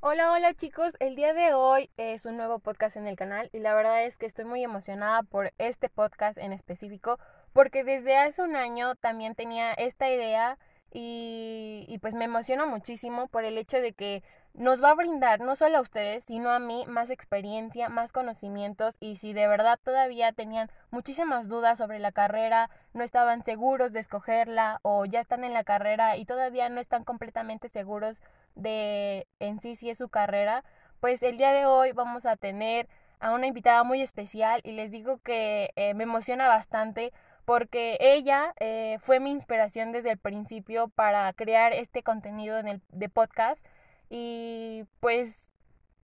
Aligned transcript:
Hola, 0.00 0.30
hola 0.30 0.54
chicos, 0.54 0.94
el 1.00 1.16
día 1.16 1.34
de 1.34 1.54
hoy 1.54 1.90
es 1.96 2.24
un 2.24 2.36
nuevo 2.36 2.60
podcast 2.60 2.96
en 2.96 3.08
el 3.08 3.16
canal 3.16 3.50
y 3.52 3.58
la 3.58 3.74
verdad 3.74 4.04
es 4.04 4.16
que 4.16 4.26
estoy 4.26 4.44
muy 4.44 4.62
emocionada 4.62 5.24
por 5.24 5.52
este 5.58 5.88
podcast 5.88 6.38
en 6.38 6.52
específico 6.52 7.18
porque 7.52 7.82
desde 7.82 8.16
hace 8.16 8.40
un 8.42 8.54
año 8.54 8.94
también 8.94 9.34
tenía 9.34 9.72
esta 9.72 10.08
idea 10.08 10.56
y, 10.92 11.98
pues 12.00 12.14
me 12.14 12.26
emociono 12.26 12.68
muchísimo 12.68 13.26
por 13.26 13.44
el 13.44 13.58
hecho 13.58 13.78
de 13.78 13.92
que 13.92 14.22
nos 14.54 14.82
va 14.82 14.90
a 14.90 14.94
brindar 14.94 15.40
no 15.40 15.56
solo 15.56 15.78
a 15.78 15.82
ustedes, 15.82 16.22
sino 16.22 16.50
a 16.50 16.60
mí 16.60 16.84
más 16.86 17.10
experiencia, 17.10 17.88
más 17.88 18.12
conocimientos 18.12 18.98
y 19.00 19.16
si 19.16 19.32
de 19.32 19.48
verdad 19.48 19.80
todavía 19.82 20.30
tenían 20.30 20.70
muchísimas 20.90 21.48
dudas 21.48 21.76
sobre 21.76 21.98
la 21.98 22.12
carrera, 22.12 22.70
no 22.94 23.02
estaban 23.02 23.42
seguros 23.42 23.92
de 23.92 23.98
escogerla 23.98 24.78
o 24.82 25.04
ya 25.06 25.20
están 25.20 25.42
en 25.42 25.54
la 25.54 25.64
carrera 25.64 26.16
y 26.16 26.24
todavía 26.24 26.68
no 26.68 26.80
están 26.80 27.02
completamente 27.02 27.68
seguros 27.68 28.20
de 28.58 29.26
en 29.40 29.60
sí 29.60 29.76
si 29.76 29.90
es 29.90 29.98
su 29.98 30.08
carrera, 30.08 30.64
pues 31.00 31.22
el 31.22 31.38
día 31.38 31.52
de 31.52 31.66
hoy 31.66 31.92
vamos 31.92 32.26
a 32.26 32.36
tener 32.36 32.88
a 33.20 33.32
una 33.32 33.46
invitada 33.46 33.82
muy 33.84 34.02
especial 34.02 34.60
y 34.64 34.72
les 34.72 34.90
digo 34.90 35.18
que 35.18 35.70
eh, 35.76 35.94
me 35.94 36.04
emociona 36.04 36.48
bastante 36.48 37.12
porque 37.44 37.96
ella 38.00 38.52
eh, 38.60 38.98
fue 39.00 39.20
mi 39.20 39.30
inspiración 39.30 39.92
desde 39.92 40.10
el 40.10 40.18
principio 40.18 40.88
para 40.88 41.32
crear 41.32 41.72
este 41.72 42.02
contenido 42.02 42.60
de 42.62 43.08
podcast 43.08 43.64
y 44.10 44.84
pues 45.00 45.48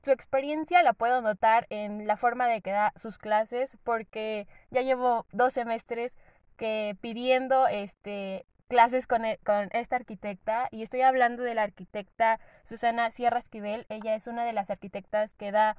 su 0.02 0.10
experiencia 0.10 0.82
la 0.82 0.92
puedo 0.92 1.22
notar 1.22 1.66
en 1.70 2.06
la 2.06 2.16
forma 2.16 2.46
de 2.46 2.60
que 2.60 2.70
da 2.70 2.92
sus 2.96 3.18
clases 3.18 3.78
porque 3.84 4.46
ya 4.70 4.82
llevo 4.82 5.26
dos 5.32 5.52
semestres 5.52 6.14
que 6.56 6.96
pidiendo 7.00 7.66
este 7.66 8.46
clases 8.68 9.06
con, 9.06 9.24
e, 9.24 9.38
con, 9.44 9.68
esta 9.72 9.96
arquitecta 9.96 10.68
y 10.70 10.82
estoy 10.82 11.02
hablando 11.02 11.42
de 11.42 11.54
la 11.54 11.62
arquitecta 11.62 12.40
Susana 12.64 13.10
Sierra 13.10 13.38
Esquivel. 13.38 13.86
Ella 13.88 14.14
es 14.14 14.26
una 14.26 14.44
de 14.44 14.52
las 14.52 14.70
arquitectas 14.70 15.34
que 15.36 15.52
da 15.52 15.76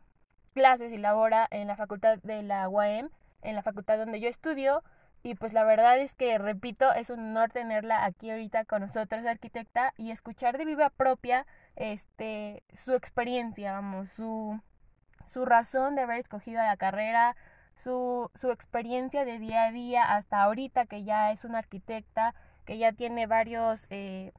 clases 0.53 0.93
y 0.93 0.97
labora 0.97 1.47
en 1.51 1.67
la 1.67 1.75
facultad 1.75 2.19
de 2.23 2.43
la 2.43 2.67
UAM, 2.69 3.09
en 3.41 3.55
la 3.55 3.63
facultad 3.63 3.97
donde 3.97 4.19
yo 4.19 4.29
estudio. 4.29 4.83
Y 5.23 5.33
pues 5.35 5.53
la 5.53 5.63
verdad 5.63 5.97
es 5.97 6.13
que, 6.13 6.37
repito, 6.37 6.93
es 6.93 7.09
un 7.09 7.19
honor 7.19 7.51
tenerla 7.51 8.05
aquí 8.05 8.29
ahorita 8.29 8.63
con 8.65 8.81
nosotros, 8.81 9.25
arquitecta, 9.25 9.91
y 9.97 10.11
escuchar 10.11 10.57
de 10.57 10.65
viva 10.65 10.91
propia 10.91 11.47
este, 11.75 12.63
su 12.73 12.93
experiencia, 12.93 13.71
vamos, 13.73 14.11
su, 14.11 14.61
su 15.25 15.45
razón 15.45 15.95
de 15.95 16.03
haber 16.03 16.19
escogido 16.19 16.61
la 16.61 16.77
carrera, 16.77 17.35
su, 17.73 18.29
su 18.35 18.51
experiencia 18.51 19.25
de 19.25 19.39
día 19.39 19.63
a 19.63 19.71
día 19.71 20.15
hasta 20.15 20.43
ahorita 20.43 20.85
que 20.85 21.03
ya 21.03 21.31
es 21.31 21.43
una 21.43 21.57
arquitecta, 21.57 22.35
que 22.65 22.77
ya 22.77 22.91
tiene 22.91 23.27
varios, 23.27 23.87
eh, 23.89 24.31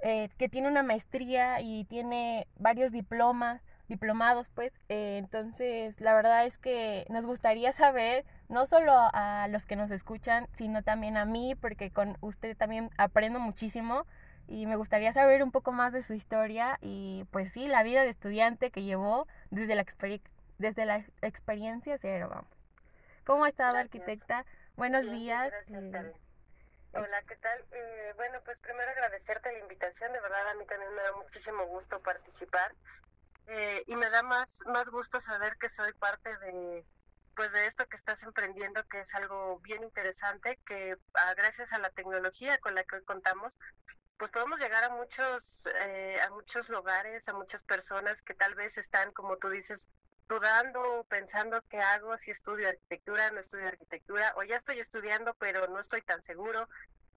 eh, 0.00 0.28
que 0.38 0.48
tiene 0.48 0.68
una 0.68 0.82
maestría 0.82 1.60
y 1.60 1.84
tiene 1.84 2.46
varios 2.56 2.92
diplomas, 2.92 3.62
diplomados 3.88 4.50
pues. 4.50 4.72
Eh, 4.88 5.16
entonces, 5.18 6.00
la 6.00 6.14
verdad 6.14 6.46
es 6.46 6.58
que 6.58 7.06
nos 7.08 7.26
gustaría 7.26 7.72
saber, 7.92 8.24
no 8.48 8.66
solo 8.66 8.92
a 8.94 9.48
los 9.48 9.66
que 9.66 9.76
nos 9.76 9.90
escuchan, 9.90 10.46
sino 10.52 10.82
también 10.82 11.16
a 11.16 11.24
mí, 11.24 11.54
porque 11.54 11.90
con 11.90 12.16
usted 12.20 12.56
también 12.56 12.90
aprendo 12.98 13.40
muchísimo 13.40 14.06
y 14.46 14.66
me 14.66 14.76
gustaría 14.76 15.12
saber 15.12 15.42
un 15.42 15.50
poco 15.50 15.72
más 15.72 15.92
de 15.92 16.02
su 16.02 16.12
historia 16.12 16.78
y 16.82 17.24
pues 17.30 17.52
sí, 17.52 17.66
la 17.66 17.82
vida 17.82 18.02
de 18.02 18.10
estudiante 18.10 18.70
que 18.70 18.82
llevó 18.82 19.26
desde 19.50 19.74
la, 19.74 19.86
desde 20.58 20.84
la 20.84 21.04
experiencia 21.22 21.96
cero, 21.98 22.28
vamos. 22.30 22.50
¿Cómo 23.24 23.44
ha 23.44 23.48
estado, 23.48 23.78
arquitecta? 23.78 24.44
Buenos 24.76 25.10
días. 25.10 25.50
Hola, 26.96 27.22
¿qué 27.26 27.34
tal? 27.36 27.64
Eh, 27.72 28.12
bueno, 28.14 28.40
pues 28.44 28.56
primero 28.60 28.88
agradecerte 28.88 29.52
la 29.52 29.58
invitación, 29.58 30.12
de 30.12 30.20
verdad 30.20 30.48
a 30.48 30.54
mí 30.54 30.64
también 30.64 30.94
me 30.94 31.02
da 31.02 31.12
muchísimo 31.12 31.66
gusto 31.66 32.00
participar 32.00 32.72
eh, 33.48 33.82
y 33.88 33.96
me 33.96 34.08
da 34.10 34.22
más, 34.22 34.60
más 34.66 34.88
gusto 34.90 35.18
saber 35.18 35.56
que 35.58 35.68
soy 35.68 35.92
parte 35.94 36.38
de, 36.38 36.86
pues 37.34 37.50
de 37.50 37.66
esto 37.66 37.88
que 37.88 37.96
estás 37.96 38.22
emprendiendo, 38.22 38.84
que 38.84 39.00
es 39.00 39.12
algo 39.12 39.58
bien 39.58 39.82
interesante, 39.82 40.60
que 40.64 40.94
ah, 41.14 41.34
gracias 41.34 41.72
a 41.72 41.80
la 41.80 41.90
tecnología 41.90 42.58
con 42.58 42.76
la 42.76 42.84
que 42.84 42.96
hoy 42.96 43.04
contamos, 43.04 43.58
pues 44.16 44.30
podemos 44.30 44.60
llegar 44.60 44.84
a 44.84 44.90
muchos, 44.90 45.68
eh, 45.80 46.20
a 46.20 46.30
muchos 46.30 46.68
lugares, 46.68 47.26
a 47.26 47.32
muchas 47.32 47.64
personas 47.64 48.22
que 48.22 48.34
tal 48.34 48.54
vez 48.54 48.78
están, 48.78 49.12
como 49.12 49.36
tú 49.38 49.48
dices, 49.48 49.90
dudando, 50.34 51.06
pensando 51.08 51.62
qué 51.68 51.78
hago, 51.78 52.16
si 52.18 52.30
estudio 52.30 52.68
arquitectura, 52.68 53.30
no 53.30 53.40
estudio 53.40 53.68
arquitectura, 53.68 54.32
o 54.36 54.42
ya 54.42 54.56
estoy 54.56 54.78
estudiando, 54.78 55.34
pero 55.34 55.66
no 55.68 55.80
estoy 55.80 56.02
tan 56.02 56.22
seguro. 56.22 56.68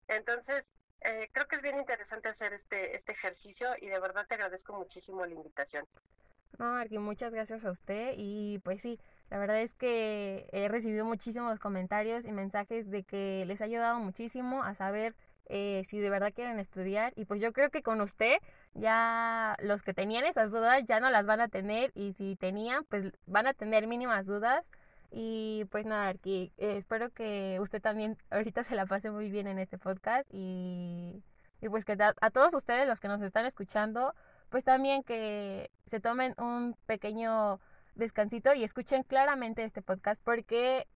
Entonces, 0.08 0.72
eh, 1.02 1.30
creo 1.32 1.48
que 1.48 1.56
es 1.56 1.62
bien 1.62 1.78
interesante 1.78 2.30
hacer 2.30 2.54
este, 2.54 2.96
este 2.96 3.12
ejercicio 3.12 3.70
y 3.82 3.88
de 3.88 4.00
verdad 4.00 4.26
te 4.28 4.36
agradezco 4.36 4.74
muchísimo 4.74 5.26
la 5.26 5.34
invitación. 5.34 5.86
No, 6.58 6.76
Arqui, 6.76 6.98
muchas 6.98 7.34
gracias 7.34 7.66
a 7.66 7.72
usted 7.72 8.14
y 8.16 8.60
pues 8.64 8.82
sí, 8.82 9.00
la 9.30 9.38
verdad 9.38 9.62
es 9.62 9.76
que 9.76 10.48
he 10.52 10.68
recibido 10.68 11.06
muchísimos 11.06 11.60
comentarios 11.60 12.26
y 12.26 12.32
mensajes 12.32 12.90
de 12.90 13.04
que 13.04 13.44
les 13.46 13.62
ha 13.62 13.66
ayudado 13.66 14.00
muchísimo 14.00 14.64
a 14.64 14.74
saber 14.74 15.16
eh, 15.50 15.84
si 15.88 16.00
de 16.00 16.10
verdad 16.10 16.34
quieren 16.34 16.60
estudiar. 16.60 17.14
Y 17.16 17.26
pues 17.26 17.42
yo 17.42 17.54
creo 17.54 17.70
que 17.70 17.82
con 17.82 18.02
usted 18.02 18.38
ya 18.74 19.56
los 19.60 19.82
que 19.82 19.94
tenían 19.94 20.26
esas 20.26 20.52
dudas 20.52 20.84
ya 20.88 21.00
no 21.00 21.10
las 21.10 21.26
van 21.26 21.42
a 21.42 21.48
tener 21.48 21.92
y 21.96 22.14
si 22.14 22.36
tenían 22.36 22.84
pues 22.86 23.12
van 23.26 23.48
a 23.48 23.54
tener 23.54 23.88
mínimas 23.88 24.26
dudas. 24.26 24.70
Y 25.12 25.66
pues 25.72 25.86
nada, 25.86 26.10
aquí 26.10 26.52
eh, 26.58 26.78
espero 26.78 27.10
que 27.12 27.58
usted 27.62 27.82
también 27.82 28.18
ahorita 28.30 28.64
se 28.64 28.76
la 28.76 28.86
pase 28.86 29.12
muy 29.12 29.30
bien 29.32 29.48
en 29.48 29.60
este 29.60 29.78
podcast 29.78 30.28
y, 30.32 31.24
y 31.62 31.70
pues 31.70 31.86
que 31.86 31.98
a 32.00 32.30
todos 32.32 32.54
ustedes 32.54 32.88
los 32.88 33.00
que 33.00 33.08
nos 33.08 33.22
están 33.22 33.46
escuchando 33.46 34.14
pues 34.50 34.64
también 34.64 35.04
que 35.04 35.72
se 35.86 36.00
tomen 36.00 36.34
un 36.38 36.76
pequeño 36.86 37.60
descansito 37.96 38.54
y 38.54 38.64
escuchen 38.64 39.04
claramente 39.04 39.64
este 39.64 39.82
podcast 39.82 40.22
porque 40.24 40.88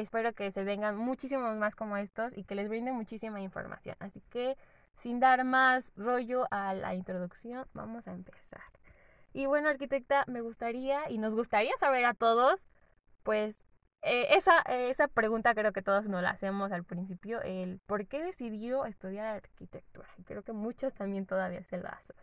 espero 0.00 0.32
que 0.32 0.50
se 0.52 0.64
vengan 0.64 0.96
muchísimos 0.96 1.56
más 1.56 1.74
como 1.74 1.96
estos 1.96 2.36
y 2.36 2.44
que 2.44 2.54
les 2.54 2.68
brinde 2.68 2.92
muchísima 2.92 3.40
información. 3.40 3.96
Así 3.98 4.20
que 4.30 4.56
sin 4.98 5.20
dar 5.20 5.44
más 5.44 5.92
rollo 5.96 6.46
a 6.50 6.74
la 6.74 6.94
introducción, 6.94 7.66
vamos 7.74 8.06
a 8.08 8.12
empezar. 8.12 8.62
Y 9.32 9.46
bueno, 9.46 9.68
arquitecta, 9.68 10.24
me 10.26 10.40
gustaría 10.40 11.10
y 11.10 11.18
nos 11.18 11.34
gustaría 11.34 11.76
saber 11.78 12.04
a 12.06 12.14
todos, 12.14 12.66
pues 13.22 13.66
eh, 14.02 14.36
esa, 14.36 14.60
esa 14.62 15.08
pregunta 15.08 15.54
creo 15.54 15.72
que 15.72 15.82
todos 15.82 16.08
nos 16.08 16.22
la 16.22 16.30
hacemos 16.30 16.72
al 16.72 16.84
principio, 16.84 17.42
el 17.42 17.80
por 17.86 18.06
qué 18.06 18.22
decidió 18.22 18.86
estudiar 18.86 19.26
arquitectura. 19.26 20.08
Creo 20.24 20.42
que 20.42 20.52
muchos 20.52 20.94
también 20.94 21.26
todavía 21.26 21.62
se 21.64 21.78
las 21.78 21.92
hacen. 21.92 22.16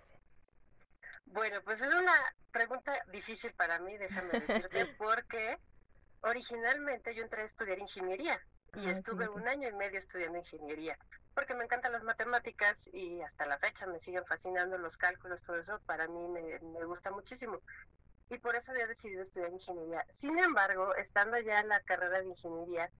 Bueno, 1.25 1.61
pues 1.63 1.81
es 1.81 1.93
una 1.93 2.13
pregunta 2.51 2.93
difícil 3.11 3.53
para 3.53 3.79
mí, 3.79 3.97
déjame 3.97 4.39
decirte, 4.39 4.85
porque 4.97 5.59
originalmente 6.23 7.15
yo 7.15 7.23
entré 7.23 7.43
a 7.43 7.45
estudiar 7.45 7.79
ingeniería 7.79 8.39
y 8.75 8.89
estuve 8.89 9.29
un 9.29 9.47
año 9.47 9.69
y 9.69 9.73
medio 9.73 9.99
estudiando 9.99 10.39
ingeniería 10.39 10.97
porque 11.35 11.55
me 11.55 11.63
encantan 11.63 11.91
las 11.91 12.03
matemáticas 12.03 12.87
y 12.93 13.21
hasta 13.21 13.45
la 13.45 13.59
fecha 13.59 13.87
me 13.87 13.99
siguen 13.99 14.25
fascinando 14.25 14.77
los 14.77 14.97
cálculos, 14.97 15.43
todo 15.43 15.57
eso 15.57 15.79
para 15.85 16.07
mí 16.07 16.27
me, 16.27 16.59
me 16.59 16.85
gusta 16.85 17.11
muchísimo 17.11 17.59
y 18.29 18.37
por 18.39 18.55
eso 18.55 18.71
había 18.71 18.87
decidido 18.87 19.23
estudiar 19.23 19.51
ingeniería. 19.51 20.05
Sin 20.13 20.37
embargo, 20.39 20.95
estando 20.95 21.39
ya 21.39 21.59
en 21.59 21.69
la 21.69 21.81
carrera 21.81 22.19
de 22.21 22.27
ingeniería, 22.27 22.91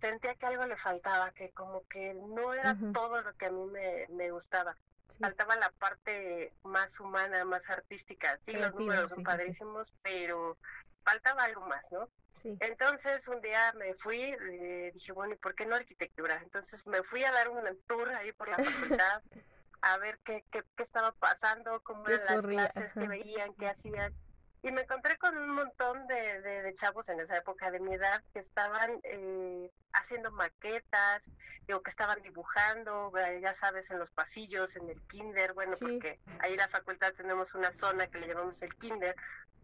sentía 0.00 0.34
que 0.34 0.46
algo 0.46 0.66
le 0.66 0.76
faltaba, 0.76 1.32
que 1.32 1.52
como 1.52 1.86
que 1.86 2.14
no 2.14 2.52
era 2.54 2.76
todo 2.92 3.22
lo 3.22 3.34
que 3.36 3.46
a 3.46 3.50
mí 3.50 3.66
me, 3.66 4.06
me 4.10 4.30
gustaba. 4.30 4.76
Faltaba 5.20 5.56
la 5.56 5.70
parte 5.70 6.52
más 6.62 7.00
humana, 7.00 7.44
más 7.44 7.70
artística. 7.70 8.38
Sí, 8.42 8.52
los 8.52 8.74
números 8.74 9.10
son 9.10 9.22
padrísimos, 9.22 9.94
pero 10.02 10.58
faltaba 11.04 11.44
algo 11.44 11.66
más, 11.66 11.84
¿no? 11.90 12.08
Entonces 12.60 13.26
un 13.26 13.40
día 13.40 13.72
me 13.72 13.94
fui, 13.94 14.22
y 14.22 14.90
dije, 14.92 15.12
bueno, 15.12 15.34
¿y 15.34 15.36
por 15.36 15.54
qué 15.54 15.66
no 15.66 15.74
arquitectura? 15.74 16.40
Entonces 16.42 16.86
me 16.86 17.02
fui 17.02 17.24
a 17.24 17.32
dar 17.32 17.48
un 17.48 17.64
tour 17.88 18.08
ahí 18.10 18.32
por 18.32 18.48
la 18.48 18.56
facultad 18.56 19.22
a 19.82 19.98
ver 19.98 20.18
qué, 20.24 20.44
qué, 20.50 20.62
qué 20.76 20.82
estaba 20.82 21.12
pasando, 21.12 21.80
cómo 21.82 22.06
eran 22.08 22.24
las 22.26 22.46
clases, 22.46 22.92
qué 22.94 23.08
veían, 23.08 23.54
qué 23.54 23.68
hacían. 23.68 24.14
Y 24.66 24.72
me 24.72 24.82
encontré 24.82 25.16
con 25.16 25.36
un 25.36 25.50
montón 25.50 26.08
de, 26.08 26.42
de, 26.42 26.74
chavos 26.74 27.08
en 27.08 27.20
esa 27.20 27.36
época 27.36 27.70
de 27.70 27.78
mi 27.78 27.94
edad 27.94 28.20
que 28.32 28.40
estaban 28.40 28.98
eh, 29.04 29.70
haciendo 29.92 30.32
maquetas, 30.32 31.22
digo, 31.68 31.82
que 31.82 31.90
estaban 31.90 32.20
dibujando, 32.22 33.12
eh, 33.16 33.38
ya 33.40 33.54
sabes, 33.54 33.90
en 33.92 34.00
los 34.00 34.10
pasillos, 34.10 34.74
en 34.74 34.90
el 34.90 35.00
kinder, 35.02 35.52
bueno, 35.54 35.76
porque 35.78 36.18
ahí 36.40 36.52
en 36.52 36.58
la 36.58 36.68
facultad 36.68 37.12
tenemos 37.12 37.54
una 37.54 37.72
zona 37.72 38.08
que 38.08 38.18
le 38.18 38.26
llamamos 38.26 38.60
el 38.62 38.74
kinder, 38.74 39.14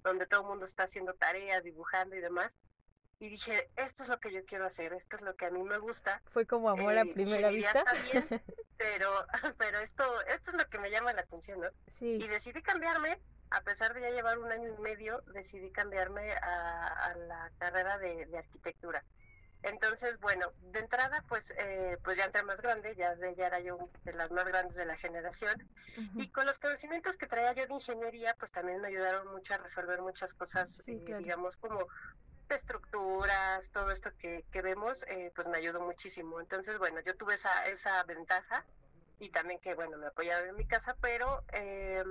donde 0.05 0.27
todo 0.27 0.43
el 0.43 0.47
mundo 0.47 0.67
está 0.67 0.85
haciendo 0.85 1.15
tareas, 1.15 1.65
dibujando 1.65 2.15
y 2.15 2.21
demás. 2.21 2.57
Y 3.19 3.29
dije, 3.29 3.71
esto 3.75 4.05
es 4.05 4.09
lo 4.09 4.21
que 4.21 4.33
yo 4.33 4.45
quiero 4.45 4.67
hacer, 4.67 4.93
esto 4.93 5.17
es 5.17 5.23
lo 5.23 5.35
que 5.35 5.47
a 5.47 5.51
mí 5.51 5.65
me 5.65 5.79
gusta. 5.79 6.23
Fue 6.27 6.47
como 6.47 6.71
amor 6.71 6.97
a 6.97 7.03
eh, 7.03 7.13
primera 7.13 7.49
vista. 7.51 7.85
pero, 8.77 9.27
pero 9.59 9.81
esto, 9.81 10.05
esto 10.29 10.51
es 10.53 10.57
lo 10.57 10.69
que 10.69 10.79
me 10.79 10.93
llama 10.93 11.13
la 11.13 11.23
atención, 11.23 11.61
¿no? 11.61 11.69
Sí. 11.93 12.07
Y 12.07 12.29
decidí 12.29 12.63
cambiarme 12.63 13.19
a 13.53 13.61
pesar 13.61 13.93
de 13.95 14.01
ya 14.01 14.11
llevar 14.11 14.39
un 14.39 14.51
año 14.51 14.75
y 14.75 14.81
medio, 14.81 15.23
decidí 15.35 15.71
cambiarme 15.71 16.33
a, 16.33 17.15
la 17.29 17.51
carrera 17.59 17.99
de, 17.99 18.27
arquitectura. 18.37 19.05
Entonces, 19.63 20.19
bueno, 20.19 20.53
de 20.73 20.81
entrada, 20.81 21.23
pues, 21.29 21.53
eh, 21.57 21.97
pues 22.03 22.17
ya 22.17 22.25
entré 22.25 22.43
más 22.43 22.61
grande, 22.61 22.97
ya, 22.97 23.15
ya 23.37 23.47
era 23.47 23.61
yo 23.61 23.91
de 24.05 24.13
las 24.15 24.31
más 24.33 24.47
grandes 24.47 24.75
de 24.75 24.87
la 24.87 24.97
generación, 24.97 25.55
y 26.17 26.29
con 26.31 26.47
los 26.47 26.59
conocimientos 26.59 27.17
que 27.17 27.27
traía 27.27 27.53
yo 27.53 27.67
de 27.67 27.75
ingeniería, 27.75 28.35
pues 28.39 28.51
también 28.51 28.81
me 28.81 28.89
ayudaron 28.89 29.29
mucho 29.29 29.55
a 29.55 29.59
resolver 29.59 30.01
muchas 30.01 30.35
cosas, 30.35 30.83
eh, 30.89 31.01
digamos, 31.19 31.57
como 31.59 31.87
estructuras, 32.49 33.71
todo 33.71 33.91
esto 33.91 34.11
que, 34.19 34.45
que 34.51 34.63
vemos, 34.63 35.05
eh, 35.09 35.31
pues 35.35 35.47
me 35.47 35.59
ayudó 35.59 35.81
muchísimo. 35.81 36.41
Entonces, 36.41 36.79
bueno, 36.79 37.01
yo 37.01 37.17
tuve 37.17 37.35
esa, 37.35 37.67
esa 37.67 38.03
ventaja, 38.03 38.65
y 39.21 39.31
también 39.31 39.61
que, 39.61 39.75
bueno, 39.75 39.97
me 39.99 40.07
apoyaron 40.07 40.49
en 40.49 40.57
mi 40.57 40.67
casa, 40.67 40.97
pero... 41.01 41.45
Eh, 41.53 42.03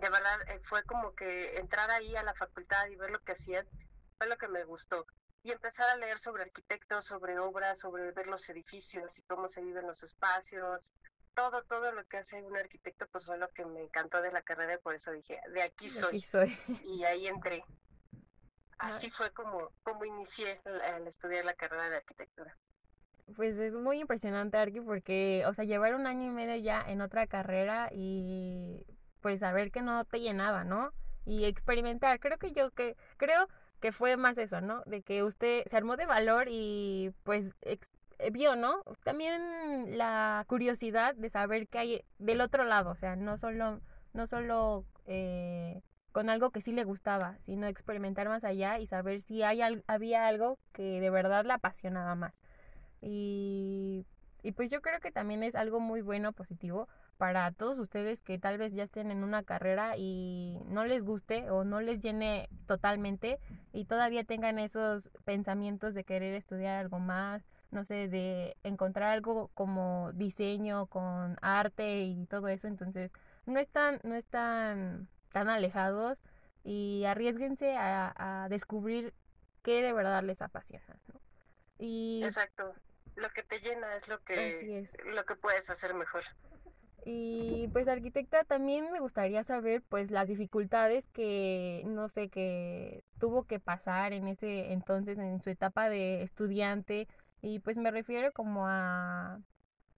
de 0.00 0.08
verdad 0.08 0.40
eh, 0.48 0.60
fue 0.64 0.82
como 0.84 1.14
que 1.14 1.56
entrar 1.58 1.90
ahí 1.90 2.16
a 2.16 2.22
la 2.22 2.34
facultad 2.34 2.86
y 2.88 2.96
ver 2.96 3.10
lo 3.10 3.20
que 3.20 3.32
hacían 3.32 3.66
fue 4.18 4.26
lo 4.26 4.36
que 4.36 4.48
me 4.48 4.64
gustó 4.64 5.06
y 5.44 5.50
empezar 5.50 5.88
a 5.90 5.96
leer 5.96 6.18
sobre 6.18 6.44
arquitectos, 6.44 7.04
sobre 7.04 7.38
obras, 7.38 7.80
sobre 7.80 8.12
ver 8.12 8.26
los 8.28 8.48
edificios 8.48 9.18
y 9.18 9.22
cómo 9.22 9.48
se 9.48 9.60
viven 9.60 9.86
los 9.86 10.02
espacios, 10.02 10.92
todo, 11.34 11.62
todo 11.64 11.90
lo 11.92 12.04
que 12.06 12.18
hace 12.18 12.40
un 12.42 12.56
arquitecto, 12.56 13.06
pues 13.10 13.24
fue 13.24 13.38
lo 13.38 13.48
que 13.48 13.64
me 13.64 13.82
encantó 13.82 14.20
de 14.22 14.30
la 14.30 14.42
carrera 14.42 14.74
y 14.74 14.78
por 14.78 14.94
eso 14.94 15.10
dije, 15.10 15.40
de 15.52 15.62
aquí 15.62 15.88
soy. 15.88 16.20
soy. 16.20 16.56
Y 16.84 17.04
ahí 17.04 17.26
entré. 17.26 17.64
Así 18.78 19.10
fue 19.10 19.30
como, 19.32 19.70
como 19.82 20.04
inicié 20.04 20.60
al 20.64 21.06
estudiar 21.06 21.44
la 21.44 21.54
carrera 21.54 21.88
de 21.88 21.96
arquitectura. 21.96 22.56
Pues 23.36 23.56
es 23.56 23.72
muy 23.72 24.00
impresionante, 24.00 24.58
Arqui, 24.58 24.80
porque, 24.80 25.44
o 25.46 25.54
sea, 25.54 25.64
llevar 25.64 25.94
un 25.94 26.06
año 26.06 26.26
y 26.26 26.30
medio 26.30 26.56
ya 26.56 26.82
en 26.82 27.00
otra 27.00 27.26
carrera 27.26 27.88
y 27.92 28.84
pues 29.22 29.40
saber 29.40 29.70
que 29.70 29.82
no 29.82 30.04
te 30.04 30.20
llenaba, 30.20 30.64
¿no? 30.64 30.92
Y 31.24 31.44
experimentar. 31.44 32.20
Creo 32.20 32.38
que 32.38 32.52
yo 32.52 32.70
que 32.72 32.96
creo 33.16 33.48
que 33.80 33.92
fue 33.92 34.16
más 34.16 34.38
eso, 34.38 34.60
¿no? 34.60 34.82
De 34.86 35.02
que 35.02 35.22
usted 35.22 35.64
se 35.70 35.76
armó 35.76 35.96
de 35.96 36.06
valor 36.06 36.46
y 36.50 37.12
pues 37.24 37.54
eh, 37.62 37.78
vio, 38.32 38.56
¿no? 38.56 38.82
También 39.04 39.96
la 39.98 40.44
curiosidad 40.48 41.14
de 41.14 41.30
saber 41.30 41.68
qué 41.68 41.78
hay 41.78 42.04
del 42.18 42.40
otro 42.40 42.64
lado, 42.64 42.90
o 42.90 42.96
sea, 42.96 43.16
no 43.16 43.38
solo 43.38 43.80
no 44.12 44.26
solo 44.26 44.84
eh, 45.06 45.82
con 46.12 46.30
algo 46.30 46.50
que 46.50 46.60
sí 46.60 46.72
le 46.72 46.84
gustaba, 46.84 47.38
sino 47.46 47.66
experimentar 47.66 48.28
más 48.28 48.44
allá 48.44 48.78
y 48.78 48.86
saber 48.86 49.20
si 49.20 49.42
hay 49.42 49.60
había 49.86 50.26
algo 50.26 50.58
que 50.72 51.00
de 51.00 51.10
verdad 51.10 51.44
la 51.44 51.54
apasionaba 51.54 52.14
más. 52.14 52.34
Y, 53.00 54.06
y 54.42 54.52
pues 54.52 54.70
yo 54.70 54.80
creo 54.82 55.00
que 55.00 55.12
también 55.12 55.42
es 55.42 55.54
algo 55.54 55.80
muy 55.80 56.02
bueno, 56.02 56.32
positivo, 56.32 56.88
para 57.16 57.52
todos 57.52 57.78
ustedes 57.78 58.20
que 58.20 58.38
tal 58.38 58.58
vez 58.58 58.72
ya 58.72 58.84
estén 58.84 59.10
en 59.10 59.22
una 59.22 59.44
carrera 59.44 59.96
y 59.96 60.58
no 60.66 60.84
les 60.84 61.04
guste 61.04 61.50
o 61.50 61.64
no 61.64 61.80
les 61.80 62.00
llene 62.00 62.48
totalmente 62.66 63.38
y 63.72 63.84
todavía 63.84 64.24
tengan 64.24 64.58
esos 64.58 65.10
pensamientos 65.24 65.94
de 65.94 66.04
querer 66.04 66.34
estudiar 66.34 66.78
algo 66.78 66.98
más, 66.98 67.44
no 67.70 67.84
sé, 67.84 68.08
de 68.08 68.56
encontrar 68.64 69.12
algo 69.12 69.50
como 69.54 70.12
diseño 70.14 70.86
con 70.86 71.36
arte 71.40 72.02
y 72.02 72.26
todo 72.26 72.48
eso, 72.48 72.66
entonces 72.66 73.12
no 73.46 73.60
están, 73.60 74.00
no 74.02 74.14
están 74.16 75.08
tan 75.32 75.48
alejados 75.48 76.18
y 76.64 77.04
arriesguense 77.06 77.76
a, 77.76 78.46
descubrir 78.50 79.14
qué 79.62 79.82
de 79.82 79.92
verdad 79.92 80.22
les 80.22 80.42
apasiona. 80.42 80.96
Y... 81.78 82.22
Exacto. 82.24 82.74
Lo 83.16 83.30
que 83.30 83.42
te 83.42 83.60
llena 83.60 83.96
es 83.96 84.08
lo 84.08 84.22
que, 84.22 84.88
lo 85.04 85.24
que 85.24 85.36
puedes 85.36 85.68
hacer 85.70 85.94
mejor. 85.94 86.22
Y 87.04 87.68
pues 87.72 87.88
arquitecta 87.88 88.44
también 88.44 88.92
me 88.92 89.00
gustaría 89.00 89.42
saber 89.42 89.82
pues 89.88 90.10
las 90.10 90.28
dificultades 90.28 91.08
que 91.08 91.82
no 91.84 92.08
sé 92.08 92.28
que 92.28 93.02
tuvo 93.18 93.44
que 93.44 93.58
pasar 93.58 94.12
en 94.12 94.28
ese 94.28 94.72
entonces 94.72 95.18
en 95.18 95.40
su 95.40 95.50
etapa 95.50 95.88
de 95.88 96.22
estudiante 96.22 97.08
y 97.40 97.58
pues 97.58 97.76
me 97.76 97.90
refiero 97.90 98.30
como 98.32 98.68
a 98.68 99.40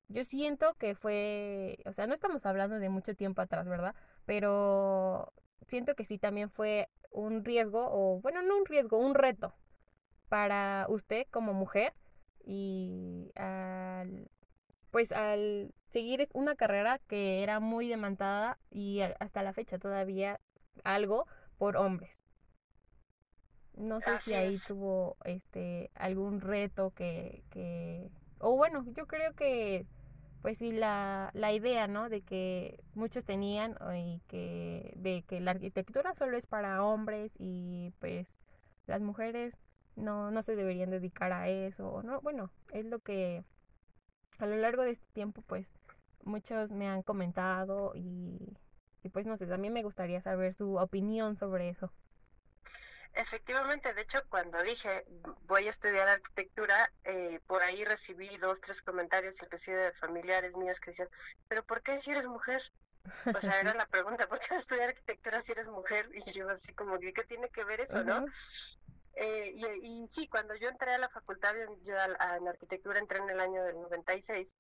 yo 0.09 0.25
siento 0.25 0.75
que 0.75 0.95
fue, 0.95 1.79
o 1.87 1.93
sea, 1.93 2.07
no 2.07 2.15
estamos 2.15 2.45
hablando 2.47 2.79
de 2.79 2.89
mucho 2.89 3.15
tiempo 3.15 3.43
atrás, 3.43 3.67
¿verdad? 3.67 3.95
Pero 4.27 5.33
siento 5.67 5.95
que 5.95 6.05
sí 6.05 6.19
también 6.19 6.51
fue 6.51 6.89
un 7.11 7.45
riesgo 7.45 7.87
o 7.91 8.21
bueno, 8.21 8.43
no 8.43 8.57
un 8.57 8.67
riesgo, 8.67 8.99
un 8.99 9.15
reto 9.15 9.55
para 10.29 10.87
usted 10.89 11.27
como 11.31 11.53
mujer 11.53 11.93
y 12.45 13.33
al 13.37 14.31
pues 14.91 15.13
al 15.13 15.75
seguir 15.91 16.29
una 16.35 16.57
carrera 16.57 17.01
que 17.09 17.43
era 17.43 17.61
muy 17.61 17.89
demandada 17.89 18.59
y 18.71 19.01
hasta 19.03 19.43
la 19.43 19.53
fecha 19.53 19.79
todavía 19.79 20.41
algo 20.85 21.27
por 21.59 21.77
hombres. 21.77 22.11
No 23.77 24.01
sé 24.01 24.19
si 24.19 24.35
ahí 24.35 24.61
tuvo 24.61 25.17
este 25.25 25.91
algún 25.95 26.41
reto 26.41 26.93
que, 26.93 27.45
que 27.51 28.09
o 28.39 28.57
bueno, 28.57 28.85
yo 28.97 29.07
creo 29.07 29.35
que 29.35 29.87
pues 30.43 30.59
sí 30.59 30.73
la, 30.73 31.31
la 31.35 31.53
idea, 31.53 31.89
¿no? 31.89 32.09
De 32.09 32.23
que 32.23 32.85
muchos 32.95 33.25
tenían 33.25 33.77
y 33.97 34.21
que 34.29 34.93
de 34.97 35.25
que 35.25 35.41
la 35.41 35.53
arquitectura 35.53 36.15
solo 36.15 36.37
es 36.37 36.47
para 36.47 36.85
hombres 36.85 37.33
y 37.39 37.93
pues 38.01 38.29
las 38.87 39.01
mujeres 39.01 39.59
no 39.97 40.31
no 40.31 40.43
se 40.43 40.57
deberían 40.57 40.91
dedicar 40.91 41.33
a 41.33 41.49
eso, 41.49 42.03
no, 42.03 42.21
bueno, 42.21 42.51
es 42.73 42.85
lo 42.85 43.01
que 43.01 43.45
a 44.39 44.47
lo 44.47 44.57
largo 44.57 44.83
de 44.83 44.93
este 44.93 45.07
tiempo, 45.13 45.43
pues 45.43 45.67
muchos 46.25 46.73
me 46.73 46.89
han 46.89 47.03
comentado 47.03 47.93
y, 47.95 48.39
pues 49.13 49.27
no 49.27 49.37
sé, 49.37 49.47
también 49.47 49.73
me 49.73 49.83
gustaría 49.83 50.21
saber 50.21 50.55
su 50.55 50.77
opinión 50.77 51.37
sobre 51.37 51.69
eso. 51.69 51.93
Efectivamente, 53.13 53.95
de 53.95 54.03
hecho, 54.03 54.19
cuando 54.29 54.61
dije 54.63 55.05
voy 55.43 55.69
a 55.69 55.71
estudiar 55.71 56.09
arquitectura, 56.09 56.91
eh, 57.05 57.39
por 57.47 57.63
ahí 57.63 57.85
recibí 57.85 58.37
dos, 58.39 58.61
tres 58.61 58.83
comentarios, 58.83 59.41
inclusive 59.41 59.85
de 59.85 59.93
familiares 59.93 60.57
míos 60.57 60.81
que 60.81 60.91
decían, 60.91 61.09
pero 61.47 61.63
¿por 61.65 61.83
qué 61.83 62.01
si 62.01 62.11
eres 62.11 62.27
mujer? 62.27 62.61
O 63.33 63.41
sea, 63.41 63.61
era 63.61 63.75
la 63.75 63.87
pregunta, 63.87 64.27
¿por 64.29 64.41
qué 64.41 64.57
estudiar 64.57 64.89
arquitectura 64.89 65.41
si 65.41 65.53
eres 65.53 65.69
mujer? 65.69 66.11
Y 66.13 66.33
yo 66.33 66.49
así 66.51 66.75
como, 66.75 66.99
¿qué 66.99 67.25
tiene 67.29 67.49
que 67.51 67.65
ver 67.65 67.83
eso, 67.83 68.03
no? 68.03 68.25
Eh, 69.17 69.55
y, 69.83 70.07
sí, 70.09 70.29
cuando 70.29 70.55
yo 70.57 70.69
entré 70.69 70.95
a 70.95 70.99
la 70.99 71.09
facultad, 71.09 71.55
yo 71.85 71.95
en 71.97 72.49
arquitectura 72.49 72.99
entré 72.99 73.19
en 73.19 73.31
el 73.31 73.41
año 73.41 73.63
del 73.63 73.77
96, 73.77 74.55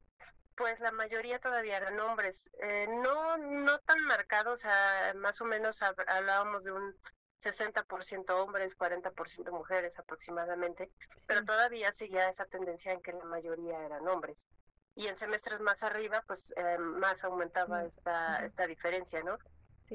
pues 0.56 0.78
la 0.80 0.92
mayoría 0.92 1.38
todavía 1.38 1.76
eran 1.76 1.98
hombres. 2.00 2.50
Eh, 2.60 2.86
no, 2.88 3.36
no 3.36 3.78
tan 3.80 4.00
marcados, 4.04 4.54
o 4.54 4.56
sea, 4.58 5.12
más 5.16 5.40
o 5.40 5.44
menos 5.44 5.82
hablábamos 5.82 6.64
de 6.64 6.72
un 6.72 6.94
60% 7.42 8.30
hombres, 8.30 8.76
40% 8.76 9.50
mujeres 9.50 9.98
aproximadamente, 9.98 10.90
pero 11.26 11.44
todavía 11.44 11.92
seguía 11.92 12.28
esa 12.28 12.46
tendencia 12.46 12.92
en 12.92 13.02
que 13.02 13.12
la 13.12 13.24
mayoría 13.24 13.84
eran 13.84 14.06
hombres. 14.08 14.38
Y 14.96 15.08
en 15.08 15.16
semestres 15.16 15.60
más 15.60 15.82
arriba, 15.82 16.22
pues 16.26 16.52
eh, 16.56 16.78
más 16.78 17.24
aumentaba 17.24 17.84
esta, 17.84 18.44
esta 18.46 18.66
diferencia, 18.66 19.22
¿no? 19.22 19.36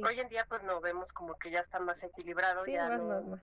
Hoy 0.05 0.19
en 0.19 0.29
día, 0.29 0.45
pues 0.47 0.61
no 0.63 0.79
vemos 0.81 1.11
como 1.13 1.35
que 1.35 1.49
ya 1.49 1.61
está 1.61 1.79
más 1.79 2.03
equilibrado, 2.03 2.65
ya 2.65 2.89
no, 2.89 3.39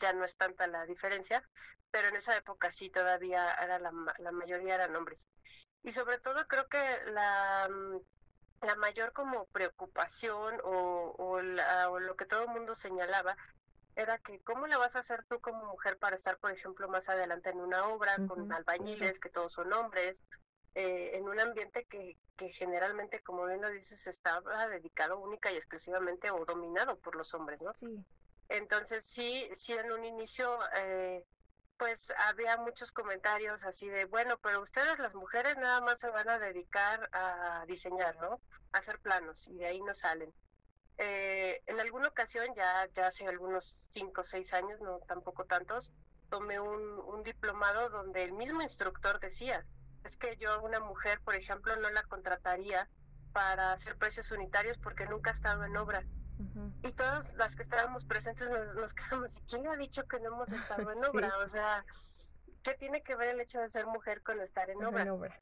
ya 0.00 0.12
no 0.12 0.24
es 0.24 0.36
tanta 0.36 0.66
la 0.66 0.86
diferencia, 0.86 1.42
pero 1.90 2.08
en 2.08 2.16
esa 2.16 2.36
época 2.36 2.70
sí 2.70 2.90
todavía 2.90 3.52
era 3.54 3.78
la, 3.78 3.92
la 4.18 4.32
mayoría 4.32 4.74
eran 4.74 4.94
hombres. 4.96 5.28
Y 5.82 5.92
sobre 5.92 6.18
todo 6.18 6.46
creo 6.46 6.68
que 6.68 6.78
la, 7.06 7.68
mm, 7.70 8.66
la 8.66 8.74
mayor 8.76 9.12
como 9.12 9.46
preocupación 9.46 10.60
o, 10.64 11.14
o, 11.18 11.40
lo 11.40 12.16
que 12.16 12.26
todo 12.26 12.42
el 12.42 12.48
mundo 12.48 12.74
señalaba 12.74 13.36
era 13.94 14.18
que 14.18 14.40
cómo 14.40 14.66
le 14.66 14.76
vas 14.76 14.96
a 14.96 15.00
hacer 15.00 15.24
tú 15.28 15.40
como 15.40 15.64
mujer 15.66 15.98
para 15.98 16.16
estar, 16.16 16.38
por 16.38 16.52
ejemplo, 16.52 16.88
más 16.88 17.08
adelante 17.08 17.50
en 17.50 17.60
una 17.60 17.86
obra 17.88 18.16
con 18.28 18.52
albañiles, 18.52 19.18
que 19.18 19.28
todos 19.28 19.52
son 19.52 19.72
hombres, 19.72 20.22
eh, 20.74 21.16
en 21.16 21.28
un 21.28 21.40
ambiente 21.40 21.84
que, 21.86 22.16
que 22.36 22.52
generalmente, 22.52 23.20
como 23.22 23.46
bien 23.46 23.60
lo 23.60 23.70
dices, 23.70 24.06
estaba 24.06 24.68
dedicado 24.68 25.18
única 25.18 25.50
y 25.50 25.56
exclusivamente 25.56 26.30
o 26.30 26.44
dominado 26.44 26.96
por 27.00 27.16
los 27.16 27.34
hombres, 27.34 27.60
¿no? 27.60 27.72
Sí. 27.80 28.04
Entonces 28.48 29.04
sí, 29.04 29.48
sí 29.56 29.74
en 29.74 29.92
un 29.92 30.04
inicio 30.04 30.58
eh, 30.74 31.24
pues 31.78 32.12
había 32.28 32.56
muchos 32.56 32.92
comentarios 32.92 33.62
así 33.64 33.88
de, 33.88 34.04
bueno, 34.06 34.38
pero 34.42 34.62
ustedes 34.62 34.98
las 34.98 35.14
mujeres 35.14 35.56
nada 35.58 35.80
más 35.80 36.00
se 36.00 36.10
van 36.10 36.28
a 36.28 36.38
dedicar 36.38 37.08
a 37.12 37.64
diseñar, 37.66 38.16
¿no? 38.16 38.40
A 38.72 38.78
hacer 38.78 38.98
planos 39.00 39.46
y 39.48 39.56
de 39.56 39.66
ahí 39.66 39.80
no 39.82 39.94
salen. 39.94 40.32
Eh, 40.98 41.62
en 41.66 41.78
alguna 41.80 42.08
ocasión, 42.08 42.46
ya, 42.56 42.88
ya 42.94 43.06
hace 43.06 43.26
algunos 43.26 43.86
cinco 43.90 44.22
o 44.22 44.24
seis 44.24 44.52
años, 44.52 44.80
no 44.80 44.98
tampoco 45.06 45.44
tantos, 45.44 45.92
tomé 46.28 46.58
un, 46.58 46.82
un 46.98 47.22
diplomado 47.22 47.88
donde 47.90 48.24
el 48.24 48.32
mismo 48.32 48.62
instructor 48.62 49.20
decía, 49.20 49.64
es 50.04 50.16
que 50.16 50.36
yo 50.38 50.52
a 50.52 50.58
una 50.58 50.80
mujer, 50.80 51.20
por 51.24 51.36
ejemplo, 51.36 51.76
no 51.76 51.90
la 51.90 52.02
contrataría 52.02 52.88
para 53.32 53.72
hacer 53.72 53.96
precios 53.96 54.30
unitarios 54.32 54.78
porque 54.78 55.06
nunca 55.06 55.30
ha 55.30 55.34
estado 55.34 55.64
en 55.64 55.76
obra. 55.76 56.04
Y 56.82 56.92
todas 56.92 57.34
las 57.34 57.56
que 57.56 57.62
estábamos 57.64 58.04
presentes 58.04 58.48
nos, 58.48 58.74
nos 58.74 58.94
quedamos, 58.94 59.36
¿y 59.36 59.40
quién 59.42 59.66
ha 59.66 59.76
dicho 59.76 60.06
que 60.06 60.20
no 60.20 60.28
hemos 60.28 60.52
estado 60.52 60.90
en 60.92 61.04
obra? 61.04 61.38
O 61.38 61.48
sea, 61.48 61.84
¿qué 62.62 62.74
tiene 62.74 63.02
que 63.02 63.16
ver 63.16 63.28
el 63.28 63.40
hecho 63.40 63.60
de 63.60 63.68
ser 63.68 63.86
mujer 63.86 64.22
con 64.22 64.40
estar 64.40 64.70
en 64.70 64.84
obra? 64.84 65.40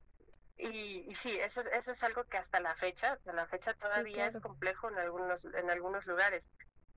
Y, 0.58 1.04
y, 1.06 1.14
sí, 1.14 1.38
eso, 1.38 1.60
eso 1.60 1.92
es 1.92 2.02
algo 2.02 2.24
que 2.24 2.38
hasta 2.38 2.60
la 2.60 2.74
fecha, 2.74 3.12
hasta 3.12 3.32
la 3.34 3.46
fecha 3.46 3.74
todavía 3.74 4.26
es 4.26 4.40
complejo 4.40 4.88
en 4.88 4.96
algunos, 4.96 5.44
en 5.44 5.70
algunos 5.70 6.06
lugares 6.06 6.48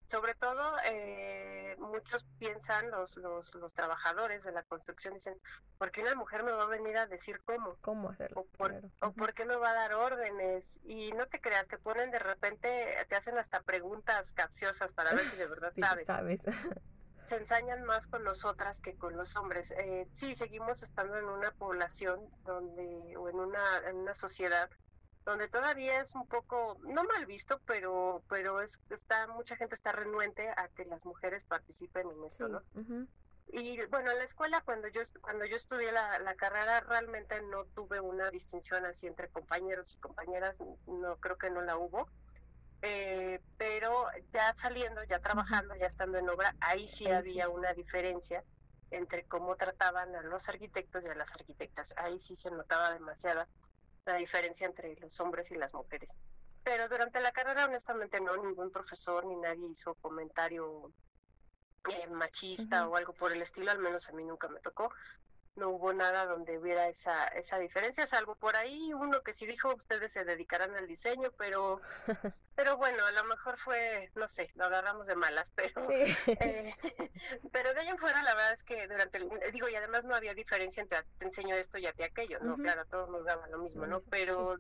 sobre 0.10 0.34
todo 0.36 0.76
eh, 0.86 1.76
muchos 1.80 2.26
piensan 2.40 2.90
los, 2.90 3.16
los, 3.18 3.54
los 3.56 3.74
trabajadores 3.74 4.44
de 4.44 4.52
la 4.52 4.64
construcción 4.64 5.14
dicen 5.14 5.40
¿por 5.78 5.92
qué 5.92 6.02
una 6.02 6.16
mujer 6.16 6.44
me 6.44 6.52
va 6.52 6.64
a 6.64 6.68
venir 6.68 6.98
a 6.98 7.08
decir 7.08 7.40
cómo? 7.46 7.78
¿Cómo 7.82 8.10
hacerlo? 8.10 8.42
O 8.42 8.46
por, 8.58 8.74
o 9.02 9.12
por 9.14 9.34
qué 9.34 9.46
me 9.46 9.56
va 9.56 9.72
a 9.72 9.74
dar 9.74 9.94
órdenes 9.94 10.80
y 10.84 11.12
no 11.12 11.28
te 11.28 11.40
creas 11.40 11.68
te 11.68 11.78
ponen 11.78 12.12
de 12.12 12.20
repente 12.20 12.70
te 13.08 13.16
hacen 13.16 13.38
hasta 13.38 13.62
preguntas 13.62 14.34
capciosas 14.34 14.92
para 14.94 15.14
ver 15.14 15.26
si 15.26 15.38
de 15.38 15.48
verdad 15.48 15.74
sabes. 15.80 16.08
sabes. 16.08 16.42
Se 17.28 17.38
ensañan 17.38 17.84
más 17.84 18.08
con 18.08 18.24
nosotras 18.24 18.80
que 18.80 18.96
con 18.96 19.16
los 19.16 19.36
hombres. 19.36 19.70
Eh, 19.72 20.08
sí 20.16 20.34
seguimos 20.34 20.82
estando 20.82 21.16
en 21.16 21.26
una 21.26 21.52
población 21.52 22.28
donde 22.44 23.16
o 23.16 23.30
en 23.30 23.36
una 23.36 23.62
en 23.88 23.98
una 23.98 24.16
sociedad 24.16 24.68
donde 25.26 25.48
todavía 25.48 26.02
es 26.02 26.14
un 26.16 26.28
poco 26.28 26.78
no 26.84 27.04
mal 27.04 27.26
visto 27.26 27.60
pero 27.66 28.24
pero 28.30 28.62
es 28.62 28.80
está 28.90 29.28
mucha 29.28 29.56
gente 29.56 29.76
está 29.76 29.92
renuente 29.92 30.50
a 30.50 30.68
que 30.70 30.86
las 30.86 31.04
mujeres 31.06 31.44
participen 31.46 32.10
en 32.10 32.24
eso 32.26 32.48
no 32.48 32.62
y 33.52 33.84
bueno 33.88 34.12
en 34.12 34.20
la 34.20 34.24
escuela 34.24 34.62
cuando 34.62 34.88
yo 34.90 35.02
cuando 35.22 35.46
yo 35.46 35.56
estudié 35.56 35.92
la, 35.92 36.20
la, 36.20 36.36
carrera 36.36 36.82
realmente 36.82 37.42
no 37.42 37.66
tuve 37.66 38.00
una 38.00 38.30
distinción 38.30 38.86
así 38.86 39.08
entre 39.08 39.28
compañeros 39.30 39.94
y 39.94 39.98
compañeras 39.98 40.56
no 40.86 41.18
creo 41.18 41.38
que 41.38 41.50
no 41.50 41.62
la 41.62 41.78
hubo. 41.78 42.08
Eh, 42.82 43.42
pero 43.58 44.06
ya 44.32 44.54
saliendo 44.54 45.04
ya 45.04 45.20
trabajando 45.20 45.76
ya 45.76 45.88
estando 45.88 46.18
en 46.18 46.30
obra 46.30 46.56
ahí 46.62 46.88
sí 46.88 47.08
había 47.10 47.50
una 47.50 47.74
diferencia 47.74 48.42
entre 48.90 49.26
cómo 49.26 49.58
trataban 49.58 50.16
a 50.16 50.22
los 50.22 50.48
arquitectos 50.48 51.04
y 51.04 51.10
a 51.10 51.16
las 51.16 51.32
arquitectas. 51.34 51.94
Ahí 51.98 52.20
sí 52.20 52.36
se 52.36 52.52
notaba 52.52 52.92
demasiada 52.94 53.48
la 54.06 54.16
diferencia 54.16 54.68
entre 54.68 54.96
los 54.96 55.20
hombres 55.20 55.50
y 55.52 55.56
las 55.56 55.74
mujeres. 55.74 56.10
Pero 56.64 56.88
durante 56.90 57.20
la 57.20 57.32
carrera, 57.32 57.66
honestamente, 57.66 58.20
no, 58.20 58.36
ningún 58.38 58.72
profesor 58.72 59.26
ni 59.26 59.36
nadie 59.36 59.68
hizo 59.72 59.96
comentario 59.96 60.92
eh, 61.90 62.08
machista 62.08 62.88
o 62.88 62.96
algo 62.96 63.14
por 63.14 63.32
el 63.32 63.42
estilo, 63.42 63.72
al 63.72 63.80
menos 63.80 64.08
a 64.10 64.12
mí 64.12 64.24
nunca 64.24 64.48
me 64.48 64.60
tocó 64.60 64.92
no 65.60 65.70
hubo 65.70 65.94
nada 65.94 66.26
donde 66.26 66.58
hubiera 66.58 66.88
esa, 66.88 67.28
esa 67.28 67.60
diferencia, 67.60 68.08
salvo 68.08 68.36
por 68.36 68.56
ahí 68.56 68.94
uno 68.94 69.22
que 69.22 69.34
sí 69.34 69.46
dijo 69.46 69.76
ustedes 69.76 70.12
se 70.12 70.24
dedicarán 70.24 70.76
al 70.76 70.88
diseño, 70.88 71.32
pero 71.38 71.82
pero 72.56 72.78
bueno, 72.78 73.06
a 73.06 73.12
lo 73.12 73.24
mejor 73.26 73.58
fue, 73.58 74.10
no 74.16 74.28
sé, 74.28 74.52
lo 74.56 74.66
agarramos 74.66 75.06
de 75.08 75.16
malas, 75.16 75.52
pero 75.56 75.74
eh, 75.92 76.74
pero 77.52 77.74
de 77.74 77.82
ahí 77.82 77.88
en 77.88 77.98
fuera 77.98 78.24
la 78.24 78.34
verdad 78.34 78.54
es 78.54 78.64
que 78.64 78.88
durante 78.88 79.18
el, 79.18 79.30
digo, 79.52 79.70
y 79.70 79.76
además 79.76 80.04
no 80.06 80.16
había 80.16 80.34
diferencia 80.34 80.82
entre 80.82 81.04
te 81.20 81.26
enseño 81.26 81.56
esto 81.56 81.78
y 81.78 81.86
a 81.86 81.94
ti 81.94 82.04
aquello, 82.04 82.40
¿no? 82.40 82.58
Claro, 82.58 82.86
todos 82.86 83.10
nos 83.10 83.26
daban 83.26 83.52
lo 83.52 83.60
mismo, 83.60 83.86
¿no? 83.86 84.02
Pero 84.10 84.58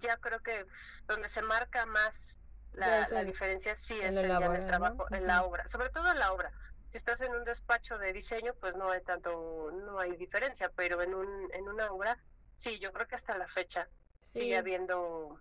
ya 0.00 0.16
creo 0.18 0.40
que 0.40 0.66
donde 1.06 1.28
se 1.28 1.42
marca 1.42 1.86
más 1.86 2.38
la, 2.72 3.08
la 3.08 3.24
diferencia 3.24 3.74
sí 3.76 3.98
es 4.00 4.14
en, 4.14 4.30
el 4.30 4.66
trabajo, 4.66 5.06
en 5.10 5.26
la 5.26 5.42
obra, 5.42 5.68
sobre 5.68 5.90
todo 5.90 6.12
en 6.12 6.18
la 6.18 6.32
obra 6.32 6.52
si 6.90 6.96
estás 6.96 7.20
en 7.20 7.34
un 7.34 7.44
despacho 7.44 7.98
de 7.98 8.12
diseño, 8.12 8.54
pues 8.60 8.74
no 8.76 8.90
hay 8.90 9.02
tanto, 9.02 9.70
no 9.72 9.98
hay 9.98 10.16
diferencia, 10.16 10.70
pero 10.74 11.02
en 11.02 11.14
un, 11.14 11.52
en 11.52 11.68
una 11.68 11.90
obra, 11.92 12.18
sí, 12.56 12.78
yo 12.78 12.92
creo 12.92 13.06
que 13.06 13.16
hasta 13.16 13.36
la 13.36 13.48
fecha 13.48 13.88
sigue 14.20 14.56
habiendo 14.56 15.40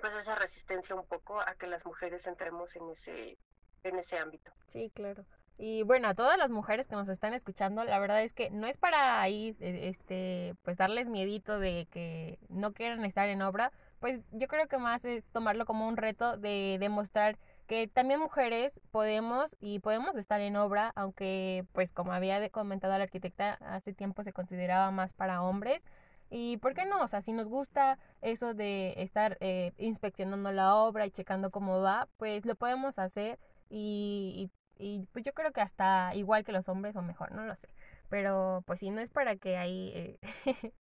pues 0.00 0.12
esa 0.14 0.34
resistencia 0.34 0.94
un 0.94 1.06
poco 1.06 1.40
a 1.40 1.54
que 1.54 1.66
las 1.66 1.86
mujeres 1.86 2.26
entremos 2.26 2.74
en 2.74 2.90
ese, 2.90 3.38
en 3.84 3.98
ese 3.98 4.18
ámbito. 4.18 4.52
Sí, 4.72 4.90
claro. 4.94 5.24
Y 5.56 5.84
bueno, 5.84 6.08
a 6.08 6.14
todas 6.14 6.36
las 6.36 6.50
mujeres 6.50 6.88
que 6.88 6.96
nos 6.96 7.08
están 7.08 7.32
escuchando, 7.32 7.84
la 7.84 8.00
verdad 8.00 8.22
es 8.22 8.32
que 8.32 8.50
no 8.50 8.66
es 8.66 8.76
para 8.76 9.20
ahí, 9.20 9.56
e, 9.60 9.88
este, 9.88 10.54
pues 10.62 10.76
darles 10.76 11.08
miedito 11.08 11.60
de 11.60 11.86
que 11.92 12.38
no 12.48 12.72
quieran 12.72 13.04
estar 13.04 13.28
en 13.28 13.40
obra, 13.40 13.70
pues 14.00 14.20
yo 14.32 14.48
creo 14.48 14.66
que 14.66 14.78
más 14.78 15.04
es 15.04 15.24
tomarlo 15.26 15.64
como 15.64 15.86
un 15.86 15.96
reto 15.96 16.36
de 16.36 16.76
demostrar 16.80 17.38
que 17.66 17.88
también 17.88 18.20
mujeres 18.20 18.78
podemos 18.90 19.54
y 19.60 19.78
podemos 19.78 20.16
estar 20.16 20.40
en 20.40 20.56
obra, 20.56 20.92
aunque 20.96 21.64
pues 21.72 21.92
como 21.92 22.12
había 22.12 22.48
comentado 22.50 22.96
la 22.96 23.04
arquitecta, 23.04 23.54
hace 23.60 23.92
tiempo 23.92 24.22
se 24.22 24.32
consideraba 24.32 24.90
más 24.90 25.12
para 25.14 25.42
hombres. 25.42 25.82
¿Y 26.30 26.56
por 26.58 26.74
qué 26.74 26.84
no? 26.86 27.02
O 27.02 27.08
sea, 27.08 27.22
si 27.22 27.32
nos 27.32 27.46
gusta 27.48 27.98
eso 28.22 28.54
de 28.54 28.94
estar 28.98 29.36
eh, 29.40 29.72
inspeccionando 29.78 30.52
la 30.52 30.74
obra 30.74 31.06
y 31.06 31.10
checando 31.10 31.50
cómo 31.50 31.80
va, 31.80 32.08
pues 32.16 32.44
lo 32.44 32.54
podemos 32.56 32.98
hacer 32.98 33.38
y, 33.70 34.50
y, 34.78 35.06
pues 35.12 35.24
yo 35.24 35.32
creo 35.32 35.52
que 35.52 35.60
hasta 35.60 36.14
igual 36.14 36.44
que 36.44 36.52
los 36.52 36.68
hombres 36.68 36.96
o 36.96 37.02
mejor, 37.02 37.32
no 37.32 37.44
lo 37.44 37.54
sé. 37.56 37.68
Pero 38.08 38.62
pues 38.66 38.80
si 38.80 38.90
no 38.90 39.00
es 39.00 39.10
para 39.10 39.36
que 39.36 39.56
ahí 39.56 39.92
eh, 39.94 40.18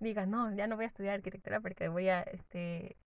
digan, 0.00 0.30
no, 0.30 0.54
ya 0.54 0.66
no 0.66 0.76
voy 0.76 0.84
a 0.84 0.88
estudiar 0.88 1.14
arquitectura 1.14 1.60
porque 1.60 1.88
voy 1.88 2.08
a 2.08 2.22
este 2.22 2.96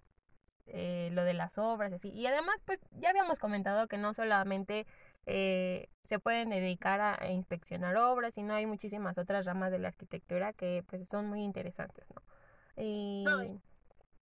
eh, 0.67 1.11
lo 1.13 1.25
de 1.25 1.35
las 1.35 1.59
obras 1.59 1.93
y 1.93 1.95
así. 1.97 2.11
Y 2.11 2.27
además, 2.27 2.63
pues 2.65 2.79
ya 2.93 3.11
habíamos 3.11 3.39
comentado 3.39 3.89
que 3.89 3.99
no 3.99 4.15
solamente 4.15 4.87
eh, 5.27 5.89
se 6.05 6.19
pueden 6.19 6.51
dedicar 6.51 7.01
a, 7.01 7.31
inspeccionar 7.31 7.97
obras, 7.97 8.35
sino 8.35 8.55
hay 8.55 8.67
muchísimas 8.67 9.19
otras 9.19 9.45
ramas 9.47 9.71
de 9.71 9.79
la 9.79 9.89
arquitectura 9.89 10.53
que 10.53 10.85
pues 10.89 11.07
son 11.09 11.27
muy 11.27 11.43
interesantes, 11.43 12.05
¿no? 12.15 12.23
Y... 12.77 13.25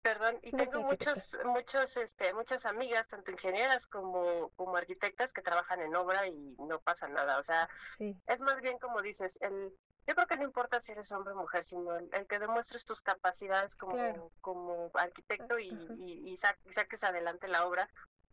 Perdón, 0.02 0.38
y 0.42 0.50
tengo 0.52 0.80
muchos, 0.80 1.36
muchos, 1.44 1.94
este, 1.98 2.32
muchas 2.32 2.64
amigas, 2.64 3.06
tanto 3.08 3.30
ingenieras 3.32 3.86
como, 3.86 4.50
como 4.56 4.74
arquitectas, 4.76 5.30
que 5.30 5.42
trabajan 5.42 5.82
en 5.82 5.94
obra 5.94 6.26
y 6.26 6.56
no 6.58 6.80
pasa 6.80 7.06
nada. 7.06 7.38
O 7.38 7.42
sea, 7.42 7.68
es 7.98 8.40
más 8.40 8.62
bien 8.62 8.78
como 8.78 9.02
dices, 9.02 9.38
el, 9.42 9.74
yo 10.06 10.14
creo 10.14 10.26
que 10.26 10.36
no 10.36 10.44
importa 10.44 10.80
si 10.80 10.92
eres 10.92 11.12
hombre 11.12 11.34
o 11.34 11.36
mujer, 11.36 11.64
sino 11.64 11.96
el, 11.96 12.26
que 12.26 12.38
demuestres 12.38 12.84
tus 12.84 13.00
capacidades 13.00 13.76
como, 13.76 14.32
como 14.40 14.90
arquitecto 14.94 15.58
y, 15.58 15.68
y, 15.98 16.32
y, 16.32 16.36
saques 16.36 17.04
adelante 17.04 17.48
la 17.48 17.66
obra, 17.66 17.88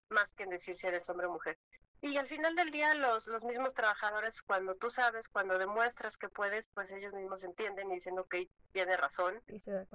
más 0.10 0.34
que 0.34 0.44
en 0.44 0.52
decir 0.52 0.76
si 0.76 0.88
eres 0.88 1.10
hombre 1.10 1.28
o 1.28 1.34
mujer. 1.34 1.58
Y 2.00 2.18
al 2.18 2.28
final 2.28 2.56
del 2.56 2.70
día 2.70 2.94
los, 2.94 3.26
los 3.26 3.44
mismos 3.44 3.74
trabajadores, 3.74 4.44
cuando 4.44 4.76
tú 4.76 4.90
sabes, 4.90 5.28
cuando 5.30 5.58
demuestras 5.58 6.16
que 6.16 6.30
puedes, 6.30 6.68
pues 6.70 6.92
ellos 6.92 7.14
mismos 7.14 7.44
entienden 7.44 7.92
y 7.92 7.96
dicen, 7.96 8.20
ok, 8.20 8.36
tiene 8.72 8.96
razón, 8.98 9.42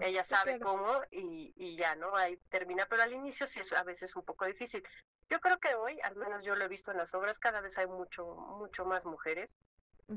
ella 0.01 0.25
sabe 0.25 0.59
cómo 0.59 1.01
y, 1.13 1.53
y 1.57 1.77
ya, 1.77 1.95
¿no? 1.95 2.17
Ahí 2.17 2.37
termina, 2.49 2.87
pero 2.87 3.05
al 3.05 3.13
inicio 3.13 3.47
sí 3.47 3.61
es 3.61 3.73
a 3.73 3.85
veces 3.85 4.17
un 4.17 4.25
poco 4.25 4.47
difícil. 4.47 4.83
Yo 5.31 5.41
creo 5.41 5.59
que 5.61 5.75
hoy, 5.77 6.01
al 6.01 6.17
menos 6.17 6.45
yo 6.45 6.57
lo 6.57 6.65
he 6.65 6.69
visto 6.69 6.91
en 6.91 6.99
las 6.99 7.15
obras, 7.15 7.39
cada 7.39 7.61
vez 7.61 7.79
hay 7.79 7.87
mucho, 7.87 8.27
mucho 8.35 8.85
más 8.85 9.07
mujeres 9.07 9.49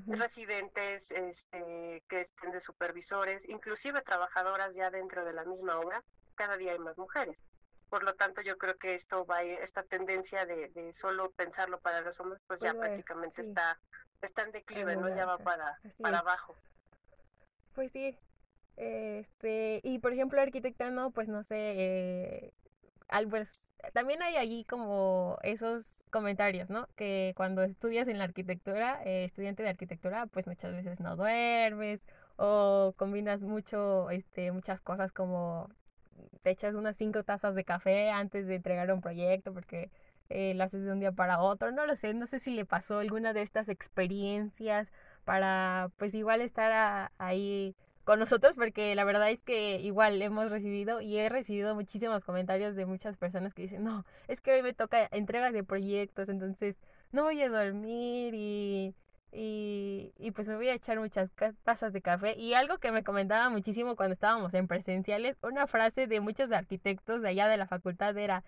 residentes 0.08 1.12
este, 1.12 2.04
que 2.08 2.22
estén 2.22 2.52
de 2.52 2.62
supervisores, 2.62 3.48
inclusive 3.48 4.02
trabajadoras 4.02 4.74
ya 4.76 4.90
dentro 4.90 5.26
de 5.26 5.34
la 5.34 5.46
misma 5.46 5.80
obra, 5.80 6.04
cada 6.36 6.58
día 6.58 6.74
hay 6.74 6.80
más 6.80 6.98
mujeres. 6.98 7.38
Por 7.90 8.04
lo 8.04 8.16
tanto, 8.16 8.42
yo 8.42 8.58
creo 8.58 8.76
que 8.78 8.96
esto 8.96 9.26
va, 9.26 9.44
esta 9.44 9.84
tendencia 9.84 10.46
de, 10.46 10.70
de 10.70 10.94
solo 10.94 11.32
pensarlo 11.32 11.80
para 11.80 12.02
los 12.02 12.20
hombres, 12.20 12.42
pues, 12.48 12.60
ya 12.60 12.74
prácticamente 12.74 13.42
está, 13.42 13.80
está 14.22 14.44
en 14.44 14.52
declive, 14.52 14.96
¿no? 14.96 15.08
Ya 15.16 15.26
va 15.26 15.38
para, 15.38 15.80
para 16.02 16.20
abajo. 16.20 16.56
Pues 17.74 17.92
sí. 17.92 18.18
Este, 18.78 19.80
y 19.84 20.00
por 20.00 20.12
ejemplo, 20.12 20.42
arquitectano, 20.42 21.12
pues 21.12 21.30
no 21.30 21.44
sé, 21.44 21.56
eh, 21.58 22.54
pues, 23.30 23.68
también 23.94 24.22
hay 24.22 24.38
allí 24.38 24.66
como 24.66 25.38
esos 25.44 25.86
comentarios, 26.10 26.70
¿no? 26.70 26.88
Que 26.96 27.34
cuando 27.36 27.64
estudias 27.64 28.08
en 28.08 28.18
la 28.18 28.24
arquitectura, 28.26 29.02
eh, 29.06 29.26
estudiante 29.26 29.64
de 29.64 29.70
arquitectura, 29.70 30.28
pues 30.28 30.48
muchas 30.48 30.74
veces 30.74 31.00
no 31.00 31.16
duermes 31.16 32.06
o 32.38 32.94
combinas 32.98 33.42
mucho, 33.42 34.10
este, 34.10 34.52
muchas 34.52 34.82
cosas 34.82 35.12
como 35.12 35.70
te 36.44 36.52
echas 36.52 36.76
unas 36.76 36.96
cinco 36.98 37.24
tazas 37.24 37.56
de 37.56 37.64
café 37.66 38.10
antes 38.10 38.48
de 38.48 38.56
entregar 38.56 38.92
un 38.92 39.02
proyecto 39.02 39.54
porque 39.54 39.90
eh, 40.30 40.54
lo 40.56 40.64
haces 40.64 40.84
de 40.86 40.92
un 40.92 41.00
día 41.00 41.12
para 41.12 41.40
otro, 41.40 41.72
no 41.72 41.86
lo 41.86 41.96
sé, 41.96 42.14
no 42.14 42.26
sé 42.28 42.40
si 42.40 42.52
le 42.52 42.66
pasó 42.66 43.00
alguna 43.00 43.34
de 43.34 43.42
estas 43.42 43.70
experiencias 43.70 44.92
para 45.24 45.92
pues 45.98 46.14
igual 46.14 46.42
estar 46.42 47.12
ahí 47.18 47.76
con 48.06 48.20
nosotros 48.20 48.54
porque 48.56 48.96
la 48.96 49.04
verdad 49.04 49.30
es 49.32 49.42
que 49.42 49.80
igual 49.82 50.22
hemos 50.22 50.50
recibido 50.50 51.02
y 51.02 51.18
he 51.18 51.28
recibido 51.28 51.76
muchísimos 51.76 52.24
comentarios 52.24 52.76
de 52.76 52.86
muchas 52.86 53.18
personas 53.18 53.54
que 53.54 53.64
dicen, 53.64 53.84
no, 53.84 54.06
es 54.28 54.42
que 54.42 54.54
hoy 54.54 54.62
me 54.64 54.74
toca 54.74 55.10
entregas 55.12 55.52
de 55.54 55.64
proyectos, 55.64 56.30
entonces 56.30 56.78
no 57.12 57.24
voy 57.24 57.42
a 57.42 57.50
dormir 57.50 58.34
y, 58.36 58.94
y, 59.32 60.14
y 60.18 60.32
pues 60.32 60.48
me 60.48 60.56
voy 60.56 60.70
a 60.70 60.76
echar 60.76 61.00
muchas 61.00 61.32
tazas 61.64 61.94
de 61.94 62.02
café. 62.02 62.38
Y 62.38 62.54
algo 62.54 62.78
que 62.78 62.92
me 62.92 63.04
comentaba 63.04 63.50
muchísimo 63.50 63.96
cuando 63.96 64.14
estábamos 64.14 64.54
en 64.54 64.68
presenciales, 64.68 65.38
una 65.42 65.66
frase 65.68 66.08
de 66.08 66.22
muchos 66.22 66.52
arquitectos 66.52 67.22
de 67.22 67.30
allá 67.30 67.48
de 67.48 67.58
la 67.58 67.68
facultad 67.68 68.16
era, 68.18 68.44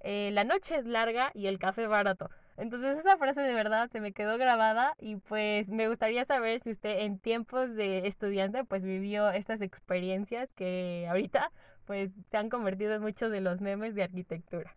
eh, 0.00 0.30
la 0.32 0.44
noche 0.44 0.76
es 0.76 0.84
larga 0.84 1.30
y 1.32 1.46
el 1.46 1.58
café 1.58 1.86
barato. 1.86 2.28
Entonces 2.56 2.98
esa 2.98 3.18
frase 3.18 3.42
de 3.42 3.54
verdad 3.54 3.90
se 3.90 4.00
me 4.00 4.12
quedó 4.12 4.38
grabada 4.38 4.94
y 4.98 5.16
pues 5.16 5.68
me 5.68 5.88
gustaría 5.88 6.24
saber 6.24 6.60
si 6.60 6.70
usted 6.70 7.00
en 7.00 7.18
tiempos 7.18 7.74
de 7.74 8.06
estudiante 8.06 8.64
pues 8.64 8.84
vivió 8.84 9.30
estas 9.30 9.60
experiencias 9.60 10.52
que 10.54 11.06
ahorita 11.08 11.52
pues 11.86 12.10
se 12.30 12.36
han 12.36 12.48
convertido 12.48 12.94
en 12.94 13.02
muchos 13.02 13.30
de 13.30 13.40
los 13.40 13.60
memes 13.60 13.94
de 13.94 14.04
arquitectura. 14.04 14.76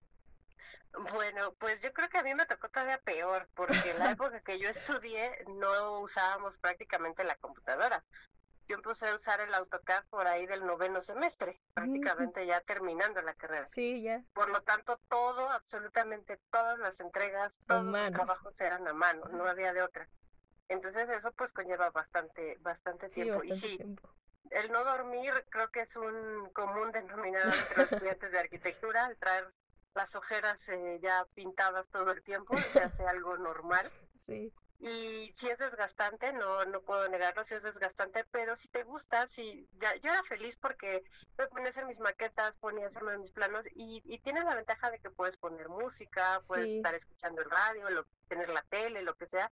Bueno, 1.12 1.54
pues 1.60 1.82
yo 1.82 1.94
creo 1.94 2.10
que 2.10 2.18
a 2.18 2.24
mí 2.24 2.34
me 2.36 2.46
tocó 2.46 2.70
todavía 2.70 3.00
peor, 3.00 3.48
porque 3.56 3.92
en 3.92 4.00
la 4.00 4.12
época 4.12 4.42
que 4.42 4.60
yo 4.60 4.70
estudié 4.70 5.46
no 5.48 6.02
usábamos 6.02 6.58
prácticamente 6.58 7.24
la 7.24 7.36
computadora. 7.36 8.04
Yo 8.70 8.76
empecé 8.76 9.08
a 9.08 9.16
usar 9.16 9.42
el 9.42 9.52
AutoCAD 9.52 10.06
por 10.12 10.28
ahí 10.28 10.46
del 10.46 10.64
noveno 10.64 11.02
semestre, 11.02 11.60
prácticamente 11.74 12.46
ya 12.46 12.62
terminando 12.62 13.20
la 13.24 13.34
carrera. 13.34 13.68
Sí, 13.68 14.04
ya. 14.04 14.24
Por 14.34 14.50
lo 14.50 14.62
tanto, 14.62 15.00
todo, 15.10 15.50
absolutamente 15.50 16.40
todas 16.52 16.78
las 16.78 17.00
entregas, 17.00 17.60
todos 17.66 17.84
los 17.86 18.12
trabajos 18.12 18.62
eran 18.62 18.88
a 18.88 18.94
mano, 18.94 19.26
no 19.30 19.48
había 19.48 19.74
de 19.74 19.82
otra. 19.82 20.08
Entonces 20.68 21.10
eso 21.10 21.32
pues 21.32 21.52
conlleva 21.52 21.90
bastante, 21.90 22.58
bastante 22.60 23.10
tiempo. 23.10 23.44
y 23.44 23.54
sí, 23.54 23.80
el 24.52 24.72
no 24.72 24.84
dormir 24.84 25.34
creo 25.50 25.72
que 25.72 25.82
es 25.82 25.96
un 25.96 26.52
común 26.54 26.92
denominador 26.92 27.56
entre 27.56 27.78
los 27.78 27.92
estudiantes 27.92 28.32
de 28.32 28.38
arquitectura, 28.38 29.06
al 29.06 29.18
traer 29.18 29.52
las 29.96 30.14
ojeras 30.14 30.70
eh, 30.70 31.00
ya 31.02 31.26
pintadas 31.34 31.88
todo 31.90 32.12
el 32.12 32.22
tiempo, 32.22 32.56
se 32.72 32.84
hace 32.84 33.04
algo 33.08 33.36
normal. 33.40 33.92
Sí. 34.20 34.54
Y 34.82 35.34
si 35.36 35.50
es 35.50 35.58
desgastante, 35.58 36.32
no 36.32 36.64
no 36.64 36.82
puedo 36.82 37.08
negarlo, 37.10 37.44
si 37.44 37.54
es 37.54 37.64
desgastante, 37.64 38.24
pero 38.32 38.56
si 38.56 38.70
te 38.70 38.84
gusta, 38.84 39.28
si 39.28 39.68
ya, 39.74 39.94
yo 39.98 40.10
era 40.10 40.24
feliz 40.24 40.56
porque 40.56 41.04
me 41.38 41.48
ponía 41.48 41.68
a 41.68 41.70
hacer 41.70 41.86
mis 41.86 42.00
maquetas, 42.00 42.56
ponía 42.62 42.86
a 42.86 42.88
hacerme 42.88 43.18
mis 43.18 43.32
planos 43.32 43.66
y, 43.76 44.02
y 44.06 44.20
tienes 44.20 44.46
la 44.46 44.56
ventaja 44.56 44.90
de 44.90 45.00
que 45.00 45.10
puedes 45.10 45.36
poner 45.36 45.68
música, 45.68 46.42
puedes 46.48 46.72
estar 46.72 46.96
escuchando 46.96 47.42
el 47.42 47.50
radio, 47.50 47.90
lo, 47.90 48.06
tener 48.30 48.50
la 48.50 48.62
tele, 48.64 49.02
lo 49.02 49.16
que 49.16 49.28
sea. 49.28 49.52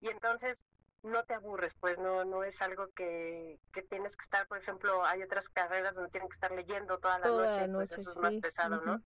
Y 0.00 0.08
entonces 0.08 0.64
no 1.02 1.24
te 1.24 1.34
aburres, 1.34 1.74
pues 1.74 1.98
no 1.98 2.24
no 2.24 2.44
es 2.44 2.60
algo 2.60 2.88
que, 2.94 3.58
que 3.72 3.82
tienes 3.82 4.16
que 4.16 4.24
estar, 4.24 4.46
por 4.48 4.58
ejemplo, 4.58 5.04
hay 5.04 5.22
otras 5.22 5.48
carreras 5.48 5.94
donde 5.94 6.10
tienen 6.10 6.28
que 6.28 6.34
estar 6.34 6.52
leyendo 6.52 6.98
toda 6.98 7.18
la 7.20 7.30
noche, 7.30 7.68
pues 7.70 7.92
eso 7.92 8.10
es 8.10 8.18
más 8.18 8.36
pesado, 8.36 8.82
¿no? 8.82 9.02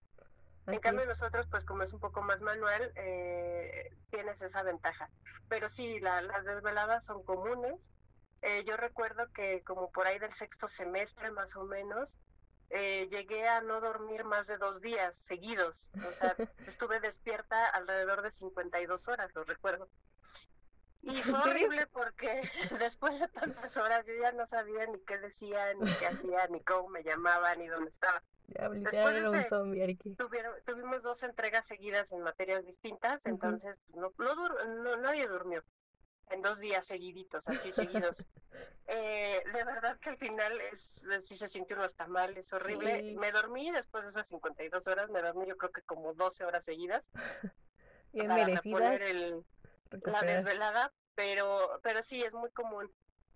En 0.67 0.79
cambio 0.79 1.07
nosotros, 1.07 1.47
pues 1.51 1.65
como 1.65 1.83
es 1.83 1.93
un 1.93 2.01
poco 2.01 2.23
más 2.23 2.41
manual, 2.41 2.93
eh, 2.95 3.91
tienes 4.11 4.43
esa 4.43 4.63
ventaja. 4.63 5.11
Pero 5.49 5.69
sí, 5.69 5.99
las 6.01 6.45
desveladas 6.45 7.05
son 7.05 7.25
comunes. 7.25 7.91
Eh, 8.43 8.65
yo 8.65 8.77
recuerdo 8.77 9.31
que 9.33 9.63
como 9.65 9.91
por 9.91 10.07
ahí 10.07 10.19
del 10.19 10.33
sexto 10.33 10.69
semestre 10.69 11.31
más 11.31 11.57
o 11.57 11.65
menos, 11.65 12.17
eh, 12.71 13.09
llegué 13.11 13.47
a 13.47 13.61
no 13.61 13.81
dormir 13.81 14.25
más 14.25 14.47
de 14.47 14.57
dos 14.57 14.81
días 14.81 15.17
seguidos. 15.17 15.91
O 16.09 16.13
sea, 16.13 16.35
estuve 16.67 17.01
despierta 17.01 17.67
alrededor 17.67 18.23
de 18.23 18.31
52 18.31 19.09
horas, 19.09 19.31
lo 19.35 19.45
recuerdo. 19.45 19.89
Y 21.03 21.11
fue 21.23 21.39
horrible 21.39 21.87
porque 21.89 22.41
después 22.79 23.19
de 23.21 23.29
tantas 23.29 23.77
horas 23.77 24.07
yo 24.07 24.15
ya 24.21 24.33
no 24.33 24.47
sabía 24.47 24.87
ni 24.87 25.01
qué 25.01 25.19
decía, 25.19 25.75
ni 25.75 25.91
qué 25.95 26.07
hacía, 26.07 26.47
ni 26.49 26.61
cómo 26.61 26.89
me 26.89 27.03
llamaban, 27.03 27.59
ni 27.59 27.67
dónde 27.67 27.91
estaba. 27.91 28.23
Después 28.47 29.23
de 29.23 29.29
un 29.29 29.45
zombie, 29.49 29.99
tuvimos 30.67 31.03
dos 31.03 31.23
entregas 31.23 31.67
seguidas 31.67 32.13
en 32.13 32.21
materias 32.21 32.67
distintas, 32.67 33.25
entonces 33.25 33.77
no, 33.95 34.13
no, 34.19 34.97
nadie 34.99 35.27
durmió 35.27 35.65
en 36.31 36.43
dos 36.43 36.59
días 36.61 36.87
seguiditos, 36.87 37.49
así 37.49 37.73
seguidos. 37.73 38.27
Eh, 38.89 39.43
de 39.55 39.65
verdad 39.65 39.99
que 40.01 40.11
al 40.11 40.19
final 40.19 40.61
es, 40.73 41.09
sí 41.23 41.37
se 41.37 41.49
sintió 41.49 41.77
uno 41.77 41.87
hasta 41.87 42.07
mal, 42.09 42.37
es 42.37 42.53
horrible. 42.53 43.15
Me 43.17 43.31
dormí 43.33 43.71
después 43.71 44.05
de 44.05 44.11
esas 44.11 44.29
52 44.29 44.87
horas, 44.89 45.09
me 45.09 45.23
dormí 45.23 45.47
yo 45.47 45.57
creo 45.57 45.71
que 45.71 45.81
como 45.83 46.13
12 46.13 46.45
horas 46.45 46.65
seguidas. 46.65 47.09
Bien 48.13 48.29
para 48.29 48.97
el, 48.97 49.43
la 50.05 50.23
desvelada, 50.23 50.93
pero, 51.15 51.81
pero 51.83 52.03
sí, 52.03 52.23
es 52.23 52.33
muy 52.33 52.51
común. 52.51 52.91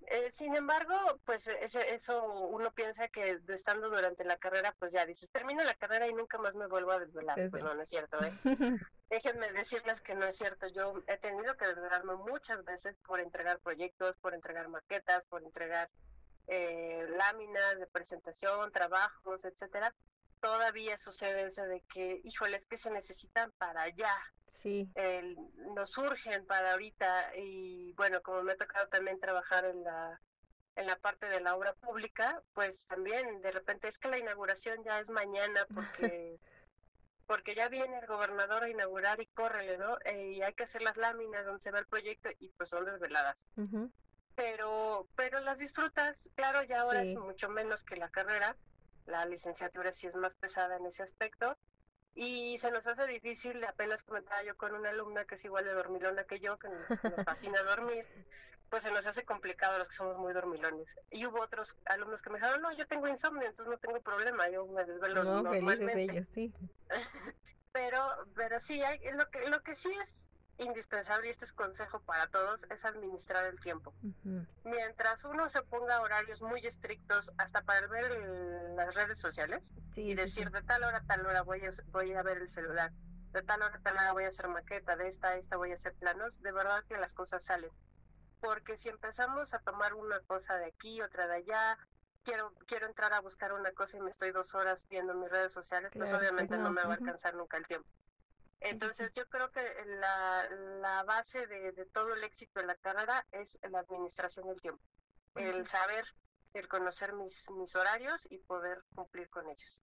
Eh, 0.08 0.30
sin 0.32 0.54
embargo, 0.54 0.94
pues 1.24 1.48
ese, 1.48 1.94
eso 1.94 2.24
uno 2.24 2.70
piensa 2.72 3.08
que 3.08 3.40
estando 3.48 3.88
durante 3.88 4.24
la 4.24 4.36
carrera, 4.36 4.74
pues 4.78 4.92
ya 4.92 5.04
dices, 5.04 5.28
termino 5.30 5.64
la 5.64 5.74
carrera 5.74 6.06
y 6.06 6.14
nunca 6.14 6.38
más 6.38 6.54
me 6.54 6.68
vuelvo 6.68 6.92
a 6.92 7.00
desvelar. 7.00 7.50
Pues 7.50 7.62
no, 7.62 7.74
no 7.74 7.82
es 7.82 7.90
cierto. 7.90 8.18
¿eh? 8.22 8.32
Déjenme 9.10 9.50
decirles 9.52 10.00
que 10.00 10.14
no 10.14 10.26
es 10.26 10.36
cierto. 10.36 10.68
Yo 10.68 11.02
he 11.08 11.16
tenido 11.18 11.56
que 11.56 11.66
desvelarme 11.66 12.14
muchas 12.16 12.64
veces 12.64 12.96
por 13.06 13.20
entregar 13.20 13.58
proyectos, 13.60 14.16
por 14.18 14.34
entregar 14.34 14.68
maquetas, 14.68 15.24
por 15.24 15.42
entregar 15.42 15.90
eh, 16.46 17.06
láminas 17.16 17.78
de 17.78 17.86
presentación, 17.88 18.70
trabajos, 18.70 19.44
etcétera. 19.44 19.92
Todavía 20.46 20.96
sucede 20.96 21.46
eso 21.46 21.64
de 21.64 21.80
que, 21.92 22.20
híjoles, 22.22 22.64
que 22.66 22.76
se 22.76 22.88
necesitan 22.92 23.50
para 23.58 23.82
allá, 23.82 24.14
Sí. 24.52 24.88
nos 25.74 25.90
surgen 25.90 26.46
para 26.46 26.72
ahorita 26.72 27.34
y 27.36 27.92
bueno, 27.94 28.22
como 28.22 28.44
me 28.44 28.52
ha 28.52 28.56
tocado 28.56 28.86
también 28.88 29.18
trabajar 29.18 29.64
en 29.64 29.82
la 29.82 30.20
en 30.76 30.86
la 30.86 30.96
parte 31.00 31.26
de 31.26 31.40
la 31.40 31.56
obra 31.56 31.74
pública, 31.74 32.44
pues 32.52 32.86
también 32.86 33.40
de 33.40 33.50
repente 33.50 33.88
es 33.88 33.98
que 33.98 34.08
la 34.08 34.18
inauguración 34.18 34.84
ya 34.84 35.00
es 35.00 35.10
mañana 35.10 35.66
porque 35.74 36.38
porque 37.26 37.56
ya 37.56 37.68
viene 37.68 37.98
el 37.98 38.06
gobernador 38.06 38.62
a 38.62 38.70
inaugurar 38.70 39.20
y 39.20 39.26
córrele, 39.26 39.78
¿no? 39.78 39.98
Eh, 40.04 40.34
y 40.34 40.42
hay 40.42 40.54
que 40.54 40.62
hacer 40.62 40.82
las 40.82 40.96
láminas 40.96 41.44
donde 41.44 41.60
se 41.60 41.72
ve 41.72 41.80
el 41.80 41.86
proyecto 41.88 42.28
y 42.38 42.50
pues 42.50 42.70
son 42.70 42.84
desveladas. 42.84 43.44
Pero 44.36 45.08
pero 45.16 45.40
las 45.40 45.58
disfrutas, 45.58 46.30
claro, 46.36 46.62
ya 46.62 46.82
ahora 46.82 47.02
es 47.02 47.16
mucho 47.16 47.48
menos 47.48 47.82
que 47.82 47.96
la 47.96 48.10
carrera, 48.10 48.56
la 49.06 49.24
licenciatura 49.24 49.92
sí 49.92 50.06
es 50.06 50.14
más 50.14 50.34
pesada 50.34 50.76
en 50.76 50.86
ese 50.86 51.02
aspecto, 51.02 51.56
y 52.16 52.56
se 52.58 52.70
nos 52.70 52.86
hace 52.86 53.06
difícil, 53.06 53.62
apenas 53.64 54.02
comentaba 54.02 54.42
yo 54.42 54.56
con 54.56 54.74
una 54.74 54.88
alumna 54.88 55.26
que 55.26 55.34
es 55.34 55.44
igual 55.44 55.66
de 55.66 55.72
dormilona 55.72 56.24
que 56.24 56.40
yo, 56.40 56.58
que 56.58 56.68
nos, 56.68 57.24
fascina 57.26 57.62
dormir, 57.62 58.06
pues 58.70 58.84
se 58.84 58.90
nos 58.90 59.06
hace 59.06 59.24
complicado 59.26 59.78
los 59.78 59.88
que 59.88 59.96
somos 59.96 60.16
muy 60.16 60.32
dormilones. 60.32 60.88
Y 61.10 61.26
hubo 61.26 61.42
otros 61.42 61.76
alumnos 61.84 62.22
que 62.22 62.30
me 62.30 62.38
dijeron, 62.38 62.62
no, 62.62 62.72
yo 62.72 62.86
tengo 62.86 63.06
insomnio, 63.06 63.46
entonces 63.46 63.70
no 63.70 63.78
tengo 63.78 64.00
problema, 64.00 64.48
yo 64.48 64.66
me 64.66 64.86
desvelo 64.86 65.24
no, 65.24 65.42
normalmente. 65.42 66.02
Ellos, 66.02 66.28
sí. 66.28 66.54
pero, 67.72 68.00
pero 68.34 68.60
sí, 68.60 68.82
hay, 68.82 68.98
lo 69.12 69.28
que, 69.28 69.46
lo 69.50 69.62
que 69.62 69.74
sí 69.74 69.92
es 70.02 70.30
indispensable, 70.58 71.28
y 71.28 71.30
este 71.30 71.44
es 71.44 71.52
consejo 71.52 72.00
para 72.00 72.26
todos, 72.28 72.64
es 72.70 72.84
administrar 72.84 73.46
el 73.46 73.60
tiempo. 73.60 73.94
Mientras 74.64 75.24
uno 75.24 75.48
se 75.50 75.62
ponga 75.62 76.00
horarios 76.00 76.40
muy 76.40 76.60
estrictos, 76.66 77.32
hasta 77.38 77.62
para 77.62 77.86
ver 77.86 78.10
las 78.74 78.94
redes 78.94 79.18
sociales, 79.18 79.72
y 79.94 80.14
decir 80.14 80.50
de 80.50 80.62
tal 80.62 80.84
hora 80.84 80.98
a 80.98 81.04
tal 81.04 81.26
hora 81.26 81.42
voy 81.42 81.64
a, 81.64 81.70
voy 81.88 82.14
a 82.14 82.22
ver 82.22 82.38
el 82.38 82.48
celular, 82.48 82.92
de 83.32 83.42
tal 83.42 83.62
hora 83.62 83.76
a 83.76 83.80
tal 83.80 83.94
hora 83.94 84.12
voy 84.12 84.24
a 84.24 84.28
hacer 84.28 84.48
maqueta, 84.48 84.96
de 84.96 85.08
esta 85.08 85.28
a 85.28 85.36
esta 85.36 85.56
voy 85.56 85.72
a 85.72 85.74
hacer 85.74 85.94
planos, 85.94 86.40
de 86.42 86.52
verdad 86.52 86.84
que 86.88 86.96
las 86.96 87.14
cosas 87.14 87.44
salen. 87.44 87.70
Porque 88.40 88.76
si 88.76 88.88
empezamos 88.88 89.54
a 89.54 89.58
tomar 89.60 89.94
una 89.94 90.20
cosa 90.20 90.56
de 90.56 90.66
aquí, 90.66 91.00
otra 91.00 91.26
de 91.26 91.36
allá, 91.36 91.78
quiero 92.22 92.52
quiero 92.66 92.86
entrar 92.86 93.12
a 93.12 93.20
buscar 93.20 93.52
una 93.52 93.72
cosa 93.72 93.96
y 93.96 94.00
me 94.00 94.10
estoy 94.10 94.32
dos 94.32 94.54
horas 94.54 94.86
viendo 94.88 95.14
mis 95.14 95.30
redes 95.30 95.52
sociales, 95.52 95.90
pues 95.94 96.12
obviamente 96.12 96.56
no, 96.56 96.70
me 96.70 96.82
va 96.82 96.94
a 96.94 96.96
alcanzar 96.96 97.34
nunca 97.34 97.56
el 97.56 97.66
tiempo. 97.66 97.88
Entonces 98.60 99.12
yo 99.12 99.26
creo 99.28 99.50
que 99.50 99.62
la, 100.00 100.48
la 100.80 101.02
base 101.04 101.46
de, 101.46 101.72
todo 101.92 102.14
el 102.14 102.24
éxito 102.24 102.60
de 102.60 102.66
la 102.66 102.74
carrera 102.76 103.26
es 103.32 103.58
la 103.70 103.80
administración 103.80 104.48
del 104.48 104.60
tiempo, 104.60 104.82
el 105.34 105.66
saber, 105.66 106.04
el 106.54 106.66
conocer 106.68 107.12
mis, 107.12 107.48
mis 107.50 107.76
horarios 107.76 108.26
y 108.30 108.38
poder 108.38 108.82
cumplir 108.94 109.28
con 109.28 109.48
ellos. 109.48 109.82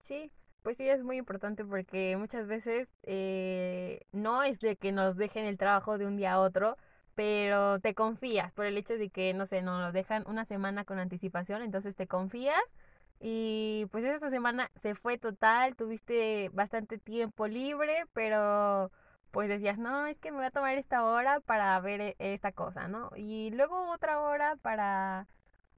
Sí, 0.00 0.30
pues 0.62 0.76
sí, 0.76 0.88
es 0.88 1.02
muy 1.02 1.16
importante 1.16 1.64
porque 1.64 2.16
muchas 2.16 2.46
veces 2.46 2.88
eh, 3.02 4.00
no 4.12 4.42
es 4.42 4.60
de 4.60 4.76
que 4.76 4.92
nos 4.92 5.16
dejen 5.16 5.46
el 5.46 5.58
trabajo 5.58 5.98
de 5.98 6.06
un 6.06 6.16
día 6.16 6.34
a 6.34 6.40
otro, 6.40 6.76
pero 7.14 7.80
te 7.80 7.94
confías 7.94 8.52
por 8.52 8.66
el 8.66 8.76
hecho 8.76 8.96
de 8.96 9.10
que, 9.10 9.34
no 9.34 9.46
sé, 9.46 9.62
nos 9.62 9.80
lo 9.80 9.92
dejan 9.92 10.24
una 10.26 10.44
semana 10.44 10.84
con 10.84 10.98
anticipación, 10.98 11.62
entonces 11.62 11.96
te 11.96 12.06
confías 12.06 12.62
y 13.24 13.86
pues 13.92 14.04
esta 14.04 14.30
semana 14.30 14.70
se 14.82 14.96
fue 14.96 15.16
total, 15.16 15.76
tuviste 15.76 16.50
bastante 16.52 16.98
tiempo 16.98 17.46
libre, 17.46 18.04
pero 18.14 18.90
pues 19.30 19.48
decías, 19.48 19.78
no, 19.78 20.06
es 20.06 20.18
que 20.18 20.32
me 20.32 20.38
voy 20.38 20.46
a 20.46 20.50
tomar 20.50 20.74
esta 20.76 21.04
hora 21.04 21.40
para 21.40 21.78
ver 21.80 22.00
e, 22.00 22.16
esta 22.18 22.52
cosa, 22.52 22.88
¿no? 22.88 23.10
Y 23.16 23.50
luego 23.52 23.90
otra 23.92 24.20
hora 24.20 24.56
para, 24.56 25.28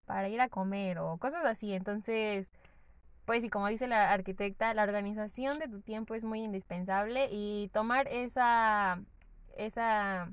para 0.07 0.28
ir 0.30 0.40
a 0.40 0.48
comer 0.48 0.98
o 0.98 1.18
cosas 1.18 1.44
así. 1.44 1.74
Entonces, 1.74 2.48
pues 3.26 3.44
y 3.44 3.50
como 3.50 3.68
dice 3.68 3.88
la 3.88 4.12
arquitecta, 4.12 4.74
la 4.74 4.85
organización 4.85 5.59
de 5.59 5.68
tu 5.68 5.80
tiempo 5.83 6.14
es 6.14 6.24
muy 6.24 6.42
indispensable 6.42 7.28
y 7.30 7.70
tomar 7.74 8.09
esa, 8.09 9.00
esa 9.57 10.30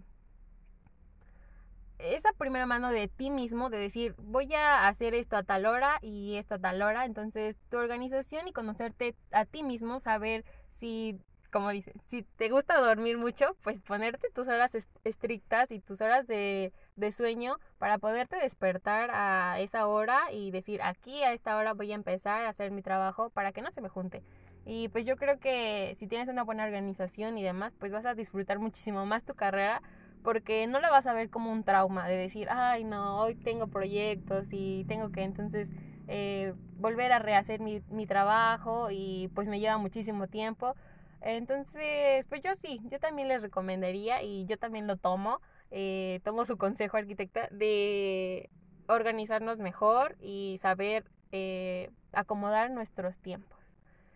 esa 2.01 2.33
primera 2.33 2.65
mano 2.65 2.89
de 2.89 3.07
ti 3.07 3.29
mismo, 3.29 3.69
de 3.69 3.77
decir, 3.77 4.15
voy 4.17 4.53
a 4.53 4.87
hacer 4.87 5.13
esto 5.13 5.37
a 5.37 5.43
tal 5.43 5.65
hora 5.65 5.99
y 6.01 6.35
esto 6.35 6.55
a 6.55 6.59
tal 6.59 6.81
hora, 6.81 7.05
entonces 7.05 7.57
tu 7.69 7.77
organización 7.77 8.47
y 8.47 8.53
conocerte 8.53 9.15
a 9.31 9.45
ti 9.45 9.63
mismo, 9.63 9.99
saber 9.99 10.43
si, 10.79 11.19
como 11.51 11.69
dices, 11.69 11.93
si 12.07 12.23
te 12.23 12.49
gusta 12.49 12.79
dormir 12.79 13.17
mucho, 13.17 13.55
pues 13.61 13.81
ponerte 13.81 14.29
tus 14.31 14.47
horas 14.47 14.71
estrictas 15.03 15.71
y 15.71 15.79
tus 15.79 16.01
horas 16.01 16.27
de, 16.27 16.73
de 16.95 17.11
sueño 17.11 17.57
para 17.77 17.97
poderte 17.97 18.37
despertar 18.37 19.11
a 19.11 19.59
esa 19.59 19.87
hora 19.87 20.31
y 20.31 20.51
decir, 20.51 20.81
aquí 20.81 21.23
a 21.23 21.33
esta 21.33 21.55
hora 21.57 21.73
voy 21.73 21.91
a 21.91 21.95
empezar 21.95 22.45
a 22.45 22.49
hacer 22.49 22.71
mi 22.71 22.81
trabajo 22.81 23.29
para 23.29 23.51
que 23.51 23.61
no 23.61 23.71
se 23.71 23.81
me 23.81 23.89
junte. 23.89 24.23
Y 24.65 24.89
pues 24.89 25.05
yo 25.05 25.15
creo 25.15 25.39
que 25.39 25.95
si 25.97 26.07
tienes 26.07 26.29
una 26.29 26.43
buena 26.43 26.65
organización 26.65 27.37
y 27.37 27.43
demás, 27.43 27.73
pues 27.79 27.91
vas 27.91 28.05
a 28.05 28.13
disfrutar 28.13 28.59
muchísimo 28.59 29.05
más 29.05 29.23
tu 29.23 29.33
carrera 29.33 29.81
porque 30.21 30.67
no 30.67 30.79
la 30.79 30.89
vas 30.89 31.05
a 31.07 31.13
ver 31.13 31.29
como 31.29 31.51
un 31.51 31.63
trauma 31.63 32.07
de 32.07 32.15
decir, 32.15 32.47
ay 32.49 32.83
no, 32.83 33.19
hoy 33.19 33.35
tengo 33.35 33.67
proyectos 33.67 34.47
y 34.51 34.85
tengo 34.87 35.09
que 35.11 35.23
entonces 35.23 35.71
eh, 36.07 36.53
volver 36.77 37.11
a 37.11 37.19
rehacer 37.19 37.59
mi, 37.59 37.83
mi 37.89 38.05
trabajo 38.05 38.89
y 38.91 39.29
pues 39.33 39.47
me 39.47 39.59
lleva 39.59 39.77
muchísimo 39.77 40.27
tiempo. 40.27 40.75
Entonces, 41.21 42.25
pues 42.27 42.41
yo 42.41 42.51
sí, 42.61 42.81
yo 42.85 42.99
también 42.99 43.27
les 43.27 43.41
recomendaría 43.41 44.23
y 44.23 44.45
yo 44.47 44.57
también 44.57 44.87
lo 44.87 44.97
tomo, 44.97 45.39
eh, 45.69 46.19
tomo 46.23 46.45
su 46.45 46.57
consejo 46.57 46.97
arquitecta 46.97 47.47
de 47.51 48.49
organizarnos 48.87 49.59
mejor 49.59 50.17
y 50.19 50.57
saber 50.61 51.05
eh, 51.31 51.91
acomodar 52.11 52.71
nuestros 52.71 53.17
tiempos. 53.19 53.59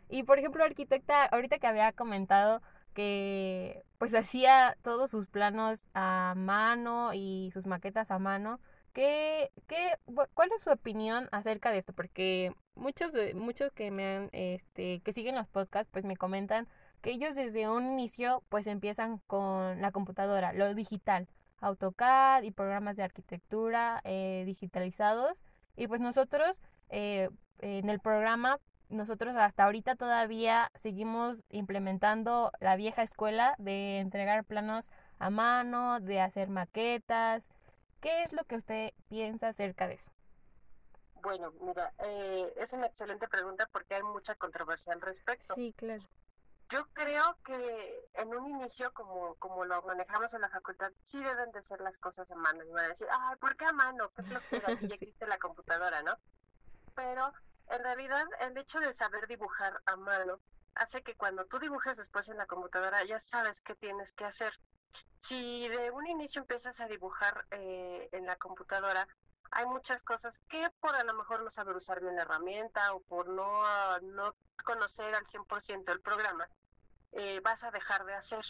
Y 0.10 0.24
por 0.24 0.40
ejemplo, 0.40 0.64
arquitecta, 0.64 1.26
ahorita 1.26 1.60
que 1.60 1.68
había 1.68 1.92
comentado 1.94 2.62
que 2.96 3.84
pues 4.00 4.16
hacía 4.16 4.78
todos 4.82 5.12
sus 5.12 5.28
planos 5.28 5.82
a 5.94 6.34
mano 6.36 7.12
y 7.14 7.52
sus 7.54 7.68
maquetas 7.68 8.10
a 8.10 8.20
mano, 8.20 8.60
¿qué, 8.94 9.52
qué, 9.68 9.98
¿cuál 10.34 10.50
es 10.56 10.64
su 10.64 10.72
opinión 10.72 11.30
acerca 11.32 11.72
de 11.72 11.80
esto? 11.80 11.94
Porque 11.94 12.56
muchos, 12.74 13.12
muchos 13.36 13.72
que 13.74 13.92
me 13.92 14.08
han, 14.08 14.30
este, 14.32 15.02
que 15.02 15.14
siguen 15.14 15.36
los 15.36 15.48
podcasts, 15.48 15.92
pues 15.92 16.06
me 16.06 16.18
comentan 16.18 16.68
que 17.02 17.12
ellos 17.12 17.36
desde 17.36 17.70
un 17.70 17.86
inicio 17.86 18.42
pues 18.50 18.66
empiezan 18.66 19.20
con 19.28 19.82
la 19.82 19.92
computadora, 19.92 20.54
lo 20.54 20.74
digital, 20.74 21.28
AutoCAD 21.60 22.44
y 22.44 22.52
programas 22.52 22.96
de 22.96 23.04
arquitectura 23.04 24.02
eh, 24.06 24.44
digitalizados. 24.46 25.44
Y 25.76 25.88
pues 25.88 26.00
nosotros 26.00 26.62
eh, 26.90 27.30
en 27.60 27.90
el 27.90 28.00
programa, 28.00 28.60
nosotros 28.90 29.36
hasta 29.36 29.66
ahorita 29.66 29.96
todavía 29.96 30.72
seguimos 30.76 31.44
implementando 31.50 32.52
la 32.60 32.76
vieja 32.76 33.04
escuela 33.04 33.56
de 33.58 34.00
entregar 34.00 34.44
planos 34.44 34.92
a 35.20 35.30
mano, 35.30 36.00
de 36.00 36.22
hacer 36.22 36.50
maquetas. 36.50 37.44
¿Qué 38.02 38.24
es 38.24 38.34
lo 38.34 38.44
que 38.44 38.58
usted 38.58 38.94
piensa 39.10 39.48
acerca 39.48 39.88
de 39.88 39.96
eso? 39.96 40.12
Bueno, 41.22 41.52
mira, 41.62 41.92
eh, 42.00 42.54
es 42.58 42.72
una 42.74 42.86
excelente 42.86 43.28
pregunta 43.28 43.68
porque 43.72 43.96
hay 43.96 44.04
mucha 44.04 44.36
controversia 44.36 44.94
al 44.94 45.02
respecto. 45.02 45.56
Sí, 45.56 45.74
claro. 45.76 46.04
Yo 46.70 46.86
creo 46.94 47.38
que 47.44 48.10
en 48.14 48.28
un 48.36 48.48
inicio, 48.48 48.92
como, 48.94 49.36
como 49.36 49.66
lo 49.66 49.82
manejamos 49.84 50.34
en 50.34 50.42
la 50.42 50.50
facultad, 50.50 50.92
sí 51.04 51.24
deben 51.24 51.52
de 51.52 51.62
ser 51.62 51.80
las 51.82 51.98
cosas 51.98 52.30
a 52.30 52.36
mano. 52.36 52.64
Y 52.64 52.72
van 52.72 52.86
a 52.86 52.90
decir, 52.90 53.08
ay, 53.12 53.36
¿por 53.38 53.56
qué 53.56 53.66
a 53.66 53.72
mano? 53.72 54.10
¿Qué 54.16 54.22
es 54.22 54.30
lo 54.30 54.40
que 54.42 54.88
ya 54.88 54.96
existe 54.96 55.28
la 55.28 55.38
computadora, 55.38 56.02
no? 56.02 56.16
Pero 56.96 57.32
en 57.70 57.84
realidad 57.84 58.26
el 58.42 58.58
hecho 58.58 58.80
de 58.80 58.94
saber 58.94 59.28
dibujar 59.28 59.82
a 59.86 59.96
mano 59.96 60.40
hace 60.76 61.02
que 61.04 61.16
cuando 61.16 61.46
tú 61.46 61.60
dibujes 61.60 61.98
después 61.98 62.28
en 62.30 62.38
la 62.38 62.48
computadora 62.48 63.04
ya 63.06 63.20
sabes 63.20 63.62
qué 63.62 63.76
tienes 63.76 64.12
que 64.12 64.26
hacer. 64.26 64.54
Si 65.20 65.68
de 65.68 65.92
un 65.92 66.08
inicio 66.08 66.42
empiezas 66.42 66.80
a 66.80 66.88
dibujar 66.88 67.46
eh, 67.52 68.10
en 68.12 68.26
la 68.26 68.36
computadora, 68.36 69.08
hay 69.52 69.66
muchas 69.66 70.04
cosas 70.04 70.40
que 70.50 70.70
por 70.80 70.96
a 70.96 71.04
lo 71.04 71.14
mejor 71.14 71.44
no 71.44 71.50
saber 71.50 71.76
usar 71.76 72.02
bien 72.02 72.16
la 72.16 72.24
herramienta 72.24 72.94
o 72.94 73.02
por 73.02 73.28
no, 73.30 73.64
no 74.02 74.36
conocer 74.64 75.16
al 75.16 75.26
100% 75.26 75.92
el 75.92 76.02
programa, 76.02 76.48
eh, 77.14 77.40
vas 77.42 77.64
a 77.64 77.72
dejar 77.72 78.06
de 78.06 78.14
hacer. 78.16 78.46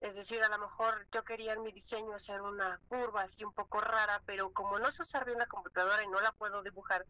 Es 0.00 0.14
decir, 0.14 0.42
a 0.42 0.48
lo 0.48 0.58
mejor 0.58 1.06
yo 1.12 1.24
quería 1.24 1.54
en 1.54 1.62
mi 1.62 1.72
diseño 1.72 2.14
hacer 2.14 2.40
una 2.40 2.80
curva 2.88 3.22
así 3.22 3.44
un 3.44 3.52
poco 3.52 3.80
rara, 3.80 4.22
pero 4.26 4.52
como 4.52 4.78
no 4.78 4.92
sé 4.92 5.02
usar 5.02 5.24
bien 5.24 5.38
la 5.38 5.46
computadora 5.46 6.02
y 6.04 6.08
no 6.08 6.20
la 6.20 6.32
puedo 6.32 6.62
dibujar, 6.62 7.04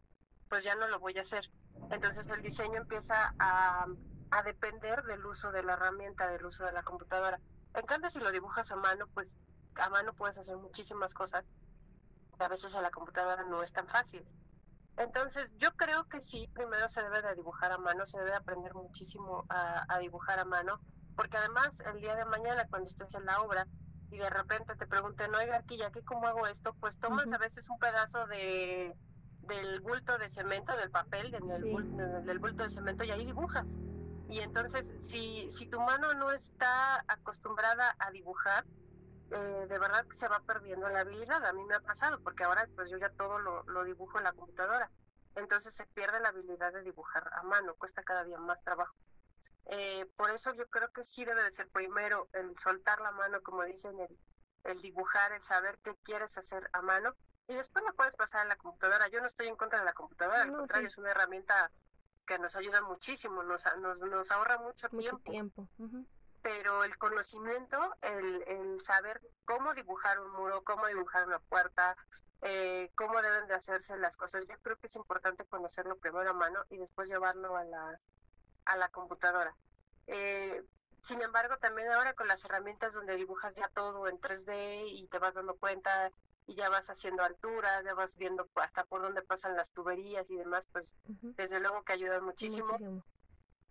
pues 0.49 0.63
ya 0.63 0.75
no 0.75 0.87
lo 0.87 0.99
voy 0.99 1.17
a 1.17 1.21
hacer. 1.21 1.49
Entonces 1.91 2.27
el 2.27 2.41
diseño 2.41 2.77
empieza 2.77 3.33
a, 3.39 3.85
a 4.31 4.43
depender 4.43 5.03
del 5.03 5.25
uso 5.25 5.51
de 5.51 5.63
la 5.63 5.73
herramienta, 5.73 6.27
del 6.27 6.45
uso 6.45 6.65
de 6.65 6.71
la 6.71 6.83
computadora. 6.83 7.39
En 7.75 7.85
cambio, 7.85 8.09
si 8.09 8.19
lo 8.19 8.31
dibujas 8.31 8.71
a 8.71 8.75
mano, 8.75 9.07
pues 9.13 9.37
a 9.75 9.89
mano 9.89 10.13
puedes 10.13 10.37
hacer 10.37 10.57
muchísimas 10.57 11.13
cosas 11.13 11.45
a 12.39 12.47
veces 12.47 12.75
a 12.75 12.81
la 12.81 12.91
computadora 12.91 13.43
no 13.43 13.61
es 13.63 13.73
tan 13.73 13.87
fácil. 13.87 14.25
Entonces, 14.97 15.53
yo 15.57 15.71
creo 15.75 16.05
que 16.05 16.19
sí, 16.19 16.49
primero 16.53 16.89
se 16.89 17.01
debe 17.01 17.21
de 17.21 17.35
dibujar 17.35 17.71
a 17.71 17.77
mano, 17.77 18.05
se 18.05 18.17
debe 18.17 18.33
aprender 18.33 18.73
muchísimo 18.73 19.45
a, 19.49 19.97
dibujar 19.99 20.39
a 20.39 20.45
mano, 20.45 20.79
porque 21.15 21.37
además 21.37 21.79
el 21.93 22.01
día 22.01 22.15
de 22.15 22.25
mañana 22.25 22.67
cuando 22.69 22.87
estés 22.87 23.13
en 23.13 23.25
la 23.25 23.41
obra 23.41 23.65
y 24.11 24.17
de 24.17 24.29
repente 24.29 24.75
te 24.75 24.87
pregunten, 24.87 25.33
oiga, 25.35 25.57
aquí 25.57 25.77
ya 25.77 25.91
que 25.91 26.01
cómo 26.01 26.27
hago 26.27 26.47
esto, 26.47 26.73
pues 26.79 26.99
tomas 26.99 27.31
a 27.31 27.37
veces 27.37 27.69
un 27.69 27.79
pedazo 27.79 28.25
de 28.27 28.93
del 29.49 29.81
bulto 29.81 30.17
de 30.17 30.29
cemento, 30.29 30.75
del 30.77 30.89
papel, 30.89 31.31
del, 31.31 31.41
bulto, 31.71 31.97
del 31.97 32.39
bulto 32.39 32.63
de 32.63 32.69
cemento 32.69 33.03
y 33.03 33.11
ahí 33.11 33.25
dibujas. 33.25 33.65
Y 34.29 34.39
entonces, 34.39 34.93
si, 35.01 35.51
si 35.51 35.65
tu 35.65 35.79
mano 35.81 36.13
no 36.13 36.31
está 36.31 37.03
acostumbrada 37.07 37.95
a 37.99 38.11
dibujar, 38.11 38.63
eh, 39.31 39.65
de 39.67 39.79
verdad 39.79 40.05
que 40.07 40.17
se 40.17 40.27
va 40.27 40.39
perdiendo 40.39 40.87
la 40.89 41.01
habilidad. 41.01 41.43
A 41.45 41.53
mí 41.53 41.63
me 41.65 41.75
ha 41.75 41.79
pasado, 41.81 42.19
porque 42.21 42.43
ahora 42.43 42.67
pues 42.75 42.89
yo 42.89 42.97
ya 42.97 43.09
todo 43.09 43.39
lo, 43.39 43.63
lo 43.63 43.83
dibujo 43.83 44.17
en 44.17 44.23
la 44.23 44.33
computadora. 44.33 44.89
Entonces 45.35 45.75
se 45.75 45.85
pierde 45.87 46.19
la 46.19 46.29
habilidad 46.29 46.73
de 46.73 46.83
dibujar 46.83 47.29
a 47.33 47.43
mano, 47.43 47.75
cuesta 47.75 48.03
cada 48.03 48.23
día 48.23 48.39
más 48.39 48.61
trabajo. 48.63 48.95
Eh, 49.65 50.07
por 50.15 50.31
eso 50.31 50.53
yo 50.55 50.67
creo 50.67 50.89
que 50.91 51.03
sí 51.03 51.25
debe 51.25 51.43
de 51.43 51.51
ser 51.51 51.69
primero 51.69 52.27
el 52.33 52.57
soltar 52.57 53.01
la 53.01 53.11
mano, 53.11 53.41
como 53.43 53.63
dicen, 53.63 53.99
el, 53.99 54.17
el 54.63 54.81
dibujar, 54.81 55.31
el 55.33 55.43
saber 55.43 55.77
qué 55.83 55.95
quieres 56.03 56.35
hacer 56.37 56.67
a 56.73 56.81
mano, 56.81 57.13
y 57.49 57.55
después 57.55 57.83
lo 57.83 57.93
puedes 57.93 58.15
pasar 58.15 58.41
a 58.41 58.45
la 58.45 58.55
computadora. 58.55 59.09
Yo 59.09 59.19
no 59.19 59.27
estoy 59.27 59.47
en 59.47 59.57
contra 59.57 59.79
de 59.79 59.85
la 59.85 59.93
computadora, 59.93 60.43
al 60.43 60.53
contrario, 60.53 60.87
es 60.87 60.97
una 60.97 61.11
herramienta 61.11 61.71
que 62.25 62.39
nos 62.39 62.55
ayuda 62.55 62.81
muchísimo, 62.81 63.43
nos, 63.43 63.63
nos, 63.79 63.99
nos 63.99 64.31
ahorra 64.31 64.57
mucho, 64.59 64.87
mucho 64.91 65.17
tiempo 65.17 65.67
pero 66.41 66.83
el 66.83 66.97
conocimiento, 66.97 67.77
el, 68.01 68.43
el 68.47 68.81
saber 68.81 69.21
cómo 69.45 69.73
dibujar 69.73 70.19
un 70.19 70.31
muro, 70.31 70.63
cómo 70.63 70.87
dibujar 70.87 71.27
una 71.27 71.39
puerta, 71.39 71.97
eh, 72.41 72.91
cómo 72.95 73.21
deben 73.21 73.47
de 73.47 73.55
hacerse 73.55 73.97
las 73.97 74.15
cosas, 74.15 74.45
yo 74.47 74.55
creo 74.61 74.77
que 74.77 74.87
es 74.87 74.95
importante 74.95 75.45
conocerlo 75.45 75.97
primero 75.97 76.29
a 76.29 76.33
mano 76.33 76.63
y 76.69 76.77
después 76.77 77.09
llevarlo 77.09 77.57
a 77.57 77.63
la, 77.65 77.99
a 78.65 78.77
la 78.77 78.89
computadora. 78.89 79.53
Eh, 80.07 80.63
sin 81.03 81.21
embargo, 81.21 81.57
también 81.57 81.91
ahora 81.91 82.13
con 82.13 82.27
las 82.27 82.43
herramientas 82.45 82.93
donde 82.93 83.15
dibujas 83.15 83.53
ya 83.55 83.69
todo 83.69 84.07
en 84.07 84.19
3D 84.19 84.83
y 84.87 85.07
te 85.07 85.19
vas 85.19 85.33
dando 85.33 85.55
cuenta 85.55 86.11
y 86.49 86.55
ya 86.55 86.67
vas 86.67 86.89
haciendo 86.89 87.21
alturas, 87.23 87.83
ya 87.85 87.93
vas 87.93 88.17
viendo 88.17 88.49
hasta 88.55 88.83
por 88.83 89.03
dónde 89.03 89.21
pasan 89.21 89.55
las 89.55 89.71
tuberías 89.71 90.27
y 90.31 90.35
demás, 90.35 90.67
pues 90.71 90.95
desde 91.05 91.59
luego 91.59 91.83
que 91.83 91.93
ayuda 91.93 92.19
muchísimo. 92.21 92.75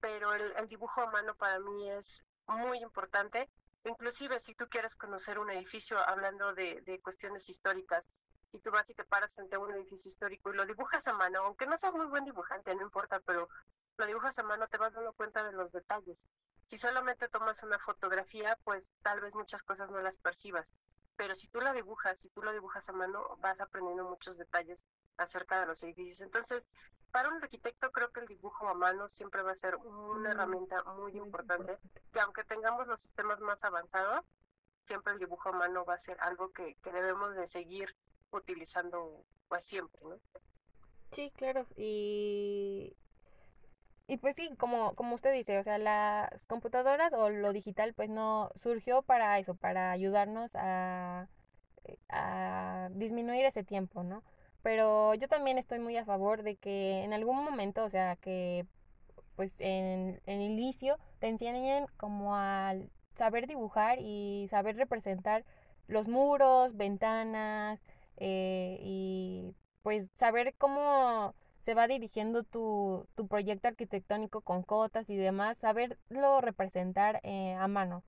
Pero 0.01 0.33
el, 0.33 0.53
el, 0.57 0.69
dibujo 0.69 1.01
a 1.01 1.11
mano 1.11 1.35
para 1.35 1.59
mí 1.59 1.91
es 1.91 2.23
muy 2.47 2.79
importante. 2.79 3.51
Inclusive 3.85 4.41
si 4.41 4.55
tú 4.55 4.69
quieres 4.69 4.95
conocer 4.95 5.41
un 5.41 5.51
edificio 5.51 5.99
hablando 5.99 6.55
de, 6.55 6.81
de 6.83 7.01
cuestiones 7.01 7.49
históricas, 7.49 8.09
si 8.53 8.61
tú 8.61 8.71
vas 8.71 8.89
y 8.89 8.95
te 8.95 9.05
paras 9.05 9.33
frente 9.35 9.57
a 9.57 9.59
un 9.59 9.73
edificio 9.73 10.09
histórico 10.09 10.53
y 10.53 10.57
lo 10.57 10.65
dibujas 10.65 11.09
a 11.09 11.13
mano, 11.15 11.41
aunque 11.41 11.67
no 11.67 11.77
seas 11.77 11.97
muy 11.97 12.07
buen 12.07 12.25
dibujante, 12.25 12.73
no 12.77 12.83
importa, 12.83 13.19
pero 13.27 13.49
lo 13.97 14.07
dibujas 14.07 14.39
a 14.39 14.45
mano, 14.45 14.69
te 14.69 14.79
vas 14.79 14.95
dando 14.95 15.13
cuenta 15.15 15.43
de 15.43 15.53
los 15.53 15.73
detalles. 15.73 16.29
Si 16.67 16.79
solamente 16.79 17.29
tomas 17.29 17.61
una 17.65 17.81
fotografía, 17.81 18.57
pues 18.63 18.85
tal 19.03 19.21
vez 19.21 19.35
muchas 19.35 19.65
cosas 19.65 19.91
no 19.91 20.01
las 20.01 20.17
percibas, 20.19 20.73
pero 21.19 21.35
si 21.35 21.49
tú 21.49 21.61
la 21.61 21.73
dibujas, 21.73 22.19
si 22.21 22.29
tú 22.31 22.43
lo 22.43 22.53
dibujas 22.53 22.89
a 22.89 22.93
mano, 22.93 23.37
vas 23.41 23.61
aprendiendo 23.61 24.09
muchos 24.09 24.39
detalles 24.39 24.87
acerca 25.17 25.61
de 25.61 25.67
los 25.67 25.83
edificios. 25.83 26.21
Entonces, 26.21 26.69
para 27.11 27.29
un 27.29 27.43
arquitecto 27.43 27.91
creo 27.91 28.13
que 28.13 28.21
el 28.21 28.29
dibujo 28.29 28.69
a 28.69 28.75
mano 28.75 29.09
siempre 29.09 29.43
va 29.43 29.51
a 29.51 29.57
ser 29.57 29.75
una 29.77 30.31
herramienta 30.31 30.85
muy, 30.95 31.19
importante, 31.19 31.77
que 32.13 32.21
aunque 32.21 32.45
tengamos 32.45 32.87
los 32.87 33.03
sistemas 33.03 33.41
más 33.41 33.63
avanzados, 33.65 34.25
siempre 34.85 35.13
el 35.13 35.19
dibujo 35.19 35.49
a 35.49 35.53
mano 35.53 35.85
va 35.85 35.95
a 35.95 36.01
ser 36.01 36.17
algo 36.21 36.53
que, 36.53 36.77
que 36.85 36.93
debemos 36.93 37.35
de 37.35 37.49
seguir 37.49 37.97
utilizando 38.31 39.25
pues 39.49 39.67
siempre, 39.67 40.01
¿no? 40.05 40.21
Sí, 41.11 41.33
claro, 41.37 41.67
y, 41.75 42.95
y 44.09 44.17
pues 44.17 44.37
sí, 44.37 44.51
como, 44.59 44.95
como 44.95 45.15
usted 45.15 45.33
dice, 45.35 45.59
o 45.59 45.63
sea, 45.63 45.79
las 45.79 46.31
computadoras 46.47 47.13
o 47.13 47.31
lo 47.31 47.53
digital 47.53 47.95
pues 47.95 48.09
no 48.11 48.51
surgió 48.57 49.03
para 49.03 49.39
eso, 49.39 49.55
para 49.55 49.93
ayudarnos 49.93 50.51
a, 50.55 51.29
a 52.09 52.89
disminuir 52.93 53.45
ese 53.45 53.65
tiempo, 53.65 54.03
¿no? 54.03 54.23
Pero 54.63 55.15
yo 55.15 55.29
también 55.29 55.59
estoy 55.59 55.79
muy 55.79 55.97
a 55.97 56.05
favor 56.05 56.43
de 56.43 56.57
que 56.57 57.03
en 57.05 57.13
algún 57.13 57.45
momento, 57.45 57.85
o 57.85 57.91
sea, 57.91 58.17
que 58.17 58.67
pues 59.37 59.53
en, 59.61 60.21
el 60.27 60.41
inicio 60.41 60.99
te 61.21 61.29
enseñen 61.29 61.87
como 61.97 62.35
a 62.37 62.75
saber 63.15 63.47
dibujar 63.47 63.99
y 64.01 64.49
saber 64.51 64.77
representar 64.77 65.45
los 65.87 66.09
muros, 66.09 66.77
ventanas 66.77 67.81
eh, 68.17 68.79
y 68.83 69.55
pues 69.83 70.09
saber 70.15 70.55
cómo 70.59 71.35
se 71.69 71.75
va 71.75 71.87
dirigiendo 71.87 72.45
tu, 72.45 73.07
tu 73.15 73.29
proyecto 73.29 73.69
arquitectónico 73.69 74.41
con 74.41 74.63
cotas 74.63 75.11
y 75.11 75.17
demás, 75.17 75.59
saberlo 75.59 76.41
representar 76.41 77.21
eh, 77.25 77.53
a 77.61 77.69
mano 77.69 78.03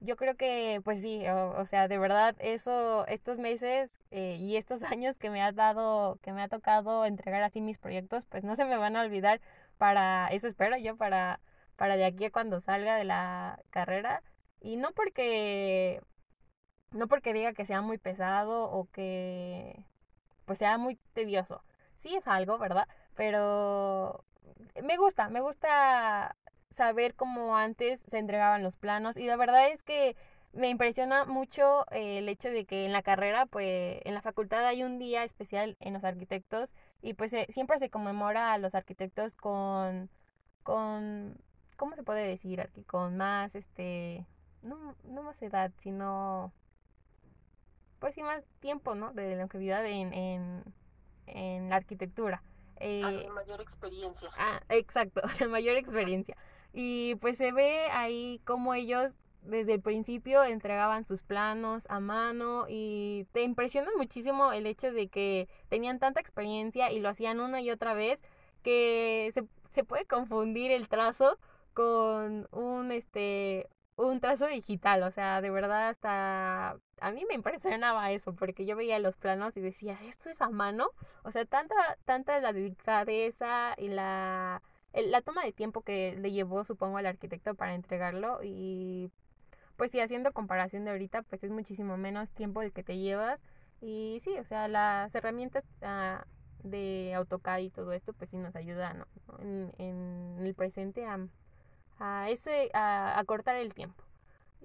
yo 0.00 0.16
creo 0.16 0.36
que, 0.36 0.80
pues 0.84 1.00
sí, 1.00 1.22
o, 1.28 1.64
sea, 1.66 1.86
de 1.86 1.98
verdad, 1.98 2.34
eso, 2.40 3.06
estos 3.06 3.38
meses 3.38 3.90
eh, 4.10 4.36
y 4.40 4.56
estos 4.56 4.82
años 4.82 5.16
que 5.16 5.30
me 5.30 5.42
ha 5.42 5.52
dado, 5.52 6.18
que 6.22 6.32
me 6.32 6.42
ha 6.42 6.48
tocado 6.48 7.04
entregar 7.06 7.42
así 7.42 7.60
mis 7.60 7.78
proyectos, 7.78 8.26
pues 8.26 8.44
no 8.44 8.56
se 8.56 8.64
me 8.64 8.76
van 8.76 8.96
a 8.96 9.02
olvidar 9.02 9.40
para, 9.78 10.26
eso 10.28 10.48
espero 10.48 10.76
yo, 10.76 10.96
para, 10.96 11.40
para 11.76 11.96
de 11.96 12.04
aquí 12.04 12.24
a 12.24 12.30
cuando 12.32 12.60
salga 12.60 12.96
de 12.96 13.04
la 13.04 13.60
carrera. 13.70 14.22
Y 14.60 14.76
no 14.76 14.90
porque, 14.92 16.02
no 16.90 17.06
porque 17.08 17.32
diga 17.32 17.52
que 17.52 17.66
sea 17.66 17.80
muy 17.80 17.98
pesado 17.98 18.70
o 18.70 18.86
que 18.90 19.84
pues 20.46 20.58
sea 20.58 20.78
muy 20.78 20.96
tedioso. 21.14 21.62
Sí 21.98 22.14
es 22.16 22.26
algo, 22.28 22.58
¿verdad? 22.58 22.88
Pero 23.14 24.24
me 24.82 24.96
gusta, 24.96 25.28
me 25.28 25.40
gusta 25.40 26.36
saber 26.70 27.14
cómo 27.14 27.56
antes 27.56 28.00
se 28.00 28.18
entregaban 28.18 28.62
los 28.62 28.76
planos 28.76 29.16
y 29.16 29.26
la 29.26 29.36
verdad 29.36 29.68
es 29.68 29.82
que 29.82 30.16
me 30.52 30.68
impresiona 30.68 31.24
mucho 31.24 31.84
eh, 31.90 32.18
el 32.18 32.28
hecho 32.28 32.50
de 32.50 32.64
que 32.64 32.84
en 32.86 32.92
la 32.92 33.02
carrera, 33.02 33.46
pues 33.46 34.00
en 34.04 34.14
la 34.14 34.22
facultad 34.22 34.64
hay 34.66 34.82
un 34.82 34.98
día 34.98 35.24
especial 35.24 35.76
en 35.80 35.94
los 35.94 36.04
arquitectos 36.04 36.74
y 37.02 37.14
pues 37.14 37.32
siempre 37.50 37.78
se 37.78 37.90
conmemora 37.90 38.52
a 38.52 38.58
los 38.58 38.74
arquitectos 38.74 39.34
con, 39.34 40.10
con, 40.62 41.36
¿cómo 41.76 41.96
se 41.96 42.02
puede 42.02 42.26
decir? 42.26 42.60
Aquí? 42.60 42.84
Con 42.84 43.16
más, 43.16 43.54
este, 43.54 44.26
no, 44.62 44.94
no 45.04 45.22
más 45.22 45.40
edad, 45.42 45.72
sino, 45.78 46.52
pues 47.98 48.14
sí, 48.14 48.22
más 48.22 48.44
tiempo, 48.60 48.94
¿no? 48.94 49.12
De 49.12 49.36
longevidad 49.36 49.84
en, 49.86 50.12
en, 50.14 50.64
en 51.26 51.68
la 51.68 51.76
arquitectura. 51.76 52.42
Eh, 52.80 53.28
mayor 53.32 53.60
experiencia. 53.60 54.30
Ah, 54.36 54.60
exacto, 54.68 55.22
mayor 55.48 55.76
experiencia. 55.76 56.36
Y 56.72 57.14
pues 57.16 57.36
se 57.36 57.52
ve 57.52 57.86
ahí 57.90 58.40
como 58.44 58.74
ellos 58.74 59.12
desde 59.42 59.74
el 59.74 59.80
principio 59.80 60.42
entregaban 60.42 61.04
sus 61.04 61.22
planos 61.22 61.86
a 61.90 62.00
mano 62.00 62.66
y 62.68 63.26
te 63.32 63.42
impresiona 63.42 63.90
muchísimo 63.96 64.52
el 64.52 64.66
hecho 64.66 64.90
de 64.92 65.08
que 65.08 65.48
tenían 65.68 65.98
tanta 65.98 66.20
experiencia 66.20 66.90
y 66.90 67.00
lo 67.00 67.10
hacían 67.10 67.40
una 67.40 67.60
y 67.60 67.70
otra 67.70 67.94
vez 67.94 68.22
que 68.62 69.30
se, 69.34 69.44
se 69.70 69.84
puede 69.84 70.06
confundir 70.06 70.70
el 70.70 70.88
trazo 70.88 71.38
con 71.74 72.48
un 72.52 72.92
este 72.92 73.68
un 73.96 74.20
trazo 74.20 74.46
digital, 74.46 75.02
o 75.04 75.10
sea, 75.10 75.40
de 75.40 75.50
verdad 75.50 75.88
hasta 75.88 76.78
a 77.00 77.10
mí 77.12 77.24
me 77.28 77.34
impresionaba 77.34 78.10
eso 78.12 78.34
porque 78.34 78.66
yo 78.66 78.76
veía 78.76 78.98
los 78.98 79.16
planos 79.16 79.56
y 79.56 79.60
decía, 79.60 79.98
"¿Esto 80.04 80.30
es 80.30 80.40
a 80.40 80.50
mano?" 80.50 80.88
O 81.22 81.30
sea, 81.30 81.44
tanta 81.44 81.74
tanta 82.04 82.40
la 82.40 82.52
delicadeza 82.52 83.74
y 83.78 83.88
la 83.88 84.62
la 84.92 85.22
toma 85.22 85.42
de 85.44 85.52
tiempo 85.52 85.82
que 85.82 86.16
le 86.18 86.32
llevó, 86.32 86.64
supongo, 86.64 86.98
al 86.98 87.06
arquitecto 87.06 87.54
para 87.54 87.74
entregarlo 87.74 88.40
y 88.42 89.10
pues 89.76 89.90
sí, 89.92 90.00
haciendo 90.00 90.32
comparación 90.32 90.84
de 90.84 90.92
ahorita, 90.92 91.22
pues 91.22 91.42
es 91.44 91.50
muchísimo 91.50 91.96
menos 91.96 92.30
tiempo 92.30 92.62
el 92.62 92.72
que 92.72 92.84
te 92.84 92.98
llevas 92.98 93.40
y 93.80 94.20
sí, 94.22 94.36
o 94.38 94.44
sea, 94.44 94.68
las 94.68 95.14
herramientas 95.14 95.64
ah, 95.82 96.24
de 96.62 97.12
AutoCAD 97.14 97.58
y 97.58 97.70
todo 97.70 97.92
esto, 97.92 98.12
pues 98.14 98.30
sí 98.30 98.38
nos 98.38 98.56
ayudan 98.56 99.04
en, 99.40 99.72
en, 99.78 100.46
el 100.46 100.54
presente 100.54 101.04
a, 101.06 101.18
a 101.98 102.30
ese, 102.30 102.70
a, 102.74 103.22
cortar 103.26 103.56
el 103.56 103.74
tiempo. 103.74 104.02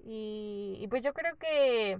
Y, 0.04 0.78
y, 0.80 0.88
pues 0.88 1.04
yo 1.04 1.14
creo 1.14 1.36
que, 1.38 2.00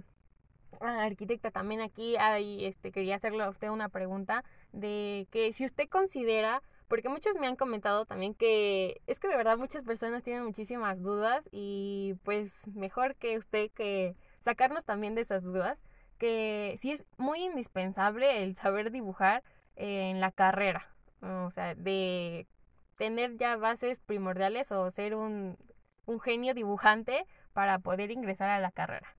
ah, 0.80 1.02
arquitecta, 1.04 1.50
también 1.50 1.80
aquí 1.80 2.16
hay, 2.16 2.64
este, 2.64 2.92
quería 2.92 3.16
hacerle 3.16 3.44
a 3.44 3.50
usted 3.50 3.68
una 3.68 3.88
pregunta 3.88 4.44
de 4.72 5.26
que 5.30 5.52
si 5.52 5.66
usted 5.66 5.88
considera 5.88 6.62
porque 6.90 7.08
muchos 7.08 7.36
me 7.36 7.46
han 7.46 7.54
comentado 7.54 8.04
también 8.04 8.34
que 8.34 9.00
es 9.06 9.20
que 9.20 9.28
de 9.28 9.36
verdad 9.36 9.56
muchas 9.56 9.84
personas 9.84 10.24
tienen 10.24 10.44
muchísimas 10.44 11.00
dudas 11.00 11.48
y 11.52 12.16
pues 12.24 12.66
mejor 12.74 13.14
que 13.14 13.38
usted 13.38 13.70
que 13.70 14.16
sacarnos 14.40 14.84
también 14.84 15.14
de 15.14 15.20
esas 15.20 15.44
dudas, 15.44 15.78
que 16.18 16.76
sí 16.80 16.90
es 16.90 17.04
muy 17.16 17.44
indispensable 17.44 18.42
el 18.42 18.56
saber 18.56 18.90
dibujar 18.90 19.44
en 19.76 20.18
la 20.18 20.32
carrera, 20.32 20.92
o 21.22 21.52
sea, 21.52 21.76
de 21.76 22.48
tener 23.00 23.38
ya 23.38 23.56
bases 23.56 23.98
primordiales 23.98 24.70
o 24.70 24.90
ser 24.90 25.14
un, 25.14 25.56
un 26.04 26.20
genio 26.20 26.52
dibujante 26.52 27.26
para 27.54 27.78
poder 27.78 28.10
ingresar 28.10 28.50
a 28.50 28.60
la 28.60 28.72
carrera. 28.72 29.16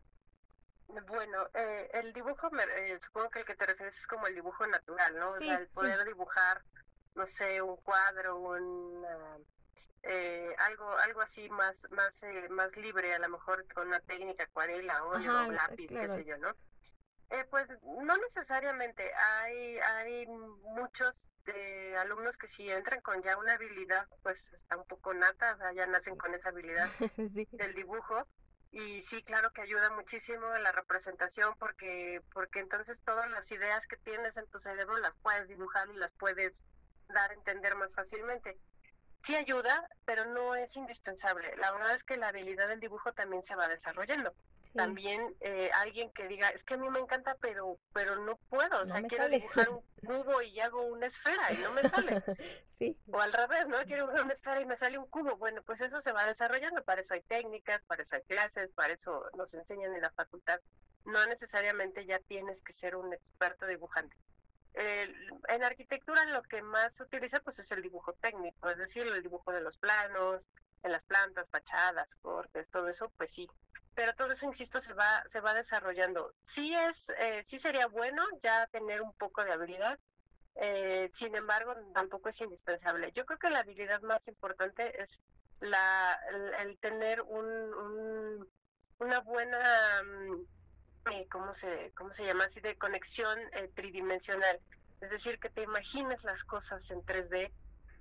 Bueno, 1.07 1.47
eh, 1.55 1.89
el 1.93 2.13
dibujo, 2.13 2.51
eh, 2.77 2.99
supongo 3.01 3.31
que 3.31 3.39
el 3.39 3.45
que 3.45 3.55
te 3.55 3.65
refieres 3.65 3.97
es 3.97 4.05
como 4.05 4.27
el 4.27 4.35
dibujo 4.35 4.67
natural, 4.67 5.17
¿no? 5.17 5.29
o 5.29 5.31
sea, 5.31 5.57
el 5.57 5.67
poder 5.69 6.05
dibujar 6.05 6.61
no 7.15 7.25
sé, 7.25 7.59
un 7.59 7.75
cuadro, 7.77 8.37
un 8.37 9.03
eh, 10.03 10.55
algo 10.59 10.95
algo 10.97 11.21
así 11.21 11.49
más 11.49 11.87
más 11.89 12.21
eh, 12.21 12.49
más 12.49 12.77
libre, 12.77 13.15
a 13.15 13.19
lo 13.19 13.29
mejor 13.29 13.65
con 13.73 13.87
una 13.87 13.99
técnica 14.01 14.43
acuarela, 14.43 15.03
o 15.05 15.17
lápiz, 15.17 15.87
qué 15.87 16.07
sé 16.07 16.23
yo, 16.23 16.37
¿no? 16.37 16.53
Eh, 17.31 17.45
pues 17.49 17.67
no 17.83 18.15
necesariamente. 18.17 19.09
Hay 19.13 19.79
hay 19.79 20.27
muchos 20.27 21.31
de 21.45 21.97
alumnos 21.97 22.37
que 22.37 22.47
si 22.47 22.69
entran 22.69 23.01
con 23.01 23.23
ya 23.23 23.37
una 23.37 23.53
habilidad, 23.53 24.07
pues 24.21 24.51
está 24.53 24.77
un 24.77 24.85
poco 24.85 25.13
nata, 25.13 25.55
o 25.55 25.57
sea, 25.57 25.73
ya 25.73 25.85
nacen 25.87 26.17
con 26.17 26.33
esa 26.35 26.49
habilidad 26.49 26.89
del 27.51 27.73
dibujo 27.73 28.27
y 28.71 29.01
sí, 29.01 29.21
claro 29.23 29.51
que 29.51 29.61
ayuda 29.61 29.89
muchísimo 29.89 30.55
en 30.55 30.63
la 30.63 30.71
representación 30.71 31.55
porque 31.59 32.21
porque 32.33 32.59
entonces 32.59 33.01
todas 33.01 33.29
las 33.29 33.51
ideas 33.51 33.85
que 33.85 33.97
tienes 33.97 34.37
en 34.37 34.47
tu 34.47 34.59
cerebro 34.59 34.97
las 34.97 35.13
puedes 35.21 35.47
dibujar 35.49 35.89
y 35.89 35.97
las 35.97 36.13
puedes 36.13 36.63
dar 37.09 37.31
a 37.31 37.33
entender 37.33 37.75
más 37.75 37.93
fácilmente. 37.93 38.57
Sí 39.23 39.35
ayuda, 39.35 39.87
pero 40.05 40.25
no 40.25 40.55
es 40.55 40.75
indispensable. 40.77 41.55
La 41.57 41.71
verdad 41.71 41.93
es 41.93 42.03
que 42.03 42.17
la 42.17 42.29
habilidad 42.29 42.69
del 42.69 42.79
dibujo 42.79 43.13
también 43.13 43.43
se 43.43 43.55
va 43.55 43.67
desarrollando. 43.67 44.33
También 44.73 45.35
eh, 45.41 45.69
alguien 45.73 46.11
que 46.11 46.27
diga, 46.27 46.49
es 46.49 46.63
que 46.63 46.75
a 46.75 46.77
mí 46.77 46.89
me 46.89 46.99
encanta, 46.99 47.35
pero 47.41 47.77
pero 47.93 48.23
no 48.23 48.37
puedo, 48.49 48.81
o 48.81 48.85
sea, 48.85 49.01
quiero 49.03 49.27
dibujar 49.27 49.69
un 49.69 49.81
cubo 50.05 50.41
y 50.41 50.59
hago 50.59 50.81
una 50.83 51.07
esfera 51.07 51.51
y 51.51 51.57
no 51.57 51.73
me 51.73 51.83
sale. 51.83 52.23
sí. 52.69 52.97
O 53.11 53.19
al 53.19 53.33
revés, 53.33 53.67
¿no? 53.67 53.77
Quiero 53.85 54.03
dibujar 54.03 54.23
una 54.23 54.33
esfera 54.33 54.61
y 54.61 54.65
me 54.65 54.77
sale 54.77 54.97
un 54.97 55.07
cubo. 55.07 55.35
Bueno, 55.37 55.61
pues 55.63 55.81
eso 55.81 55.99
se 55.99 56.11
va 56.11 56.25
desarrollando, 56.25 56.83
para 56.83 57.01
eso 57.01 57.13
hay 57.13 57.21
técnicas, 57.21 57.81
para 57.83 58.03
eso 58.03 58.15
hay 58.15 58.21
clases, 58.23 58.71
para 58.71 58.93
eso 58.93 59.25
nos 59.37 59.53
enseñan 59.53 59.93
en 59.93 60.01
la 60.01 60.11
facultad. 60.11 60.59
No 61.05 61.25
necesariamente 61.25 62.05
ya 62.05 62.19
tienes 62.19 62.61
que 62.61 62.73
ser 62.73 62.95
un 62.95 63.13
experto 63.13 63.65
dibujante 63.67 64.15
en 64.73 65.63
arquitectura 65.63 66.25
lo 66.25 66.43
que 66.43 66.61
más 66.61 66.95
se 66.95 67.03
utiliza 67.03 67.39
pues 67.41 67.59
es 67.59 67.71
el 67.71 67.81
dibujo 67.81 68.13
técnico, 68.13 68.69
es 68.69 68.77
decir, 68.77 69.05
el 69.05 69.21
dibujo 69.21 69.51
de 69.51 69.61
los 69.61 69.77
planos, 69.77 70.47
en 70.83 70.91
las 70.91 71.03
plantas, 71.03 71.49
fachadas, 71.49 72.15
cortes, 72.15 72.67
todo 72.71 72.87
eso, 72.87 73.11
pues 73.17 73.33
sí. 73.33 73.47
Pero 73.93 74.13
todo 74.15 74.31
eso, 74.31 74.45
insisto, 74.45 74.79
se 74.79 74.93
va, 74.93 75.23
se 75.29 75.41
va 75.41 75.53
desarrollando. 75.53 76.33
Sí 76.45 76.73
es, 76.73 77.09
eh, 77.19 77.43
sí 77.45 77.59
sería 77.59 77.87
bueno 77.87 78.23
ya 78.41 78.67
tener 78.67 79.01
un 79.01 79.13
poco 79.13 79.43
de 79.43 79.51
habilidad, 79.51 79.99
eh, 80.55 81.11
sin 81.13 81.35
embargo, 81.35 81.75
tampoco 81.93 82.29
es 82.29 82.41
indispensable. 82.41 83.11
Yo 83.13 83.25
creo 83.25 83.39
que 83.39 83.49
la 83.49 83.59
habilidad 83.59 84.01
más 84.01 84.27
importante 84.27 85.01
es 85.01 85.19
la, 85.59 86.19
el, 86.59 86.77
tener 86.79 87.21
un, 87.21 87.45
un, 87.45 88.49
una 88.99 89.19
buena 89.19 89.59
mm, 90.03 90.41
eh, 91.09 91.27
¿cómo, 91.31 91.53
se, 91.53 91.91
¿cómo 91.95 92.13
se 92.13 92.25
llama? 92.25 92.45
Así 92.45 92.59
de 92.59 92.77
conexión 92.77 93.39
eh, 93.53 93.69
tridimensional. 93.73 94.59
Es 94.99 95.09
decir, 95.09 95.39
que 95.39 95.49
te 95.49 95.63
imagines 95.63 96.23
las 96.23 96.43
cosas 96.43 96.89
en 96.91 97.01
3D, 97.01 97.51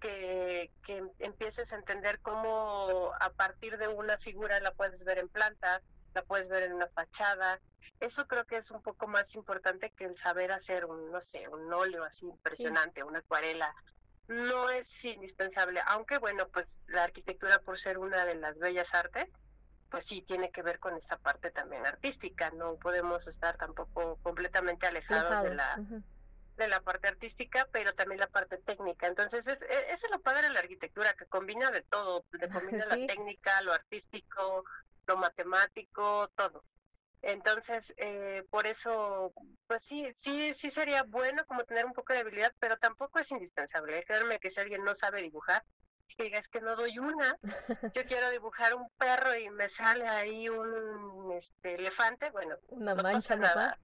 que, 0.01 0.71
que 0.85 1.03
empieces 1.19 1.73
a 1.73 1.77
entender 1.77 2.21
cómo 2.21 3.13
a 3.21 3.31
partir 3.31 3.79
de 3.79 3.89
una 3.89 4.19
figura 4.19 4.59
la 4.61 4.73
puedes 4.73 5.05
ver 5.05 5.19
en 5.19 5.29
planta, 5.29 5.83
la 6.15 6.23
puedes 6.23 6.49
ver 6.49 6.65
en 6.65 6.73
una 6.73 6.89
fachada. 6.89 7.61
Eso 8.01 8.27
creo 8.27 8.47
que 8.47 8.57
es 8.57 8.71
un 8.71 8.83
poco 8.83 9.07
más 9.07 9.35
importante 9.35 9.91
que 9.91 10.05
el 10.05 10.17
saber 10.17 10.53
hacer 10.53 10.87
un, 10.87 11.13
no 11.13 11.21
sé, 11.21 11.47
un 11.49 11.73
óleo 11.73 12.05
así 12.05 12.27
impresionante, 12.27 13.05
una 13.05 13.21
acuarela. 13.21 13.75
No 14.27 14.71
es 14.71 15.05
indispensable, 15.05 15.83
aunque 15.87 16.19
bueno, 16.19 16.49
pues 16.49 16.79
la 16.87 17.05
arquitectura 17.05 17.61
por 17.61 17.79
ser 17.79 17.99
una 17.99 18.25
de 18.25 18.37
las 18.37 18.59
bellas 18.59 18.95
artes, 18.95 19.29
pues 19.91 20.05
sí 20.05 20.23
tiene 20.23 20.51
que 20.51 20.63
ver 20.63 20.79
con 20.79 20.97
esta 20.97 21.19
parte 21.19 21.51
también 21.51 21.85
artística, 21.85 22.51
no 22.51 22.77
podemos 22.77 23.27
estar 23.27 23.57
tampoco 23.57 24.19
completamente 24.23 24.87
alejados 24.87 25.43
de 25.43 25.55
la 25.55 25.79
de 26.65 26.69
la 26.69 26.81
parte 26.81 27.09
artística, 27.09 27.67
pero 27.73 27.95
también 27.95 28.21
la 28.21 28.29
parte 28.29 28.59
técnica. 28.59 29.07
Entonces, 29.07 29.47
es, 29.47 29.61
e, 29.63 29.93
es 29.93 30.09
lo 30.11 30.21
padre 30.21 30.49
de 30.49 30.55
la 30.55 30.61
arquitectura, 30.61 31.15
que 31.15 31.27
combina 31.27 31.71
de 31.71 31.83
todo, 31.83 32.25
de 32.33 32.49
combina 32.83 32.87
la 32.87 33.07
técnica, 33.07 33.61
lo 33.63 33.73
artístico, 33.73 34.65
lo 35.07 35.17
matemático, 35.17 36.29
todo. 36.37 36.65
Entonces, 37.23 37.93
eh, 37.99 38.45
por 38.51 38.67
eso, 38.67 39.33
pues 39.67 39.85
sí, 39.85 40.11
sí, 40.17 40.55
sí 40.55 40.71
sería 40.71 41.03
bueno 41.03 41.45
como 41.47 41.65
tener 41.65 41.85
un 41.85 41.93
poco 41.93 42.13
de 42.13 42.21
habilidad, 42.21 42.55
pero 42.59 42.79
tampoco 42.79 43.19
es 43.19 43.31
indispensable. 43.31 44.05
Créanme 44.05 44.39
que 44.39 44.51
si 44.51 44.61
alguien 44.61 44.85
no 44.85 44.95
sabe 44.95 45.21
dibujar, 45.21 45.63
que 46.15 46.25
diga, 46.25 46.39
es 46.39 46.49
que 46.49 46.61
no 46.61 46.77
doy 46.77 46.99
una, 46.99 47.39
yo 47.95 48.05
quiero 48.05 48.31
dibujar 48.31 48.75
un 48.75 48.89
perro 48.99 49.37
y 49.37 49.51
me 49.51 49.69
sale 49.69 50.07
ahí 50.07 50.49
un 50.49 51.33
este, 51.33 51.75
elefante, 51.75 52.31
bueno, 52.31 52.57
una 52.69 52.95
no 52.95 53.03
mancha, 53.03 53.37
pasa 53.37 53.55
nada. 53.55 53.79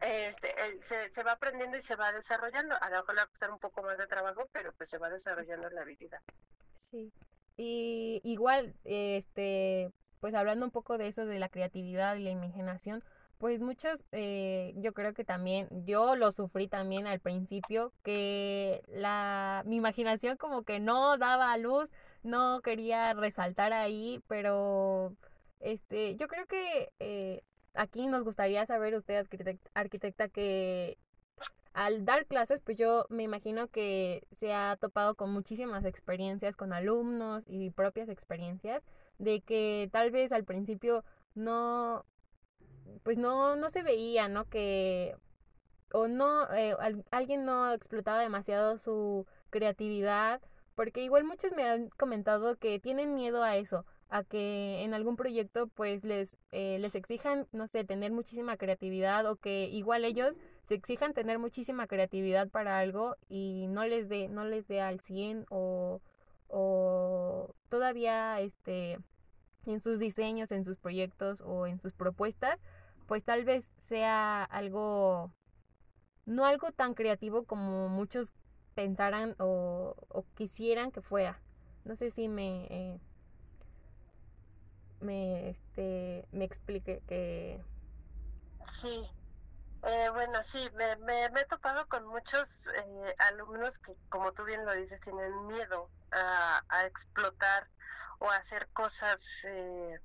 Este, 0.00 0.54
se, 0.82 1.10
se, 1.10 1.22
va 1.22 1.32
aprendiendo 1.32 1.76
y 1.76 1.82
se 1.82 1.96
va 1.96 2.12
desarrollando, 2.12 2.76
a 2.80 2.90
lo 2.90 2.96
mejor 2.96 3.14
le 3.14 3.20
va 3.20 3.24
a 3.24 3.28
costar 3.28 3.50
un 3.50 3.58
poco 3.58 3.82
más 3.82 3.98
de 3.98 4.06
trabajo, 4.06 4.48
pero 4.52 4.72
pues 4.72 4.88
se 4.88 4.98
va 4.98 5.10
desarrollando 5.10 5.68
la 5.70 5.82
habilidad. 5.82 6.20
Sí, 6.90 7.12
y 7.56 8.20
igual, 8.24 8.74
este, 8.84 9.92
pues 10.20 10.34
hablando 10.34 10.64
un 10.64 10.70
poco 10.70 10.96
de 10.96 11.08
eso, 11.08 11.26
de 11.26 11.38
la 11.38 11.48
creatividad 11.48 12.16
y 12.16 12.22
la 12.22 12.30
imaginación, 12.30 13.04
pues 13.40 13.58
muchos, 13.58 13.98
eh, 14.12 14.74
yo 14.76 14.92
creo 14.92 15.14
que 15.14 15.24
también, 15.24 15.66
yo 15.86 16.14
lo 16.14 16.30
sufrí 16.30 16.68
también 16.68 17.06
al 17.06 17.20
principio, 17.20 17.90
que 18.02 18.82
la, 18.88 19.62
mi 19.64 19.76
imaginación 19.76 20.36
como 20.36 20.62
que 20.62 20.78
no 20.78 21.16
daba 21.16 21.56
luz 21.56 21.88
no 22.22 22.60
quería 22.60 23.14
resaltar 23.14 23.72
ahí, 23.72 24.22
pero 24.28 25.16
este, 25.60 26.16
yo 26.16 26.28
creo 26.28 26.46
que 26.46 26.92
eh, 27.00 27.42
aquí 27.72 28.06
nos 28.08 28.24
gustaría 28.24 28.66
saber 28.66 28.94
usted, 28.94 29.26
arquitecta, 29.72 30.28
que 30.28 30.98
al 31.72 32.04
dar 32.04 32.26
clases, 32.26 32.60
pues 32.60 32.76
yo 32.76 33.06
me 33.08 33.22
imagino 33.22 33.68
que 33.68 34.26
se 34.38 34.52
ha 34.52 34.76
topado 34.78 35.14
con 35.14 35.32
muchísimas 35.32 35.86
experiencias 35.86 36.56
con 36.56 36.74
alumnos 36.74 37.44
y 37.46 37.70
propias 37.70 38.10
experiencias 38.10 38.82
de 39.18 39.40
que 39.40 39.88
tal 39.92 40.10
vez 40.10 40.30
al 40.32 40.44
principio 40.44 41.04
no, 41.34 42.04
pues 43.02 43.18
no, 43.18 43.56
no 43.56 43.70
se 43.70 43.82
veía, 43.82 44.28
¿no? 44.28 44.44
Que 44.48 45.16
o 45.92 46.08
no, 46.08 46.52
eh, 46.54 46.76
alguien 47.10 47.44
no 47.44 47.72
explotaba 47.72 48.20
demasiado 48.20 48.78
su 48.78 49.26
creatividad, 49.50 50.40
porque 50.74 51.02
igual 51.02 51.24
muchos 51.24 51.52
me 51.52 51.64
han 51.64 51.88
comentado 51.90 52.56
que 52.56 52.78
tienen 52.78 53.14
miedo 53.14 53.42
a 53.42 53.56
eso, 53.56 53.84
a 54.08 54.24
que 54.24 54.82
en 54.82 54.94
algún 54.94 55.16
proyecto 55.16 55.68
pues 55.68 56.04
les, 56.04 56.36
eh, 56.52 56.78
les 56.80 56.94
exijan, 56.94 57.46
no 57.52 57.66
sé, 57.68 57.84
tener 57.84 58.12
muchísima 58.12 58.56
creatividad 58.56 59.26
o 59.26 59.36
que 59.36 59.68
igual 59.68 60.04
ellos 60.04 60.36
se 60.68 60.74
exijan 60.74 61.14
tener 61.14 61.38
muchísima 61.38 61.86
creatividad 61.86 62.48
para 62.48 62.78
algo 62.78 63.16
y 63.28 63.66
no 63.68 63.84
les 63.86 64.08
dé, 64.08 64.28
no 64.28 64.44
les 64.44 64.66
dé 64.68 64.80
al 64.80 65.00
100 65.00 65.46
o, 65.50 66.00
o 66.48 67.54
todavía 67.68 68.40
este 68.40 68.98
en 69.66 69.80
sus 69.80 69.98
diseños, 69.98 70.52
en 70.52 70.64
sus 70.64 70.78
proyectos 70.78 71.42
o 71.42 71.66
en 71.66 71.80
sus 71.80 71.92
propuestas, 71.92 72.58
pues 73.10 73.24
tal 73.24 73.44
vez 73.44 73.68
sea 73.88 74.44
algo 74.44 75.32
no 76.26 76.44
algo 76.44 76.70
tan 76.70 76.94
creativo 76.94 77.42
como 77.42 77.88
muchos 77.88 78.32
pensaran 78.76 79.34
o, 79.40 79.96
quisieran 80.36 80.92
que 80.92 81.00
fuera. 81.00 81.40
No 81.84 81.96
sé 81.96 82.12
si 82.12 82.28
me 82.28 82.66
eh, 82.70 83.00
me 85.00 85.48
este 85.48 86.24
me 86.30 86.44
explique 86.44 87.02
que 87.08 87.60
sí 88.70 89.02
eh, 89.82 90.08
bueno 90.12 90.40
sí 90.44 90.70
me, 90.76 90.94
me, 90.98 91.24
he 91.24 91.44
topado 91.46 91.88
con 91.88 92.06
muchos 92.06 92.68
eh, 92.68 93.14
alumnos 93.18 93.80
que 93.80 93.92
como 94.08 94.30
tú 94.34 94.44
bien 94.44 94.64
lo 94.64 94.72
dices 94.76 95.00
tienen 95.00 95.48
miedo 95.48 95.90
a, 96.12 96.62
explotar 96.86 97.66
o 98.20 98.30
hacer 98.30 98.68
cosas 98.72 99.20
eh, 99.48 99.98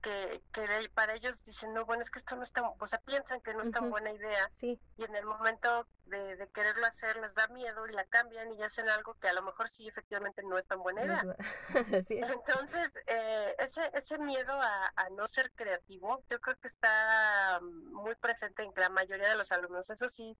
que, 0.00 0.42
que 0.52 0.90
para 0.94 1.14
ellos 1.14 1.44
dicen, 1.44 1.72
no, 1.74 1.84
bueno, 1.84 2.02
es 2.02 2.10
que 2.10 2.18
esto 2.18 2.36
no 2.36 2.42
está, 2.42 2.62
o 2.62 2.86
sea, 2.86 3.00
piensan 3.00 3.40
que 3.40 3.54
no 3.54 3.62
es 3.62 3.70
tan 3.70 3.90
buena 3.90 4.12
idea. 4.12 4.50
Y 4.60 4.78
en 5.04 5.14
el 5.16 5.24
momento 5.24 5.86
de, 6.06 6.36
de, 6.36 6.48
quererlo 6.48 6.86
hacer 6.86 7.16
les 7.16 7.34
da 7.34 7.46
miedo 7.48 7.86
y 7.86 7.92
la 7.92 8.04
cambian 8.04 8.52
y 8.52 8.62
hacen 8.62 8.88
algo 8.88 9.14
que 9.14 9.28
a 9.28 9.32
lo 9.32 9.42
mejor 9.42 9.68
sí 9.68 9.88
efectivamente 9.88 10.42
no 10.42 10.58
es 10.58 10.66
tan 10.66 10.82
buena 10.82 11.04
idea. 11.04 11.36
Entonces, 12.10 12.90
eh, 13.06 13.54
ese, 13.58 13.90
ese 13.94 14.18
miedo 14.18 14.52
a, 14.52 14.92
a 14.96 15.10
no 15.10 15.28
ser 15.28 15.50
creativo, 15.52 16.22
yo 16.30 16.40
creo 16.40 16.56
que 16.56 16.68
está 16.68 17.60
muy 17.62 18.14
presente 18.16 18.62
en 18.62 18.72
la 18.76 18.88
mayoría 18.88 19.28
de 19.28 19.36
los 19.36 19.52
alumnos. 19.52 19.90
Eso 19.90 20.08
sí, 20.08 20.36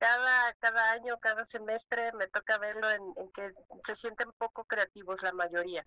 cada, 0.00 0.54
cada 0.60 0.92
año, 0.92 1.18
cada 1.20 1.44
semestre 1.44 2.10
me 2.14 2.26
toca 2.26 2.56
verlo 2.58 2.90
en, 2.90 3.30
que 3.32 3.52
se 3.84 3.94
sienten 3.94 4.32
poco 4.32 4.64
creativos 4.64 5.22
la 5.22 5.32
mayoría. 5.32 5.86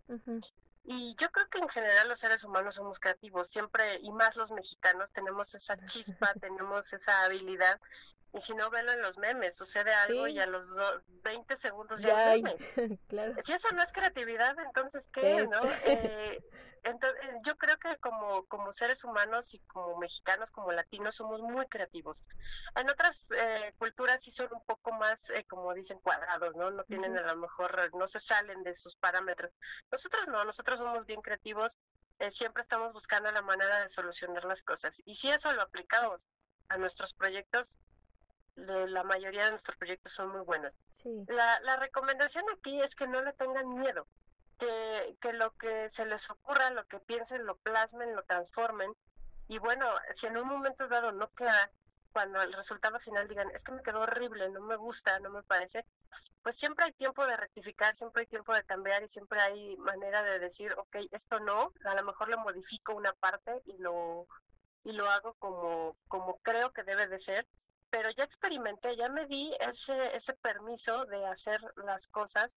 Y 0.85 1.15
yo 1.17 1.31
creo 1.31 1.49
que 1.49 1.59
en 1.59 1.69
general 1.69 2.09
los 2.09 2.19
seres 2.19 2.43
humanos 2.43 2.75
somos 2.75 2.99
creativos, 2.99 3.49
siempre, 3.49 3.99
y 4.01 4.11
más 4.11 4.35
los 4.35 4.51
mexicanos, 4.51 5.09
tenemos 5.13 5.55
esa 5.55 5.77
chispa, 5.85 6.33
tenemos 6.33 6.91
esa 6.91 7.23
habilidad. 7.23 7.79
Y 8.33 8.41
si 8.41 8.55
no, 8.55 8.69
velo 8.71 8.91
en 8.91 9.01
los 9.01 9.17
memes, 9.17 9.55
sucede 9.55 9.93
algo 9.93 10.27
y 10.27 10.39
a 10.39 10.47
los 10.47 10.67
20 11.23 11.55
segundos 11.55 12.01
ya, 12.01 12.31
hay 12.31 12.43
claro. 13.07 13.35
Si 13.43 13.53
eso 13.53 13.69
no 13.73 13.83
es 13.83 13.91
creatividad, 13.91 14.57
entonces, 14.59 15.07
¿qué? 15.13 15.47
¿no? 15.47 15.61
Eh, 15.85 16.39
entonces, 16.83 17.21
yo 17.45 17.55
creo 17.57 17.77
que 17.77 17.95
como, 17.97 18.45
como 18.47 18.73
seres 18.73 19.03
humanos 19.03 19.53
y 19.53 19.59
como 19.59 19.97
mexicanos, 19.99 20.51
como 20.51 20.71
latinos, 20.71 21.15
somos 21.15 21.41
muy 21.41 21.65
creativos. 21.67 22.25
En 22.75 22.89
otras 22.89 23.29
eh, 23.37 23.73
culturas 23.77 24.21
sí 24.21 24.31
son 24.31 24.49
un 24.51 24.63
poco 24.65 24.91
más, 24.91 25.29
eh, 25.29 25.45
como 25.47 25.73
dicen, 25.73 25.99
cuadrados, 25.99 26.55
¿no? 26.55 26.71
No 26.71 26.83
tienen 26.83 27.17
a 27.17 27.33
lo 27.33 27.37
mejor, 27.37 27.89
no 27.95 28.07
se 28.07 28.19
salen 28.19 28.63
de 28.63 28.75
sus 28.75 28.95
parámetros. 28.95 29.51
Nosotros 29.91 30.27
no, 30.27 30.43
nosotros 30.43 30.79
somos 30.79 31.05
bien 31.05 31.21
creativos, 31.21 31.77
eh, 32.19 32.31
siempre 32.31 32.63
estamos 32.63 32.91
buscando 32.91 33.31
la 33.31 33.41
manera 33.41 33.81
de 33.81 33.89
solucionar 33.89 34.43
las 34.43 34.61
cosas. 34.61 35.01
Y 35.05 35.15
si 35.15 35.29
eso 35.29 35.53
lo 35.53 35.61
aplicamos 35.61 36.25
a 36.67 36.77
nuestros 36.77 37.13
proyectos, 37.13 37.77
la 38.55 39.03
mayoría 39.03 39.45
de 39.45 39.51
nuestros 39.51 39.77
proyectos 39.77 40.13
son 40.13 40.29
muy 40.29 40.41
buenos. 40.41 40.73
La, 41.27 41.59
la 41.61 41.75
recomendación 41.77 42.45
aquí 42.55 42.79
es 42.81 42.95
que 42.95 43.07
no 43.07 43.21
le 43.21 43.33
tengan 43.33 43.67
miedo 43.75 44.07
que, 44.57 45.17
que 45.21 45.33
lo 45.33 45.51
que 45.57 45.89
se 45.89 46.05
les 46.05 46.29
ocurra, 46.29 46.69
lo 46.69 46.85
que 46.87 46.99
piensen, 46.99 47.45
lo 47.45 47.57
plasmen, 47.57 48.15
lo 48.15 48.23
transformen. 48.23 48.93
Y 49.47 49.59
bueno, 49.59 49.87
si 50.15 50.27
en 50.27 50.37
un 50.37 50.47
momento 50.47 50.87
dado 50.87 51.11
no 51.11 51.29
queda, 51.33 51.71
cuando 52.13 52.41
el 52.41 52.53
resultado 52.53 52.99
final 52.99 53.27
digan, 53.27 53.49
es 53.51 53.63
que 53.63 53.71
me 53.71 53.81
quedó 53.81 54.01
horrible, 54.01 54.49
no 54.49 54.61
me 54.61 54.75
gusta, 54.75 55.19
no 55.19 55.31
me 55.31 55.43
parece, 55.43 55.85
pues 56.43 56.55
siempre 56.55 56.85
hay 56.85 56.93
tiempo 56.93 57.25
de 57.25 57.35
rectificar, 57.35 57.95
siempre 57.95 58.21
hay 58.21 58.27
tiempo 58.27 58.53
de 58.53 58.63
cambiar 58.63 59.03
y 59.03 59.09
siempre 59.09 59.41
hay 59.41 59.75
manera 59.77 60.21
de 60.21 60.39
decir, 60.39 60.73
ok, 60.77 60.95
esto 61.11 61.39
no, 61.39 61.73
a 61.85 61.95
lo 61.95 62.03
mejor 62.03 62.29
le 62.29 62.37
modifico 62.37 62.93
una 62.93 63.13
parte 63.13 63.61
y 63.65 63.77
lo, 63.79 64.27
y 64.83 64.91
lo 64.91 65.09
hago 65.09 65.33
como, 65.33 65.97
como 66.07 66.37
creo 66.39 66.71
que 66.71 66.83
debe 66.83 67.07
de 67.07 67.19
ser, 67.19 67.47
pero 67.93 68.09
ya 68.09 68.23
experimenté, 68.23 68.97
ya 68.97 69.07
me 69.07 69.27
di 69.27 69.55
ese, 69.59 70.15
ese 70.15 70.33
permiso 70.33 71.05
de 71.05 71.27
hacer 71.27 71.61
las 71.75 72.07
cosas 72.07 72.55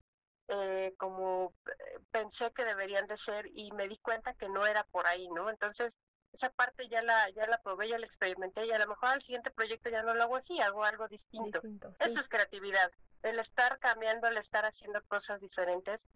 eh, 0.48 0.94
como 0.96 1.52
eh, 1.66 1.98
pensé 2.10 2.50
que 2.52 2.64
deberían 2.64 3.06
de 3.06 3.18
ser 3.18 3.46
y 3.52 3.70
me 3.72 3.86
di 3.86 3.98
cuenta 3.98 4.32
que 4.32 4.48
no 4.48 4.66
era 4.66 4.84
por 4.84 5.06
ahí, 5.06 5.28
¿no? 5.28 5.50
Entonces, 5.50 5.98
esa 6.32 6.48
parte 6.48 6.88
ya 6.88 7.02
la, 7.02 7.28
ya 7.32 7.46
la 7.48 7.60
probé, 7.60 7.90
ya 7.90 7.98
la 7.98 8.06
experimenté 8.06 8.64
y 8.64 8.72
a 8.72 8.78
lo 8.78 8.86
mejor 8.86 9.10
al 9.10 9.20
siguiente 9.20 9.50
proyecto 9.50 9.90
ya 9.90 10.02
no 10.02 10.14
lo 10.14 10.22
hago 10.22 10.36
así, 10.36 10.58
hago 10.62 10.84
algo 10.84 11.06
distinto. 11.06 11.60
Eso 11.98 12.18
es 12.18 12.30
creatividad, 12.30 12.90
el 13.22 13.38
estar 13.38 13.78
cambiando, 13.78 14.28
el 14.28 14.38
estar 14.38 14.64
haciendo 14.64 15.02
cosas 15.06 15.42
diferentes 15.42 16.06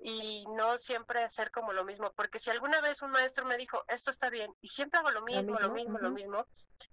y 0.00 0.46
no 0.56 0.78
siempre 0.78 1.22
hacer 1.22 1.50
como 1.50 1.72
lo 1.72 1.84
mismo, 1.84 2.12
porque 2.16 2.38
si 2.38 2.50
alguna 2.50 2.80
vez 2.80 3.02
un 3.02 3.10
maestro 3.10 3.44
me 3.44 3.56
dijo, 3.56 3.84
esto 3.88 4.10
está 4.10 4.30
bien, 4.30 4.52
y 4.60 4.68
siempre 4.68 4.98
hago 4.98 5.10
lo 5.10 5.22
mismo, 5.22 5.58
lo 5.58 5.70
mismo, 5.70 5.98
lo 5.98 6.10
mismo, 6.10 6.46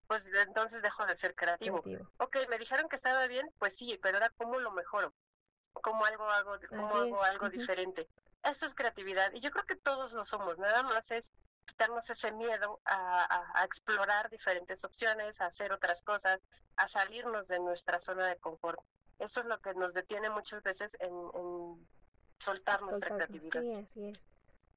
pues 0.08 0.28
entonces 0.46 0.82
dejo 0.82 1.06
de 1.06 1.16
ser 1.16 1.34
creativo. 1.34 1.82
creativo. 1.82 2.10
Ok, 2.18 2.38
me 2.50 2.58
dijeron 2.58 2.90
que 2.90 2.98
estaba 2.98 3.28
bien, 3.28 3.50
pues 3.60 3.76
sí, 3.76 3.98
pero 4.02 4.18
ahora 4.18 4.32
cómo 4.38 4.60
lo 4.60 4.72
mejoro 4.72 5.14
cómo 5.82 6.06
algo 6.06 6.30
hago, 6.30 6.58
cómo 6.70 6.98
hago 6.98 7.24
algo 7.24 7.50
diferente. 7.50 8.08
Eso 8.44 8.66
es 8.66 8.74
creatividad 8.74 9.32
y 9.34 9.40
yo 9.40 9.52
creo 9.52 9.66
que 9.66 9.76
todos 9.76 10.14
lo 10.14 10.26
somos, 10.26 10.58
nada 10.58 10.84
más 10.84 11.10
es 11.12 11.32
quitarnos 11.66 12.10
ese 12.10 12.32
miedo 12.32 12.80
a, 12.86 13.64
explorar 13.66 14.30
diferentes 14.30 14.84
opciones, 14.86 15.42
a 15.42 15.48
hacer 15.48 15.74
otras 15.74 16.02
cosas, 16.02 16.40
a 16.78 16.88
salirnos 16.88 17.48
de 17.48 17.60
nuestra 17.60 18.00
zona 18.00 18.28
de 18.28 18.38
confort. 18.38 18.80
Eso 19.20 19.42
es 19.42 19.46
lo 19.48 19.60
que 19.60 19.74
nos 19.74 19.94
detiene 19.94 20.30
muchas 20.30 20.64
veces 20.64 20.92
en, 21.00 21.12
soltar 22.40 22.82
nuestra 22.82 23.16
creatividad. 23.16 23.62
Sí, 23.62 23.74
así 23.74 24.06
es. 24.06 24.28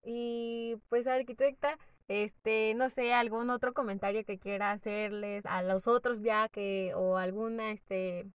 Y 0.03 0.77
pues 0.89 1.07
arquitecta, 1.07 1.79
este, 2.09 2.75
no 2.75 2.91
sé, 2.91 3.13
algún 3.13 3.51
otro 3.51 3.75
comentario 3.75 4.25
que 4.25 4.39
quiera 4.39 4.73
hacerles 4.73 5.45
a 5.47 5.63
los 5.63 5.87
otros 5.87 6.23
ya 6.23 6.49
que 6.49 6.93
o 6.95 7.17
alguna 7.17 7.71
este 7.73 8.27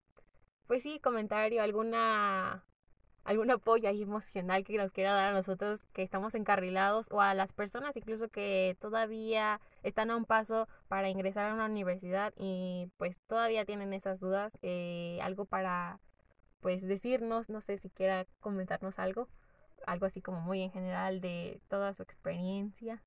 pues 0.68 0.84
sí, 0.84 1.00
comentario, 1.00 1.62
alguna 1.62 2.64
algún 3.24 3.50
apoyo 3.50 3.90
ahí 3.90 4.04
emocional 4.04 4.64
que 4.64 4.78
nos 4.78 4.92
quiera 4.92 5.14
dar 5.14 5.32
a 5.32 5.34
nosotros 5.34 5.82
que 5.94 6.04
estamos 6.04 6.36
encarrilados 6.36 7.08
o 7.12 7.22
a 7.22 7.34
las 7.34 7.54
personas 7.54 7.98
incluso 7.98 8.30
que 8.30 8.78
todavía 8.80 9.60
están 9.82 10.12
a 10.12 10.16
un 10.16 10.26
paso 10.26 10.68
para 10.88 11.10
ingresar 11.10 11.50
a 11.50 11.54
una 11.56 11.66
universidad 11.66 12.34
y 12.38 12.92
pues 12.98 13.18
todavía 13.28 13.66
tienen 13.66 13.94
esas 13.94 14.20
dudas, 14.20 14.58
eh, 14.62 15.20
algo 15.24 15.46
para 15.46 16.00
pues 16.66 16.82
decirnos, 16.82 17.48
no 17.48 17.62
sé 17.62 17.78
si 17.78 17.92
quiera 17.92 18.26
comentarnos 18.40 18.98
algo, 18.98 19.30
algo 19.86 20.08
así 20.08 20.24
como 20.24 20.42
muy 20.42 20.64
en 20.64 20.72
general 20.72 21.22
de 21.22 21.62
toda 21.68 21.94
su 21.94 22.02
experiencia. 22.02 23.04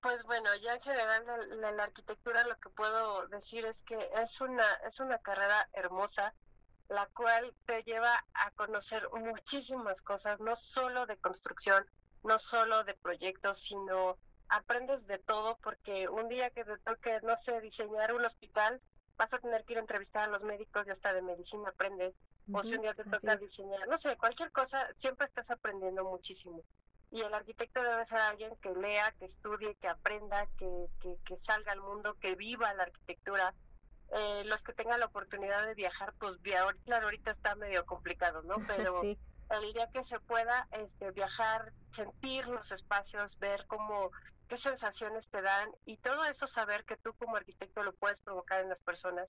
Pues 0.00 0.22
bueno, 0.22 0.54
ya 0.62 0.74
en 0.76 0.82
general 0.82 1.24
la, 1.60 1.72
la 1.72 1.82
arquitectura 1.82 2.44
lo 2.44 2.56
que 2.60 2.70
puedo 2.70 3.26
decir 3.26 3.66
es 3.66 3.82
que 3.82 3.98
es 4.22 4.40
una, 4.40 4.62
es 4.86 5.00
una 5.00 5.18
carrera 5.18 5.68
hermosa, 5.72 6.36
la 6.88 7.08
cual 7.08 7.52
te 7.66 7.82
lleva 7.82 8.14
a 8.32 8.52
conocer 8.52 9.08
muchísimas 9.10 10.00
cosas, 10.00 10.38
no 10.38 10.54
solo 10.54 11.04
de 11.06 11.18
construcción, 11.18 11.84
no 12.22 12.38
solo 12.38 12.84
de 12.84 12.94
proyectos, 12.94 13.58
sino 13.58 14.20
aprendes 14.48 15.04
de 15.08 15.18
todo 15.18 15.58
porque 15.64 16.08
un 16.08 16.28
día 16.28 16.50
que 16.50 16.64
te 16.64 16.78
toque, 16.78 17.18
no 17.24 17.34
sé, 17.34 17.60
diseñar 17.60 18.14
un 18.14 18.24
hospital, 18.24 18.80
vas 19.16 19.34
a 19.34 19.40
tener 19.40 19.64
que 19.64 19.72
ir 19.72 19.78
a 19.78 19.80
entrevistar 19.80 20.28
a 20.28 20.30
los 20.30 20.44
médicos 20.44 20.86
y 20.86 20.92
hasta 20.92 21.12
de 21.12 21.22
medicina 21.22 21.70
aprendes. 21.70 22.14
O 22.52 22.62
si 22.62 22.76
un 22.76 22.82
día 22.82 22.94
te 22.94 23.04
toca 23.04 23.36
diseñar, 23.36 23.86
no 23.88 23.98
sé, 23.98 24.16
cualquier 24.16 24.50
cosa, 24.52 24.88
siempre 24.96 25.26
estás 25.26 25.50
aprendiendo 25.50 26.04
muchísimo. 26.04 26.62
Y 27.10 27.20
el 27.20 27.32
arquitecto 27.32 27.82
debe 27.82 28.04
ser 28.04 28.18
alguien 28.18 28.54
que 28.56 28.74
lea, 28.74 29.14
que 29.18 29.26
estudie, 29.26 29.74
que 29.76 29.88
aprenda, 29.88 30.46
que, 30.58 30.86
que, 31.00 31.16
que 31.24 31.36
salga 31.36 31.72
al 31.72 31.80
mundo, 31.80 32.16
que 32.20 32.34
viva 32.34 32.72
la 32.74 32.84
arquitectura, 32.84 33.54
eh, 34.12 34.42
los 34.46 34.62
que 34.62 34.72
tengan 34.72 35.00
la 35.00 35.06
oportunidad 35.06 35.66
de 35.66 35.74
viajar, 35.74 36.14
pues 36.18 36.38
claro, 36.84 37.04
ahorita 37.06 37.30
está 37.30 37.54
medio 37.56 37.84
complicado, 37.84 38.42
¿no? 38.42 38.56
Pero 38.66 39.02
el 39.02 39.72
día 39.72 39.90
que 39.92 40.04
se 40.04 40.18
pueda 40.20 40.66
este, 40.72 41.10
viajar, 41.10 41.72
sentir 41.92 42.46
los 42.48 42.72
espacios, 42.72 43.38
ver 43.38 43.66
cómo, 43.66 44.10
qué 44.48 44.56
sensaciones 44.56 45.28
te 45.28 45.42
dan 45.42 45.70
y 45.84 45.98
todo 45.98 46.24
eso 46.24 46.46
saber 46.46 46.84
que 46.84 46.96
tú 46.96 47.12
como 47.14 47.36
arquitecto 47.36 47.82
lo 47.82 47.94
puedes 47.94 48.20
provocar 48.20 48.60
en 48.60 48.70
las 48.70 48.80
personas, 48.80 49.28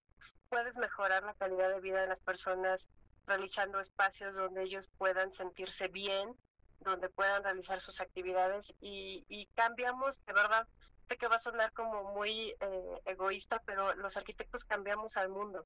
puedes 0.50 0.76
mejorar 0.76 1.24
la 1.24 1.34
calidad 1.34 1.70
de 1.70 1.82
vida 1.82 2.02
de 2.02 2.08
las 2.08 2.22
personas 2.22 2.88
realizando 3.30 3.80
espacios 3.80 4.36
donde 4.36 4.64
ellos 4.64 4.90
puedan 4.98 5.34
sentirse 5.34 5.88
bien, 5.88 6.36
donde 6.82 7.10
puedan 7.10 7.44
realizar 7.44 7.80
sus 7.80 8.02
actividades 8.02 8.74
y, 8.82 9.26
y 9.30 9.46
cambiamos, 9.56 10.24
de 10.26 10.34
verdad, 10.34 10.68
sé 11.08 11.18
que 11.18 11.28
va 11.28 11.38
a 11.38 11.40
sonar 11.40 11.72
como 11.72 12.14
muy 12.14 12.56
eh, 12.60 13.02
egoísta, 13.06 13.62
pero 13.66 13.96
los 13.96 14.18
arquitectos 14.18 14.66
cambiamos 14.66 15.16
al 15.16 15.30
mundo 15.30 15.66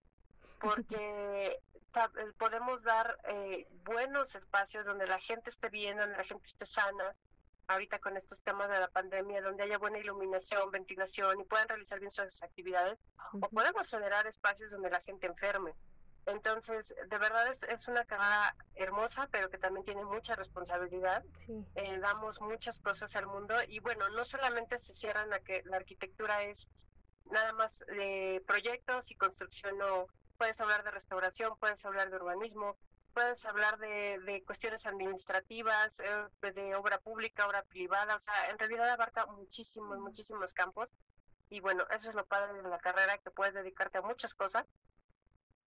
porque 0.64 1.59
eh, 1.95 2.34
podemos 2.38 2.82
dar 2.84 3.18
eh, 3.28 3.68
buenos 3.84 4.34
espacios 4.34 4.86
donde 4.86 5.05
la 5.05 5.20
gente 5.20 5.49
esté 5.49 5.70
bien, 5.70 5.97
donde 5.97 6.18
la 6.18 6.24
gente 6.24 6.47
esté 6.47 6.66
sana, 6.66 7.16
ahorita 7.68 7.99
con 7.99 8.18
estos 8.18 8.41
temas 8.41 8.70
de 8.70 8.80
la 8.80 8.88
pandemia, 8.88 9.41
donde 9.41 9.64
haya 9.64 9.78
buena 9.78 9.99
iluminación, 9.99 10.72
ventilación 10.72 11.39
y 11.39 11.43
puedan 11.43 11.68
realizar 11.68 11.99
bien 11.99 12.11
sus 12.11 12.41
actividades, 12.41 12.99
o 13.34 13.49
podemos 13.49 13.88
generar 13.88 14.26
espacios 14.28 14.72
donde 14.72 14.89
la 14.89 15.01
gente 15.01 15.28
enferme. 15.28 15.74
Entonces, 16.26 16.95
de 17.09 17.17
verdad 17.17 17.47
es, 17.47 17.63
es 17.63 17.88
una 17.88 18.05
carrera 18.05 18.55
hermosa, 18.76 19.28
pero 19.32 19.49
que 19.49 19.57
también 19.57 19.86
tiene 19.86 20.05
mucha 20.05 20.36
responsabilidad. 20.36 21.24
Eh, 21.76 21.99
damos 21.99 22.39
muchas 22.39 22.80
cosas 22.80 23.15
al 23.15 23.28
mundo 23.28 23.55
y 23.67 23.80
bueno, 23.80 24.07
no 24.09 24.24
solamente 24.24 24.80
se 24.80 24.93
cierran 24.93 25.34
a 25.34 25.39
que 25.39 25.61
la 25.65 25.78
arquitectura 25.78 26.43
es 26.43 26.69
nada 27.26 27.51
más 27.53 27.80
de 27.88 28.41
proyectos 28.47 29.11
y 29.11 29.15
construcción, 29.15 29.78
no. 29.78 30.07
Puedes 30.38 30.59
hablar 30.59 30.84
de 30.84 30.91
restauración, 30.91 31.57
puedes 31.59 31.84
hablar 31.86 32.09
de 32.09 32.15
urbanismo, 32.15 32.78
puedes 33.13 33.45
hablar 33.45 33.78
de, 33.78 34.19
de 34.26 34.43
cuestiones 34.45 34.86
administrativas, 34.86 35.99
eh, 35.99 36.51
de 36.53 36.76
obra 36.76 36.99
pública, 36.99 37.47
obra 37.47 37.63
privada, 37.63 38.15
o 38.15 38.19
sea, 38.19 38.49
en 38.49 38.57
realidad 38.57 38.89
abarca 38.89 39.26
muchísimos, 39.26 39.99
muchísimos 39.99 40.53
campos. 40.53 40.89
Y 41.49 41.59
bueno, 41.59 41.86
eso 41.91 42.09
es 42.09 42.15
lo 42.15 42.26
padre 42.26 42.53
de 42.53 42.67
la 42.67 42.80
carrera, 42.80 43.17
que 43.19 43.30
puedes 43.30 43.53
dedicarte 43.53 43.99
a 43.99 44.01
muchas 44.01 44.34
cosas 44.34 44.65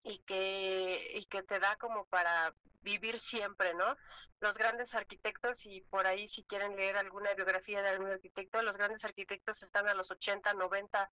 y 0.06 0.20
que, 0.20 1.12
y 1.16 1.26
que 1.26 1.42
te 1.44 1.60
da 1.60 1.76
como 1.78 2.06
para 2.06 2.54
vivir 2.84 3.18
siempre, 3.18 3.74
¿no? 3.74 3.98
Los 4.40 4.58
grandes 4.58 4.94
arquitectos, 4.94 5.66
y 5.66 5.82
por 5.82 6.06
ahí 6.06 6.28
si 6.28 6.44
quieren 6.44 6.76
leer 6.76 6.96
alguna 6.96 7.34
biografía 7.34 7.82
de 7.82 7.90
algún 7.90 8.12
arquitecto, 8.12 8.62
los 8.62 8.78
grandes 8.78 9.04
arquitectos 9.04 9.64
están 9.64 9.88
a 9.88 9.96
los 9.96 10.12
80, 10.12 10.54
90 10.54 11.12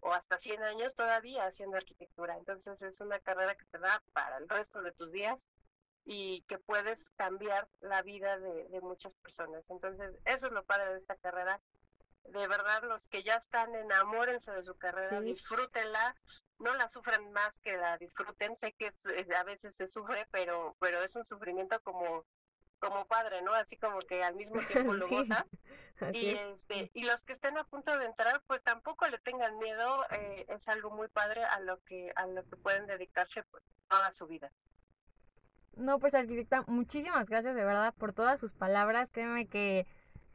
o 0.00 0.12
hasta 0.12 0.38
100 0.38 0.62
años 0.62 0.94
todavía 0.94 1.46
haciendo 1.46 1.78
arquitectura. 1.78 2.36
Entonces 2.36 2.82
es 2.82 3.00
una 3.00 3.18
carrera 3.20 3.56
que 3.56 3.64
te 3.64 3.78
da 3.78 4.02
para 4.12 4.36
el 4.36 4.48
resto 4.48 4.82
de 4.82 4.92
tus 4.92 5.12
días 5.12 5.48
y 6.04 6.42
que 6.42 6.58
puedes 6.58 7.08
cambiar 7.16 7.66
la 7.80 8.02
vida 8.02 8.38
de, 8.38 8.80
muchas 8.82 9.14
personas. 9.22 9.64
Entonces 9.70 10.12
eso 10.26 10.46
es 10.48 10.52
lo 10.52 10.62
padre 10.64 10.92
de 10.92 10.98
esta 10.98 11.16
carrera 11.16 11.58
de 12.24 12.48
verdad 12.48 12.82
los 12.84 13.06
que 13.08 13.22
ya 13.22 13.34
están 13.34 13.74
enamórense 13.74 14.50
de 14.50 14.62
su 14.62 14.76
carrera, 14.76 15.20
disfrútenla, 15.20 16.16
no 16.58 16.74
la 16.74 16.88
sufran 16.88 17.32
más 17.32 17.52
que 17.62 17.76
la 17.76 17.98
disfruten, 17.98 18.56
sé 18.60 18.72
que 18.72 18.92
a 19.36 19.42
veces 19.44 19.74
se 19.76 19.88
sufre, 19.88 20.26
pero 20.30 20.76
pero 20.80 21.02
es 21.02 21.14
un 21.16 21.24
sufrimiento 21.24 21.80
como 21.82 22.24
como 22.78 23.06
padre, 23.06 23.40
¿no? 23.42 23.54
Así 23.54 23.76
como 23.76 24.00
que 24.00 24.22
al 24.22 24.34
mismo 24.34 24.60
tiempo 24.66 24.92
lo 24.94 25.08
goza. 25.08 25.46
Y 26.12 26.30
este 26.30 26.90
y 26.92 27.04
los 27.04 27.22
que 27.22 27.32
estén 27.32 27.56
a 27.56 27.64
punto 27.64 27.96
de 27.98 28.06
entrar, 28.06 28.42
pues 28.46 28.62
tampoco 28.62 29.06
le 29.08 29.18
tengan 29.18 29.58
miedo, 29.58 30.04
eh, 30.10 30.44
es 30.48 30.68
algo 30.68 30.90
muy 30.90 31.08
padre 31.08 31.44
a 31.44 31.60
lo 31.60 31.82
que 31.84 32.12
a 32.16 32.26
lo 32.26 32.44
que 32.44 32.56
pueden 32.56 32.86
dedicarse 32.86 33.42
pues 33.44 33.62
toda 33.88 34.12
su 34.12 34.26
vida. 34.26 34.50
No, 35.76 35.98
pues 35.98 36.14
arquitecta, 36.14 36.62
muchísimas 36.66 37.26
gracias 37.26 37.54
de 37.54 37.64
verdad 37.64 37.94
por 37.94 38.12
todas 38.12 38.38
sus 38.38 38.52
palabras. 38.52 39.10
Créeme 39.10 39.48
que 39.48 39.86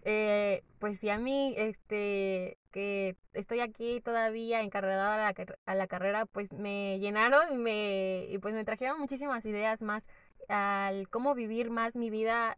eh, 0.03 0.63
pues 0.79 0.99
si 0.99 1.09
a 1.09 1.17
mí, 1.17 1.53
este, 1.57 2.57
que 2.71 3.15
estoy 3.33 3.59
aquí 3.59 4.01
todavía 4.01 4.61
encarregada 4.61 5.27
a 5.27 5.33
la, 5.33 5.45
a 5.65 5.75
la 5.75 5.87
carrera, 5.87 6.25
pues 6.25 6.53
me 6.53 6.99
llenaron 6.99 7.41
y, 7.51 7.57
me, 7.57 8.25
y 8.29 8.37
pues 8.37 8.53
me 8.53 8.65
trajeron 8.65 8.99
muchísimas 8.99 9.45
ideas 9.45 9.81
más 9.81 10.07
al 10.47 11.07
cómo 11.09 11.35
vivir 11.35 11.69
más 11.69 11.95
mi 11.95 12.09
vida 12.09 12.57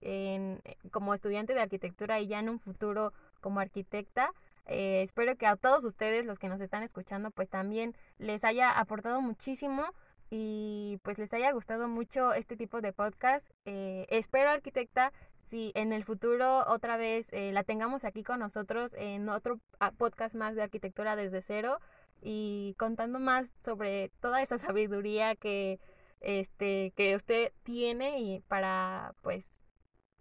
en, 0.00 0.62
como 0.90 1.14
estudiante 1.14 1.54
de 1.54 1.60
arquitectura 1.60 2.20
y 2.20 2.26
ya 2.26 2.38
en 2.38 2.48
un 2.48 2.58
futuro 2.58 3.12
como 3.40 3.60
arquitecta. 3.60 4.32
Eh, 4.66 5.02
espero 5.02 5.36
que 5.36 5.46
a 5.46 5.56
todos 5.56 5.84
ustedes, 5.84 6.24
los 6.26 6.38
que 6.38 6.48
nos 6.48 6.60
están 6.60 6.82
escuchando, 6.82 7.30
pues 7.30 7.48
también 7.48 7.94
les 8.18 8.44
haya 8.44 8.70
aportado 8.78 9.20
muchísimo 9.20 9.84
y 10.30 10.98
pues 11.02 11.18
les 11.18 11.32
haya 11.34 11.52
gustado 11.52 11.88
mucho 11.88 12.32
este 12.32 12.56
tipo 12.56 12.80
de 12.80 12.92
podcast. 12.92 13.50
Eh, 13.64 14.06
espero, 14.08 14.50
arquitecta, 14.50 15.12
si 15.52 15.70
en 15.74 15.92
el 15.92 16.02
futuro 16.02 16.64
otra 16.66 16.96
vez 16.96 17.30
eh, 17.30 17.52
la 17.52 17.62
tengamos 17.62 18.06
aquí 18.06 18.24
con 18.24 18.40
nosotros 18.40 18.90
en 18.94 19.28
otro 19.28 19.60
ah, 19.80 19.92
podcast 19.92 20.34
más 20.34 20.54
de 20.54 20.62
arquitectura 20.62 21.14
desde 21.14 21.42
cero 21.42 21.78
y 22.22 22.74
contando 22.78 23.18
más 23.20 23.52
sobre 23.62 24.10
toda 24.20 24.40
esa 24.40 24.56
sabiduría 24.66 25.36
que 25.36 25.78
este 26.20 26.94
que 26.96 27.14
usted 27.16 27.52
tiene 27.64 28.18
y 28.20 28.40
para 28.48 29.12
pues 29.20 29.44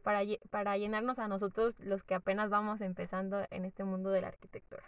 para, 0.03 0.19
para 0.49 0.75
llenarnos 0.75 1.17
a 1.17 1.29
nosotros 1.29 1.79
los 1.79 2.03
que 2.03 2.15
apenas 2.15 2.49
vamos 2.49 2.81
empezando 2.81 3.45
en 3.51 3.63
este 3.63 3.85
mundo 3.85 4.09
de 4.09 4.19
la 4.19 4.27
arquitectura. 4.27 4.83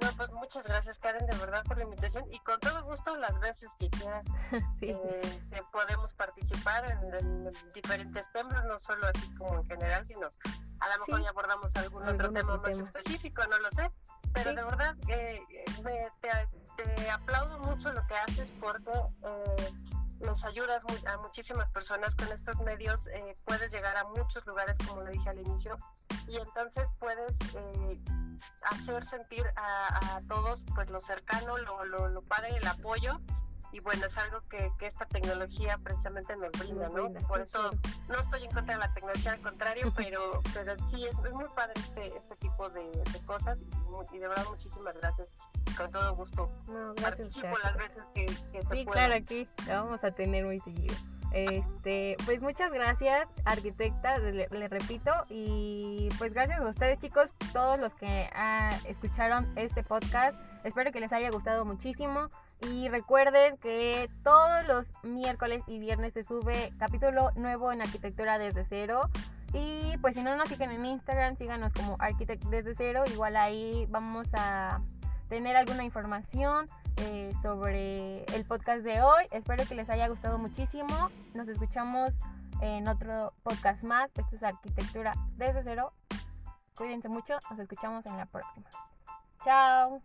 No, 0.00 0.12
pues 0.16 0.30
muchas 0.30 0.64
gracias 0.64 0.98
Karen, 0.98 1.26
de 1.26 1.36
verdad 1.38 1.64
por 1.64 1.78
la 1.78 1.84
invitación 1.84 2.24
y 2.30 2.38
con 2.40 2.60
todo 2.60 2.82
gusto 2.84 3.16
las 3.16 3.38
veces 3.40 3.70
que 3.78 3.88
quieras 3.88 4.24
sí. 4.80 4.90
eh, 4.90 5.62
podemos 5.72 6.12
participar 6.12 6.84
en, 6.90 7.50
diferentes 7.74 8.24
temas, 8.32 8.64
no 8.66 8.78
solo 8.78 9.06
así 9.06 9.34
como 9.36 9.60
en 9.60 9.66
general, 9.66 10.06
sino 10.06 10.28
a 10.80 10.88
lo 10.88 11.06
mejor 11.06 11.22
ya 11.22 11.30
abordamos 11.30 11.74
algún, 11.76 12.06
otro 12.06 12.30
tema 12.30 12.58
más 12.58 12.78
específico, 12.78 13.42
no 13.46 13.58
lo 13.58 13.70
sé, 13.70 13.90
pero 14.34 14.54
de 14.54 14.62
verdad 14.64 14.96
eh, 15.08 15.42
me, 15.82 16.08
te, 16.20 16.84
te, 16.84 17.10
aplaudo 17.10 17.58
mucho 17.60 17.90
lo 17.92 18.06
que 18.06 18.16
haces 18.16 18.52
porque 18.60 18.90
eh, 18.90 19.72
nos 20.20 20.44
ayudas 20.44 20.82
a 21.06 21.16
muchísimas 21.18 21.68
personas 21.70 22.14
con 22.14 22.30
estos 22.32 22.58
medios, 22.60 23.06
eh, 23.08 23.34
puedes 23.44 23.72
llegar 23.72 23.96
a 23.96 24.04
muchos 24.04 24.44
lugares 24.46 24.76
como 24.86 25.02
lo 25.02 25.10
dije 25.10 25.28
al 25.28 25.38
inicio 25.38 25.76
y 26.26 26.38
entonces 26.38 26.90
puedes 26.98 27.32
eh, 27.54 28.00
hacer 28.62 29.04
sentir 29.06 29.44
a, 29.56 30.16
a, 30.16 30.20
todos 30.28 30.64
pues 30.74 30.90
lo 30.90 31.00
cercano, 31.00 31.58
lo, 31.58 31.84
lo, 31.84 32.08
lo, 32.08 32.22
padre, 32.22 32.56
el 32.56 32.66
apoyo 32.66 33.20
y 33.72 33.80
bueno, 33.80 34.06
es 34.06 34.16
algo 34.16 34.40
que, 34.48 34.70
que 34.78 34.86
esta 34.86 35.04
tecnología 35.06 35.76
precisamente 35.82 36.34
nos 36.36 36.50
brinda, 36.52 36.88
¿no? 36.88 37.12
Por 37.26 37.40
eso 37.40 37.70
no 38.08 38.20
estoy 38.20 38.44
en 38.44 38.52
contra 38.52 38.74
de 38.74 38.80
la 38.80 38.94
tecnología, 38.94 39.32
al 39.32 39.40
contrario, 39.42 39.92
pero, 39.96 40.42
pero 40.54 40.74
sí, 40.88 41.04
es, 41.06 41.18
es 41.18 41.32
muy 41.32 41.48
padre 41.54 41.74
este, 41.76 42.16
este 42.16 42.36
tipo 42.36 42.70
de, 42.70 42.90
de 42.90 43.26
cosas 43.26 43.58
y, 43.60 44.16
y, 44.16 44.18
de 44.18 44.28
verdad 44.28 44.44
muchísimas 44.48 44.94
gracias. 44.96 45.28
Con 45.76 45.90
todo 45.90 46.14
gusto. 46.14 46.50
No, 46.68 46.94
Participo 46.94 47.58
las 47.62 47.76
veces 47.76 48.02
que, 48.14 48.26
que 48.26 48.62
se 48.62 48.74
Sí, 48.74 48.86
claro, 48.86 49.14
aquí 49.14 49.46
la 49.66 49.82
vamos 49.82 50.04
a 50.04 50.10
tener 50.10 50.44
muy 50.44 50.58
seguido. 50.60 50.94
Este, 51.32 52.16
pues 52.24 52.40
muchas 52.40 52.72
gracias, 52.72 53.28
arquitecta, 53.44 54.16
le, 54.18 54.48
le, 54.48 54.68
repito, 54.68 55.10
y 55.28 56.08
pues 56.16 56.32
gracias 56.32 56.60
a 56.60 56.66
ustedes 56.66 56.98
chicos, 56.98 57.28
todos 57.52 57.78
los 57.78 57.94
que 57.94 58.30
ah, 58.32 58.70
escucharon 58.86 59.46
este 59.56 59.82
podcast. 59.82 60.38
Espero 60.64 60.92
que 60.92 61.00
les 61.00 61.12
haya 61.12 61.30
gustado 61.30 61.64
muchísimo. 61.64 62.30
Y 62.62 62.88
recuerden 62.88 63.58
que 63.58 64.08
todos 64.24 64.66
los 64.66 64.94
miércoles 65.02 65.62
y 65.66 65.78
viernes 65.78 66.14
se 66.14 66.22
sube 66.22 66.72
capítulo 66.78 67.30
nuevo 67.36 67.70
en 67.70 67.82
arquitectura 67.82 68.38
desde 68.38 68.64
cero. 68.64 69.10
Y 69.52 69.96
pues 69.98 70.14
si 70.14 70.22
no 70.22 70.36
nos 70.36 70.48
siguen 70.48 70.70
en 70.70 70.86
Instagram, 70.86 71.36
síganos 71.36 71.72
como 71.72 71.96
Architect 71.98 72.44
desde 72.44 72.74
cero. 72.74 73.04
Igual 73.12 73.36
ahí 73.36 73.86
vamos 73.90 74.28
a 74.34 74.80
tener 75.28 75.56
alguna 75.56 75.84
información 75.84 76.66
eh, 76.96 77.32
sobre 77.42 78.24
el 78.34 78.44
podcast 78.44 78.82
de 78.82 79.02
hoy. 79.02 79.24
Espero 79.30 79.64
que 79.66 79.74
les 79.74 79.88
haya 79.90 80.08
gustado 80.08 80.38
muchísimo. 80.38 81.10
Nos 81.34 81.48
escuchamos 81.48 82.14
en 82.60 82.88
otro 82.88 83.32
podcast 83.42 83.84
más. 83.84 84.10
Esto 84.14 84.36
es 84.36 84.42
Arquitectura 84.42 85.14
desde 85.36 85.62
cero. 85.62 85.92
Cuídense 86.76 87.08
mucho. 87.08 87.38
Nos 87.50 87.58
escuchamos 87.58 88.06
en 88.06 88.16
la 88.16 88.26
próxima. 88.26 88.66
Chao. 89.44 90.00